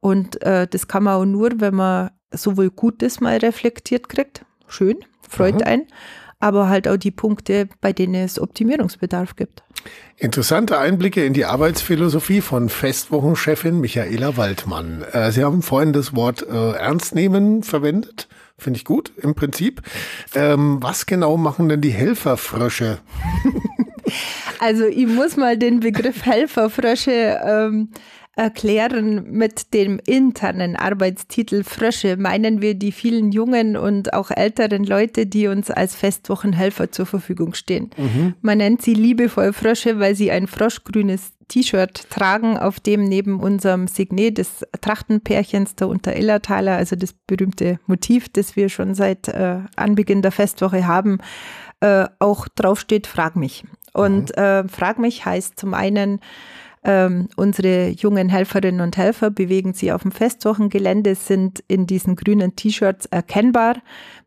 Und 0.00 0.42
äh, 0.42 0.68
das 0.68 0.88
kann 0.88 1.04
man 1.04 1.14
auch 1.14 1.24
nur, 1.24 1.58
wenn 1.58 1.74
man 1.74 2.10
sowohl 2.32 2.68
Gutes 2.68 3.20
mal 3.20 3.38
reflektiert 3.38 4.10
kriegt, 4.10 4.44
schön, 4.66 4.98
freut 5.22 5.54
mhm. 5.54 5.62
einen, 5.62 5.86
aber 6.40 6.68
halt 6.68 6.86
auch 6.88 6.96
die 6.96 7.10
Punkte, 7.10 7.68
bei 7.80 7.92
denen 7.92 8.14
es 8.14 8.40
Optimierungsbedarf 8.40 9.36
gibt. 9.36 9.62
Interessante 10.16 10.78
Einblicke 10.78 11.24
in 11.24 11.32
die 11.32 11.44
Arbeitsphilosophie 11.44 12.40
von 12.40 12.68
Festwochenchefin 12.68 13.80
Michaela 13.80 14.36
Waldmann. 14.36 15.04
Äh, 15.12 15.30
Sie 15.30 15.44
haben 15.44 15.62
vorhin 15.62 15.92
das 15.92 16.14
Wort 16.14 16.42
äh, 16.42 16.72
Ernst 16.72 17.14
nehmen 17.14 17.62
verwendet. 17.62 18.28
Finde 18.56 18.78
ich 18.78 18.84
gut, 18.84 19.12
im 19.18 19.36
Prinzip. 19.36 19.82
Ähm, 20.34 20.78
was 20.80 21.06
genau 21.06 21.36
machen 21.36 21.68
denn 21.68 21.80
die 21.80 21.90
Helferfrösche? 21.90 22.98
also 24.58 24.84
ich 24.84 25.06
muss 25.06 25.36
mal 25.36 25.56
den 25.56 25.78
Begriff 25.78 26.24
Helferfrösche 26.24 27.40
ähm, 27.44 27.90
erklären. 28.38 29.24
Mit 29.30 29.74
dem 29.74 30.00
internen 30.06 30.76
Arbeitstitel 30.76 31.64
Frösche 31.64 32.16
meinen 32.16 32.62
wir 32.62 32.74
die 32.74 32.92
vielen 32.92 33.32
jungen 33.32 33.76
und 33.76 34.14
auch 34.14 34.30
älteren 34.30 34.84
Leute, 34.84 35.26
die 35.26 35.48
uns 35.48 35.70
als 35.70 35.96
Festwochenhelfer 35.96 36.92
zur 36.92 37.06
Verfügung 37.06 37.54
stehen. 37.54 37.90
Mhm. 37.96 38.34
Man 38.40 38.58
nennt 38.58 38.82
sie 38.82 38.94
liebevoll 38.94 39.52
Frösche, 39.52 39.98
weil 39.98 40.14
sie 40.14 40.30
ein 40.30 40.46
froschgrünes 40.46 41.32
T-Shirt 41.48 42.10
tragen, 42.10 42.58
auf 42.58 42.78
dem 42.78 43.04
neben 43.04 43.40
unserem 43.40 43.88
Signet 43.88 44.38
des 44.38 44.64
Trachtenpärchens 44.80 45.74
der 45.74 45.88
Unterillertaler, 45.88 46.76
also 46.76 46.94
das 46.94 47.14
berühmte 47.26 47.80
Motiv, 47.86 48.28
das 48.28 48.54
wir 48.54 48.68
schon 48.68 48.94
seit 48.94 49.28
äh, 49.28 49.60
Anbeginn 49.74 50.22
der 50.22 50.32
Festwoche 50.32 50.86
haben, 50.86 51.18
äh, 51.80 52.06
auch 52.18 52.46
draufsteht, 52.48 53.06
frag 53.06 53.34
mich. 53.34 53.64
Und 53.94 54.36
mhm. 54.36 54.42
äh, 54.42 54.68
frag 54.68 54.98
mich 54.98 55.24
heißt 55.24 55.58
zum 55.58 55.74
einen, 55.74 56.20
ähm, 56.88 57.28
unsere 57.36 57.90
jungen 57.90 58.30
Helferinnen 58.30 58.80
und 58.80 58.96
Helfer 58.96 59.30
bewegen 59.30 59.74
sich 59.74 59.92
auf 59.92 60.00
dem 60.00 60.10
Festwochengelände, 60.10 61.14
sind 61.16 61.62
in 61.68 61.86
diesen 61.86 62.16
grünen 62.16 62.56
T-Shirts 62.56 63.04
erkennbar. 63.04 63.76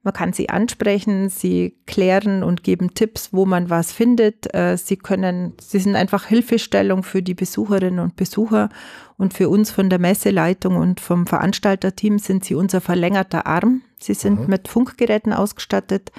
Man 0.03 0.13
kann 0.13 0.31
sie 0.31 0.49
ansprechen, 0.49 1.29
sie 1.29 1.75
klären 1.87 2.43
und 2.43 2.61
geben 2.61 2.93
Tipps, 2.93 3.33
wo 3.33 3.47
man 3.47 3.71
was 3.71 3.91
findet. 3.91 4.53
Äh, 4.53 4.77
sie 4.77 4.97
können, 4.97 5.53
sie 5.59 5.79
sind 5.79 5.95
einfach 5.95 6.25
Hilfestellung 6.25 7.01
für 7.01 7.23
die 7.23 7.33
Besucherinnen 7.33 7.99
und 7.99 8.15
Besucher 8.15 8.69
und 9.17 9.33
für 9.33 9.49
uns 9.49 9.71
von 9.71 9.89
der 9.89 9.97
Messeleitung 9.97 10.75
und 10.75 10.99
vom 10.99 11.25
Veranstalterteam 11.25 12.19
sind 12.19 12.45
sie 12.45 12.53
unser 12.53 12.79
verlängerter 12.79 13.47
Arm. 13.47 13.81
Sie 13.97 14.13
sind 14.13 14.41
mhm. 14.41 14.47
mit 14.47 14.67
Funkgeräten 14.67 15.33
ausgestattet. 15.33 16.11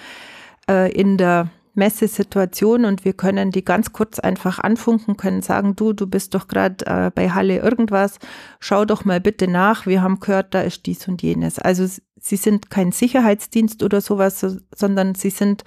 Äh, 0.68 0.90
in 0.90 1.18
der 1.18 1.50
Messesituation 1.74 2.84
und 2.84 3.04
wir 3.04 3.14
können 3.14 3.50
die 3.50 3.64
ganz 3.64 3.92
kurz 3.92 4.18
einfach 4.18 4.58
anfunken, 4.58 5.16
können 5.16 5.42
sagen, 5.42 5.74
du, 5.74 5.92
du 5.92 6.06
bist 6.06 6.34
doch 6.34 6.48
gerade 6.48 6.84
äh, 6.86 7.10
bei 7.14 7.30
Halle 7.30 7.58
irgendwas, 7.58 8.18
schau 8.60 8.84
doch 8.84 9.04
mal 9.04 9.20
bitte 9.20 9.48
nach, 9.48 9.86
wir 9.86 10.02
haben 10.02 10.20
gehört, 10.20 10.54
da 10.54 10.60
ist 10.60 10.86
dies 10.86 11.08
und 11.08 11.22
jenes. 11.22 11.58
Also 11.58 11.86
sie 12.20 12.36
sind 12.36 12.70
kein 12.70 12.92
Sicherheitsdienst 12.92 13.82
oder 13.82 14.00
sowas, 14.00 14.46
sondern 14.74 15.14
sie 15.14 15.30
sind 15.30 15.64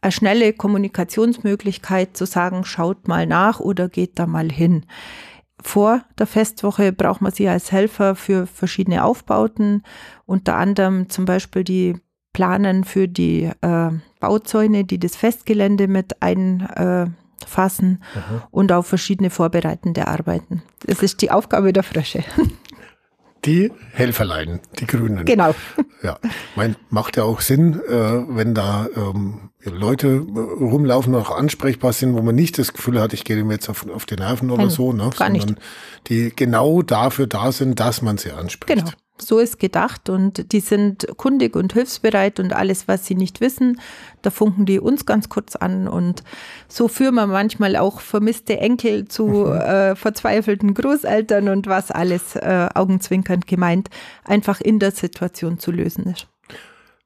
eine 0.00 0.12
schnelle 0.12 0.52
Kommunikationsmöglichkeit 0.52 2.16
zu 2.16 2.26
sagen, 2.26 2.64
schaut 2.64 3.06
mal 3.06 3.26
nach 3.26 3.60
oder 3.60 3.88
geht 3.88 4.18
da 4.18 4.26
mal 4.26 4.50
hin. 4.50 4.86
Vor 5.62 6.02
der 6.18 6.26
Festwoche 6.26 6.92
braucht 6.92 7.20
man 7.20 7.30
sie 7.30 7.48
als 7.48 7.70
Helfer 7.70 8.16
für 8.16 8.46
verschiedene 8.48 9.04
Aufbauten, 9.04 9.84
unter 10.26 10.56
anderem 10.56 11.08
zum 11.08 11.24
Beispiel 11.24 11.62
die 11.62 11.94
planen 12.32 12.82
für 12.82 13.06
die 13.06 13.50
äh, 13.60 13.90
Bauzäune, 14.22 14.84
die 14.84 14.98
das 14.98 15.16
Festgelände 15.16 15.88
mit 15.88 16.22
einfassen 16.22 18.02
äh, 18.14 18.20
und 18.50 18.72
auch 18.72 18.84
verschiedene 18.84 19.30
vorbereitende 19.30 20.06
Arbeiten. 20.06 20.62
Das 20.86 21.02
ist 21.02 21.20
die 21.22 21.30
Aufgabe 21.30 21.72
der 21.72 21.82
Frösche. 21.82 22.24
Die 23.44 23.72
Helferlein, 23.90 24.60
die 24.78 24.86
Grünen. 24.86 25.24
Genau. 25.24 25.52
Ja, 26.04 26.18
mein, 26.56 26.74
macht 26.90 27.16
ja 27.16 27.22
auch 27.22 27.40
Sinn, 27.40 27.80
äh, 27.88 27.92
wenn 27.92 28.54
da 28.54 28.88
ähm, 28.96 29.50
Leute 29.64 30.18
rumlaufen, 30.18 31.14
auch 31.14 31.30
ansprechbar 31.30 31.92
sind, 31.92 32.14
wo 32.14 32.22
man 32.22 32.34
nicht 32.34 32.58
das 32.58 32.72
Gefühl 32.72 33.00
hat, 33.00 33.12
ich 33.12 33.22
gehe 33.22 33.36
dem 33.36 33.52
jetzt 33.52 33.68
auf, 33.68 33.88
auf 33.88 34.04
die 34.04 34.16
Nerven 34.16 34.50
oder 34.50 34.62
Nein, 34.62 34.70
so, 34.70 34.92
ne? 34.92 35.10
Gar 35.16 35.28
Sondern 35.28 35.48
nicht. 35.50 35.60
die 36.08 36.32
genau 36.34 36.82
dafür 36.82 37.28
da 37.28 37.52
sind, 37.52 37.78
dass 37.78 38.02
man 38.02 38.18
sie 38.18 38.32
anspricht. 38.32 38.80
Genau. 38.80 38.90
So 39.26 39.38
ist 39.38 39.58
gedacht 39.58 40.08
und 40.08 40.52
die 40.52 40.60
sind 40.60 41.06
kundig 41.16 41.56
und 41.56 41.72
hilfsbereit 41.72 42.40
und 42.40 42.52
alles, 42.52 42.88
was 42.88 43.06
sie 43.06 43.14
nicht 43.14 43.40
wissen, 43.40 43.80
da 44.22 44.30
funken 44.30 44.66
die 44.66 44.80
uns 44.80 45.06
ganz 45.06 45.28
kurz 45.28 45.56
an 45.56 45.88
und 45.88 46.22
so 46.68 46.88
führen 46.88 47.14
wir 47.14 47.26
manchmal 47.26 47.76
auch 47.76 48.00
vermisste 48.00 48.58
Enkel 48.58 49.06
zu 49.08 49.26
mhm. 49.26 49.52
äh, 49.52 49.96
verzweifelten 49.96 50.74
Großeltern 50.74 51.48
und 51.48 51.66
was 51.66 51.90
alles 51.90 52.36
äh, 52.36 52.68
augenzwinkernd 52.74 53.46
gemeint 53.46 53.90
einfach 54.24 54.60
in 54.60 54.78
der 54.78 54.92
Situation 54.92 55.58
zu 55.58 55.70
lösen 55.70 56.06
ist. 56.06 56.31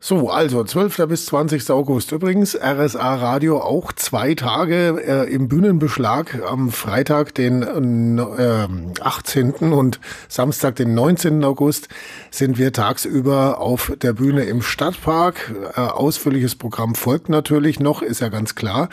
So, 0.09 0.30
also 0.30 0.62
12. 0.62 1.09
bis 1.09 1.26
20. 1.26 1.68
August. 1.70 2.12
Übrigens, 2.12 2.54
RSA 2.54 3.16
Radio 3.16 3.61
auch 3.61 3.90
zwei 3.92 4.36
Tage 4.36 5.02
äh, 5.04 5.34
im 5.34 5.48
Bühnenbeschlag. 5.48 6.42
Am 6.48 6.70
Freitag, 6.70 7.34
den 7.34 8.16
äh, 8.16 8.68
18. 9.02 9.54
und 9.72 9.98
Samstag, 10.28 10.76
den 10.76 10.94
19. 10.94 11.42
August, 11.42 11.88
sind 12.30 12.57
wir 12.57 12.72
tagsüber 12.72 13.61
auf 13.61 13.94
der 14.00 14.12
Bühne 14.12 14.44
im 14.44 14.62
Stadtpark. 14.62 15.52
Äh, 15.74 15.80
ausführliches 15.80 16.54
Programm 16.54 16.94
folgt 16.94 17.28
natürlich 17.28 17.80
noch, 17.80 18.00
ist 18.00 18.20
ja 18.20 18.28
ganz 18.28 18.54
klar. 18.54 18.88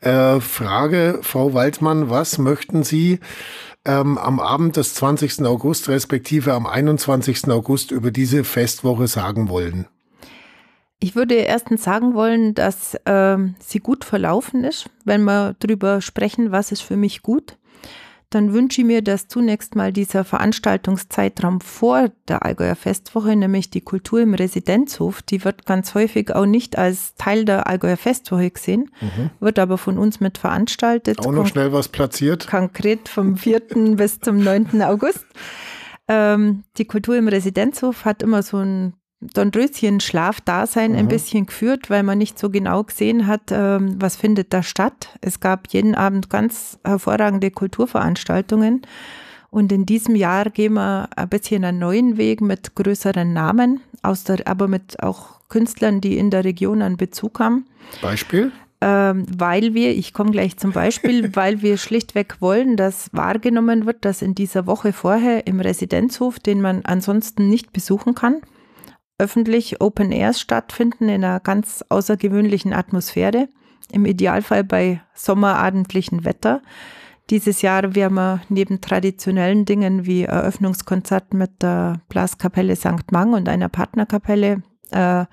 Äh, 0.00 0.40
Frage, 0.40 1.20
Frau 1.22 1.54
Waldmann, 1.54 2.10
was 2.10 2.38
möchten 2.38 2.82
Sie 2.82 3.20
ähm, 3.84 4.18
am 4.18 4.40
Abend 4.40 4.76
des 4.76 4.94
20. 4.94 5.44
August 5.44 5.88
respektive 5.88 6.54
am 6.54 6.66
21. 6.66 7.48
August 7.50 7.92
über 7.92 8.10
diese 8.10 8.42
Festwoche 8.42 9.06
sagen 9.06 9.48
wollen? 9.48 9.86
Ich 10.98 11.14
würde 11.14 11.34
erstens 11.34 11.84
sagen 11.84 12.14
wollen, 12.14 12.54
dass 12.54 12.96
ähm, 13.04 13.54
sie 13.58 13.80
gut 13.80 14.04
verlaufen 14.04 14.64
ist. 14.64 14.88
Wenn 15.04 15.24
wir 15.24 15.54
darüber 15.58 16.00
sprechen, 16.00 16.52
was 16.52 16.72
ist 16.72 16.80
für 16.80 16.96
mich 16.96 17.22
gut, 17.22 17.58
dann 18.30 18.52
wünsche 18.52 18.80
ich 18.80 18.86
mir, 18.86 19.02
dass 19.02 19.28
zunächst 19.28 19.76
mal 19.76 19.92
dieser 19.92 20.24
Veranstaltungszeitraum 20.24 21.60
vor 21.60 22.10
der 22.28 22.44
Allgäuer 22.44 22.74
Festwoche, 22.74 23.36
nämlich 23.36 23.70
die 23.70 23.82
Kultur 23.82 24.20
im 24.20 24.34
Residenzhof, 24.34 25.22
die 25.22 25.44
wird 25.44 25.64
ganz 25.64 25.94
häufig 25.94 26.34
auch 26.34 26.46
nicht 26.46 26.76
als 26.76 27.14
Teil 27.14 27.44
der 27.44 27.66
Allgäuer 27.68 27.96
Festwoche 27.96 28.50
gesehen, 28.50 28.90
mhm. 29.00 29.30
wird 29.38 29.58
aber 29.58 29.78
von 29.78 29.96
uns 29.96 30.18
mit 30.18 30.38
veranstaltet. 30.38 31.20
Auch 31.20 31.30
noch 31.30 31.46
schnell 31.46 31.72
was 31.72 31.88
platziert. 31.88 32.48
Konkret 32.48 33.08
vom 33.08 33.36
4. 33.36 33.60
bis 33.96 34.20
zum 34.20 34.42
9. 34.42 34.82
August. 34.82 35.24
Ähm, 36.08 36.64
die 36.78 36.84
Kultur 36.84 37.16
im 37.16 37.28
Residenzhof 37.28 38.04
hat 38.04 38.22
immer 38.22 38.42
so 38.42 38.58
ein 38.58 38.94
Dornröschen 39.20 40.00
Schlafdasein 40.00 40.92
mhm. 40.92 40.98
ein 40.98 41.08
bisschen 41.08 41.46
geführt, 41.46 41.88
weil 41.88 42.02
man 42.02 42.18
nicht 42.18 42.38
so 42.38 42.50
genau 42.50 42.84
gesehen 42.84 43.26
hat, 43.26 43.50
ähm, 43.50 43.96
was 43.98 44.16
findet 44.16 44.52
da 44.52 44.62
statt. 44.62 45.08
Es 45.20 45.40
gab 45.40 45.68
jeden 45.68 45.94
Abend 45.94 46.28
ganz 46.28 46.78
hervorragende 46.84 47.50
Kulturveranstaltungen. 47.50 48.82
Und 49.50 49.72
in 49.72 49.86
diesem 49.86 50.16
Jahr 50.16 50.50
gehen 50.50 50.74
wir 50.74 51.08
ein 51.16 51.28
bisschen 51.30 51.64
einen 51.64 51.78
neuen 51.78 52.18
Weg 52.18 52.42
mit 52.42 52.74
größeren 52.74 53.32
Namen, 53.32 53.80
aus 54.02 54.24
der, 54.24 54.46
aber 54.46 54.68
mit 54.68 55.02
auch 55.02 55.40
Künstlern, 55.48 56.00
die 56.00 56.18
in 56.18 56.30
der 56.30 56.44
Region 56.44 56.82
einen 56.82 56.98
Bezug 56.98 57.40
haben. 57.40 57.64
Beispiel? 58.02 58.52
Ähm, 58.82 59.24
weil 59.34 59.72
wir, 59.72 59.96
ich 59.96 60.12
komme 60.12 60.30
gleich 60.30 60.58
zum 60.58 60.72
Beispiel, 60.72 61.30
weil 61.34 61.62
wir 61.62 61.78
schlichtweg 61.78 62.36
wollen, 62.40 62.76
dass 62.76 63.08
wahrgenommen 63.12 63.86
wird, 63.86 64.04
dass 64.04 64.20
in 64.20 64.34
dieser 64.34 64.66
Woche 64.66 64.92
vorher 64.92 65.46
im 65.46 65.60
Residenzhof, 65.60 66.38
den 66.38 66.60
man 66.60 66.84
ansonsten 66.84 67.48
nicht 67.48 67.72
besuchen 67.72 68.14
kann, 68.14 68.42
öffentlich 69.18 69.80
Open 69.80 70.12
Airs 70.12 70.40
stattfinden 70.40 71.08
in 71.08 71.24
einer 71.24 71.40
ganz 71.40 71.84
außergewöhnlichen 71.88 72.72
Atmosphäre. 72.72 73.48
Im 73.92 74.04
Idealfall 74.04 74.64
bei 74.64 75.00
sommerabendlichem 75.14 76.24
Wetter. 76.24 76.60
Dieses 77.30 77.62
Jahr 77.62 77.94
werden 77.94 78.14
wir 78.14 78.40
neben 78.48 78.80
traditionellen 78.80 79.64
Dingen 79.64 80.06
wie 80.06 80.22
Eröffnungskonzert 80.22 81.34
mit 81.34 81.62
der 81.62 82.00
Blaskapelle 82.08 82.76
St. 82.76 83.10
Mang 83.10 83.32
und 83.32 83.48
einer 83.48 83.68
Partnerkapelle 83.68 84.62
äh, 84.90 85.24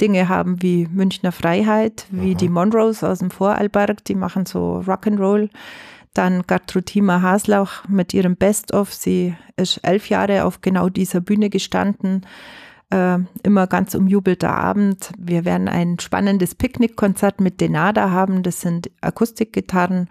Dinge 0.00 0.28
haben 0.28 0.62
wie 0.62 0.86
Münchner 0.88 1.32
Freiheit, 1.32 2.06
wie 2.10 2.34
mhm. 2.34 2.38
die 2.38 2.48
Monroes 2.48 3.04
aus 3.04 3.20
dem 3.20 3.30
Vorarlberg, 3.30 4.04
die 4.04 4.14
machen 4.14 4.46
so 4.46 4.82
Rock'n'Roll. 4.86 5.48
Dann 6.14 6.42
Gertrudima 6.46 7.22
Haslauch 7.22 7.88
mit 7.88 8.12
ihrem 8.12 8.36
Best-of. 8.36 8.92
Sie 8.92 9.34
ist 9.56 9.80
elf 9.82 10.10
Jahre 10.10 10.44
auf 10.44 10.60
genau 10.60 10.90
dieser 10.90 11.20
Bühne 11.20 11.48
gestanden 11.48 12.26
äh, 12.92 13.18
immer 13.42 13.66
ganz 13.66 13.94
umjubelter 13.94 14.54
Abend. 14.54 15.12
Wir 15.18 15.44
werden 15.44 15.68
ein 15.68 15.98
spannendes 15.98 16.54
Picknickkonzert 16.54 17.40
mit 17.40 17.60
Denada 17.60 18.10
haben. 18.10 18.42
Das 18.42 18.60
sind 18.60 18.90
Akustikgitarren. 19.00 20.08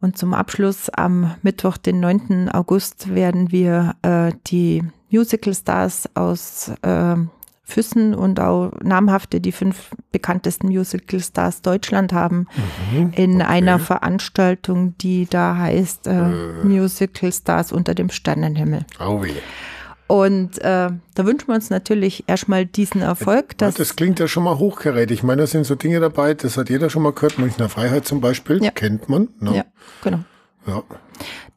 Und 0.00 0.16
zum 0.16 0.32
Abschluss 0.32 0.90
am 0.90 1.34
Mittwoch, 1.42 1.76
den 1.76 2.00
9. 2.00 2.50
August, 2.50 3.14
werden 3.14 3.50
wir 3.50 3.96
äh, 4.02 4.32
die 4.46 4.84
Musical 5.10 5.54
Stars 5.54 6.08
aus 6.14 6.70
äh, 6.82 7.16
Füssen 7.64 8.14
und 8.14 8.40
auch 8.40 8.72
namhafte, 8.82 9.42
die 9.42 9.52
fünf 9.52 9.90
bekanntesten 10.10 10.68
Musical 10.68 11.20
Stars 11.20 11.60
Deutschland 11.60 12.14
haben, 12.14 12.46
mhm, 12.92 13.12
in 13.14 13.34
okay. 13.36 13.44
einer 13.44 13.78
Veranstaltung, 13.78 14.96
die 14.98 15.26
da 15.26 15.56
heißt 15.56 16.06
äh, 16.06 16.12
äh. 16.12 16.64
Musical 16.64 17.30
Stars 17.30 17.72
unter 17.72 17.94
dem 17.94 18.08
Sternenhimmel. 18.08 18.86
Oh, 19.00 19.22
wie. 19.22 19.34
Und 20.08 20.58
äh, 20.60 20.88
da 21.14 21.26
wünschen 21.26 21.48
wir 21.48 21.54
uns 21.54 21.68
natürlich 21.68 22.24
erstmal 22.26 22.64
diesen 22.64 23.02
Erfolg. 23.02 23.58
Dass 23.58 23.74
das 23.74 23.94
klingt 23.94 24.18
ja 24.18 24.26
schon 24.26 24.42
mal 24.42 24.58
hochgerät. 24.58 25.10
Ich 25.10 25.22
meine, 25.22 25.42
da 25.42 25.46
sind 25.46 25.64
so 25.64 25.74
Dinge 25.74 26.00
dabei, 26.00 26.32
das 26.32 26.56
hat 26.56 26.70
jeder 26.70 26.88
schon 26.88 27.02
mal 27.02 27.12
gehört. 27.12 27.38
Münchner 27.38 27.68
Freiheit 27.68 28.06
zum 28.06 28.22
Beispiel, 28.22 28.64
ja. 28.64 28.70
kennt 28.70 29.10
man. 29.10 29.28
Ne? 29.38 29.56
Ja, 29.56 29.64
genau. 30.02 30.20
Ja. 30.66 30.82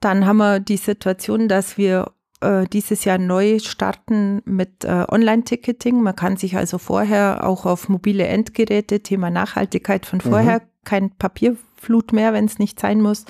Dann 0.01 0.25
haben 0.25 0.37
wir 0.37 0.59
die 0.59 0.75
Situation, 0.75 1.47
dass 1.47 1.77
wir 1.77 2.11
äh, 2.41 2.65
dieses 2.65 3.05
Jahr 3.05 3.17
neu 3.17 3.59
starten 3.59 4.41
mit 4.43 4.83
äh, 4.83 5.05
Online-Ticketing. 5.07 6.01
Man 6.01 6.15
kann 6.15 6.35
sich 6.35 6.57
also 6.57 6.77
vorher 6.77 7.47
auch 7.47 7.65
auf 7.65 7.87
mobile 7.87 8.25
Endgeräte, 8.25 8.99
Thema 8.99 9.29
Nachhaltigkeit 9.29 10.05
von 10.05 10.19
vorher, 10.19 10.59
mhm. 10.59 10.65
kein 10.83 11.09
Papierflut 11.11 12.11
mehr, 12.11 12.33
wenn 12.33 12.45
es 12.45 12.59
nicht 12.59 12.81
sein 12.81 12.99
muss, 12.99 13.25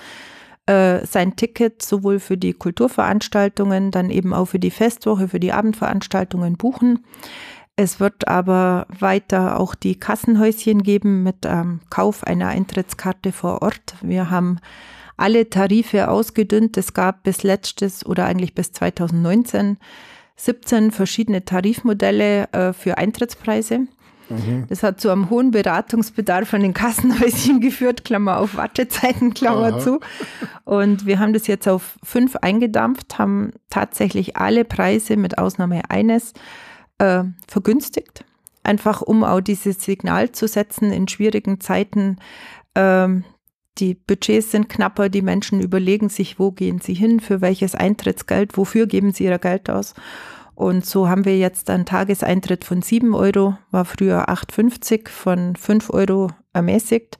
äh, 0.66 1.06
sein 1.06 1.36
Ticket 1.36 1.82
sowohl 1.82 2.20
für 2.20 2.38
die 2.38 2.54
Kulturveranstaltungen, 2.54 3.92
dann 3.92 4.10
eben 4.10 4.34
auch 4.34 4.46
für 4.46 4.60
die 4.60 4.72
Festwoche, 4.72 5.28
für 5.28 5.40
die 5.40 5.54
Abendveranstaltungen 5.54 6.58
buchen. 6.58 7.06
Es 7.76 8.00
wird 8.00 8.28
aber 8.28 8.86
weiter 9.00 9.60
auch 9.60 9.76
die 9.76 10.00
Kassenhäuschen 10.00 10.84
geben 10.84 11.24
mit 11.24 11.46
ähm, 11.46 11.80
Kauf 11.90 12.24
einer 12.24 12.50
Eintrittskarte 12.50 13.32
vor 13.32 13.62
Ort. 13.62 13.96
Wir 14.02 14.30
haben 14.30 14.60
alle 15.18 15.50
Tarife 15.50 16.10
ausgedünnt. 16.10 16.78
Es 16.78 16.94
gab 16.94 17.24
bis 17.24 17.44
letztes 17.44 18.06
oder 18.06 18.26
eigentlich 18.26 18.54
bis 18.54 18.72
2019 18.72 19.78
17 20.36 20.92
verschiedene 20.92 21.46
Tarifmodelle 21.46 22.52
äh, 22.52 22.74
für 22.74 22.98
Eintrittspreise. 22.98 23.88
Mhm. 24.32 24.66
Das 24.70 24.84
hat 24.84 25.02
zu 25.02 25.10
einem 25.10 25.30
hohen 25.30 25.52
Beratungsbedarf 25.52 26.50
von 26.50 26.62
den 26.62 26.74
Kassenhäuschen 26.74 27.60
geführt, 27.62 28.04
Klammer 28.04 28.38
auf 28.38 28.56
Wartezeiten, 28.56 29.34
Klammer 29.34 29.74
Aha. 29.74 29.80
zu. 29.80 30.00
Und 30.64 31.06
wir 31.06 31.20
haben 31.20 31.34
das 31.34 31.48
jetzt 31.48 31.68
auf 31.68 31.98
fünf 32.04 32.36
eingedampft, 32.38 33.18
haben 33.18 33.52
tatsächlich 33.70 34.38
alle 34.38 34.66
Preise 34.66 35.18
mit 35.18 35.38
Ausnahme 35.38 35.82
eines 35.90 36.34
äh, 36.98 37.24
vergünstigt. 37.48 38.26
Einfach 38.64 39.02
um 39.02 39.24
auch 39.24 39.42
dieses 39.42 39.84
Signal 39.84 40.32
zu 40.32 40.48
setzen 40.48 40.92
in 40.92 41.08
schwierigen 41.08 41.60
Zeiten. 41.60 42.18
Ähm, 42.76 43.24
die 43.78 43.96
Budgets 43.96 44.52
sind 44.52 44.70
knapper, 44.70 45.10
die 45.10 45.22
Menschen 45.22 45.62
überlegen 45.62 46.10
sich, 46.10 46.40
wo 46.40 46.52
gehen 46.52 46.80
sie 46.80 46.94
hin, 46.94 47.20
für 47.20 47.42
welches 47.42 47.74
Eintrittsgeld, 47.74 48.58
wofür 48.58 48.86
geben 48.86 49.12
sie 49.12 49.24
ihr 49.24 49.40
Geld 49.40 49.70
aus. 49.70 49.94
Und 50.62 50.86
so 50.86 51.10
haben 51.10 51.26
wir 51.26 51.40
jetzt 51.40 51.72
einen 51.72 51.88
Tageseintritt 51.88 52.66
von 52.66 52.84
7 52.84 53.16
Euro, 53.16 53.58
war 53.72 53.84
früher 53.84 54.30
8,50, 54.30 55.10
von 55.10 55.56
5 55.56 55.90
Euro 55.90 56.28
ermäßigt. 56.54 57.18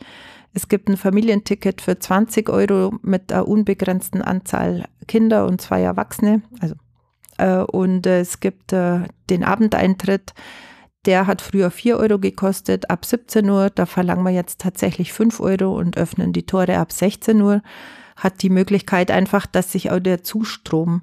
Es 0.54 0.70
gibt 0.70 0.88
ein 0.88 0.96
Familienticket 0.96 1.82
für 1.82 1.98
20 1.98 2.52
Euro 2.52 2.94
mit 3.02 3.34
einer 3.34 3.48
unbegrenzten 3.48 4.22
Anzahl 4.22 4.86
Kinder 5.08 5.48
und 5.48 5.60
zwei 5.60 5.82
Erwachsene. 5.82 6.44
Also, 6.60 6.76
äh, 7.40 7.64
und 7.64 8.06
äh, 8.06 8.20
es 8.20 8.42
gibt 8.42 8.74
äh, 8.74 9.06
den 9.32 9.44
Abendeintritt, 9.44 10.36
der 11.08 11.26
hat 11.26 11.42
früher 11.42 11.72
4 11.72 11.98
Euro 11.98 12.20
gekostet, 12.20 12.92
ab 12.92 13.06
17 13.06 13.50
Uhr. 13.50 13.72
Da 13.72 13.88
verlangen 13.88 14.24
wir 14.24 14.30
jetzt 14.30 14.62
tatsächlich 14.62 15.14
5 15.14 15.40
Euro 15.40 15.76
und 15.76 15.98
öffnen 15.98 16.32
die 16.32 16.46
Tore 16.46 16.78
ab 16.78 16.92
16 16.92 17.42
Uhr. 17.42 17.64
Hat 18.18 18.44
die 18.44 18.52
Möglichkeit 18.52 19.10
einfach, 19.10 19.48
dass 19.48 19.72
sich 19.72 19.90
auch 19.90 20.00
der 20.00 20.24
Zustrom 20.24 21.02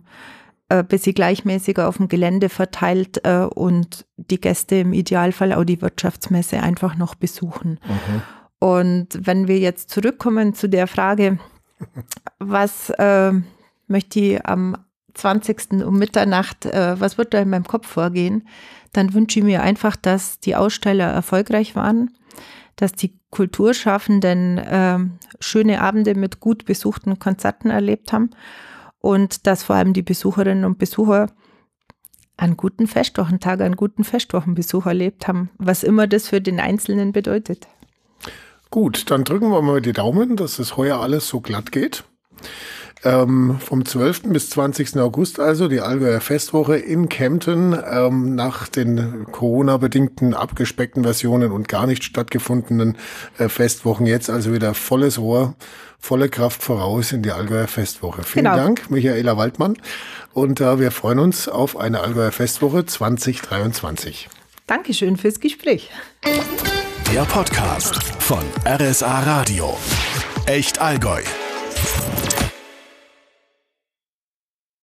äh, 0.68 0.84
bisschen 0.84 1.14
gleichmäßiger 1.14 1.88
auf 1.88 1.96
dem 1.96 2.08
Gelände 2.08 2.48
verteilt 2.48 3.24
äh, 3.24 3.40
und 3.40 4.06
die 4.16 4.40
Gäste 4.40 4.76
im 4.76 4.92
Idealfall 4.92 5.52
auch 5.54 5.64
die 5.64 5.80
Wirtschaftsmesse 5.80 6.62
einfach 6.62 6.96
noch 6.96 7.14
besuchen. 7.14 7.80
Mhm. 7.82 8.22
Und 8.58 9.26
wenn 9.26 9.48
wir 9.48 9.58
jetzt 9.58 9.90
zurückkommen 9.90 10.54
zu 10.54 10.68
der 10.68 10.86
Frage, 10.86 11.38
was 12.38 12.90
äh, 12.90 13.32
möchte 13.86 14.20
ich 14.20 14.46
am 14.46 14.76
20. 15.14 15.84
um 15.84 15.98
Mitternacht, 15.98 16.66
äh, 16.66 17.00
was 17.00 17.18
wird 17.18 17.32
da 17.34 17.40
in 17.40 17.50
meinem 17.50 17.66
Kopf 17.66 17.86
vorgehen, 17.86 18.46
dann 18.92 19.14
wünsche 19.14 19.38
ich 19.38 19.44
mir 19.44 19.62
einfach, 19.62 19.96
dass 19.96 20.38
die 20.38 20.54
Aussteller 20.54 21.06
erfolgreich 21.06 21.76
waren, 21.76 22.10
dass 22.76 22.92
die 22.92 23.18
Kulturschaffenden 23.30 24.58
äh, 24.58 24.98
schöne 25.40 25.80
Abende 25.80 26.14
mit 26.14 26.40
gut 26.40 26.64
besuchten 26.64 27.18
Konzerten 27.18 27.70
erlebt 27.70 28.12
haben 28.12 28.30
und 29.00 29.46
dass 29.46 29.62
vor 29.62 29.76
allem 29.76 29.92
die 29.92 30.02
Besucherinnen 30.02 30.64
und 30.64 30.78
Besucher 30.78 31.30
einen 32.36 32.56
guten 32.56 32.86
Festwochentag, 32.86 33.60
einen 33.60 33.76
guten 33.76 34.04
Festwochenbesuch 34.04 34.86
erlebt 34.86 35.26
haben, 35.26 35.50
was 35.58 35.82
immer 35.82 36.06
das 36.06 36.28
für 36.28 36.40
den 36.40 36.60
Einzelnen 36.60 37.12
bedeutet. 37.12 37.66
Gut, 38.70 39.10
dann 39.10 39.24
drücken 39.24 39.50
wir 39.50 39.62
mal 39.62 39.80
die 39.80 39.92
Daumen, 39.92 40.36
dass 40.36 40.58
es 40.58 40.76
heuer 40.76 41.00
alles 41.00 41.28
so 41.28 41.40
glatt 41.40 41.72
geht. 41.72 42.04
Ähm, 43.04 43.58
vom 43.60 43.84
12. 43.84 44.22
bis 44.24 44.50
20. 44.50 44.96
August 44.96 45.38
also 45.38 45.68
die 45.68 45.80
Allgäuer 45.80 46.20
Festwoche 46.20 46.76
in 46.76 47.08
Kempten 47.08 47.78
ähm, 47.88 48.34
nach 48.34 48.66
den 48.66 49.26
Corona-bedingten 49.30 50.34
abgespeckten 50.34 51.04
Versionen 51.04 51.52
und 51.52 51.68
gar 51.68 51.86
nicht 51.86 52.02
stattgefundenen 52.02 52.96
äh, 53.38 53.48
Festwochen 53.48 54.06
jetzt 54.06 54.30
also 54.30 54.52
wieder 54.52 54.74
volles 54.74 55.18
Ohr, 55.18 55.54
volle 56.00 56.28
Kraft 56.28 56.62
voraus 56.62 57.12
in 57.12 57.22
die 57.22 57.30
Allgäuer 57.30 57.68
Festwoche. 57.68 58.24
Vielen 58.24 58.46
genau. 58.46 58.56
Dank, 58.56 58.90
Michaela 58.90 59.36
Waldmann 59.36 59.76
und 60.32 60.60
äh, 60.60 60.80
wir 60.80 60.90
freuen 60.90 61.20
uns 61.20 61.48
auf 61.48 61.76
eine 61.76 62.00
Allgäuer 62.00 62.32
Festwoche 62.32 62.84
2023. 62.84 64.28
Dankeschön 64.66 65.16
fürs 65.16 65.38
Gespräch. 65.38 65.90
Der 67.14 67.22
Podcast 67.22 68.02
von 68.20 68.42
RSA 68.66 69.20
Radio. 69.20 69.76
Echt 70.46 70.80
Allgäu. 70.80 71.22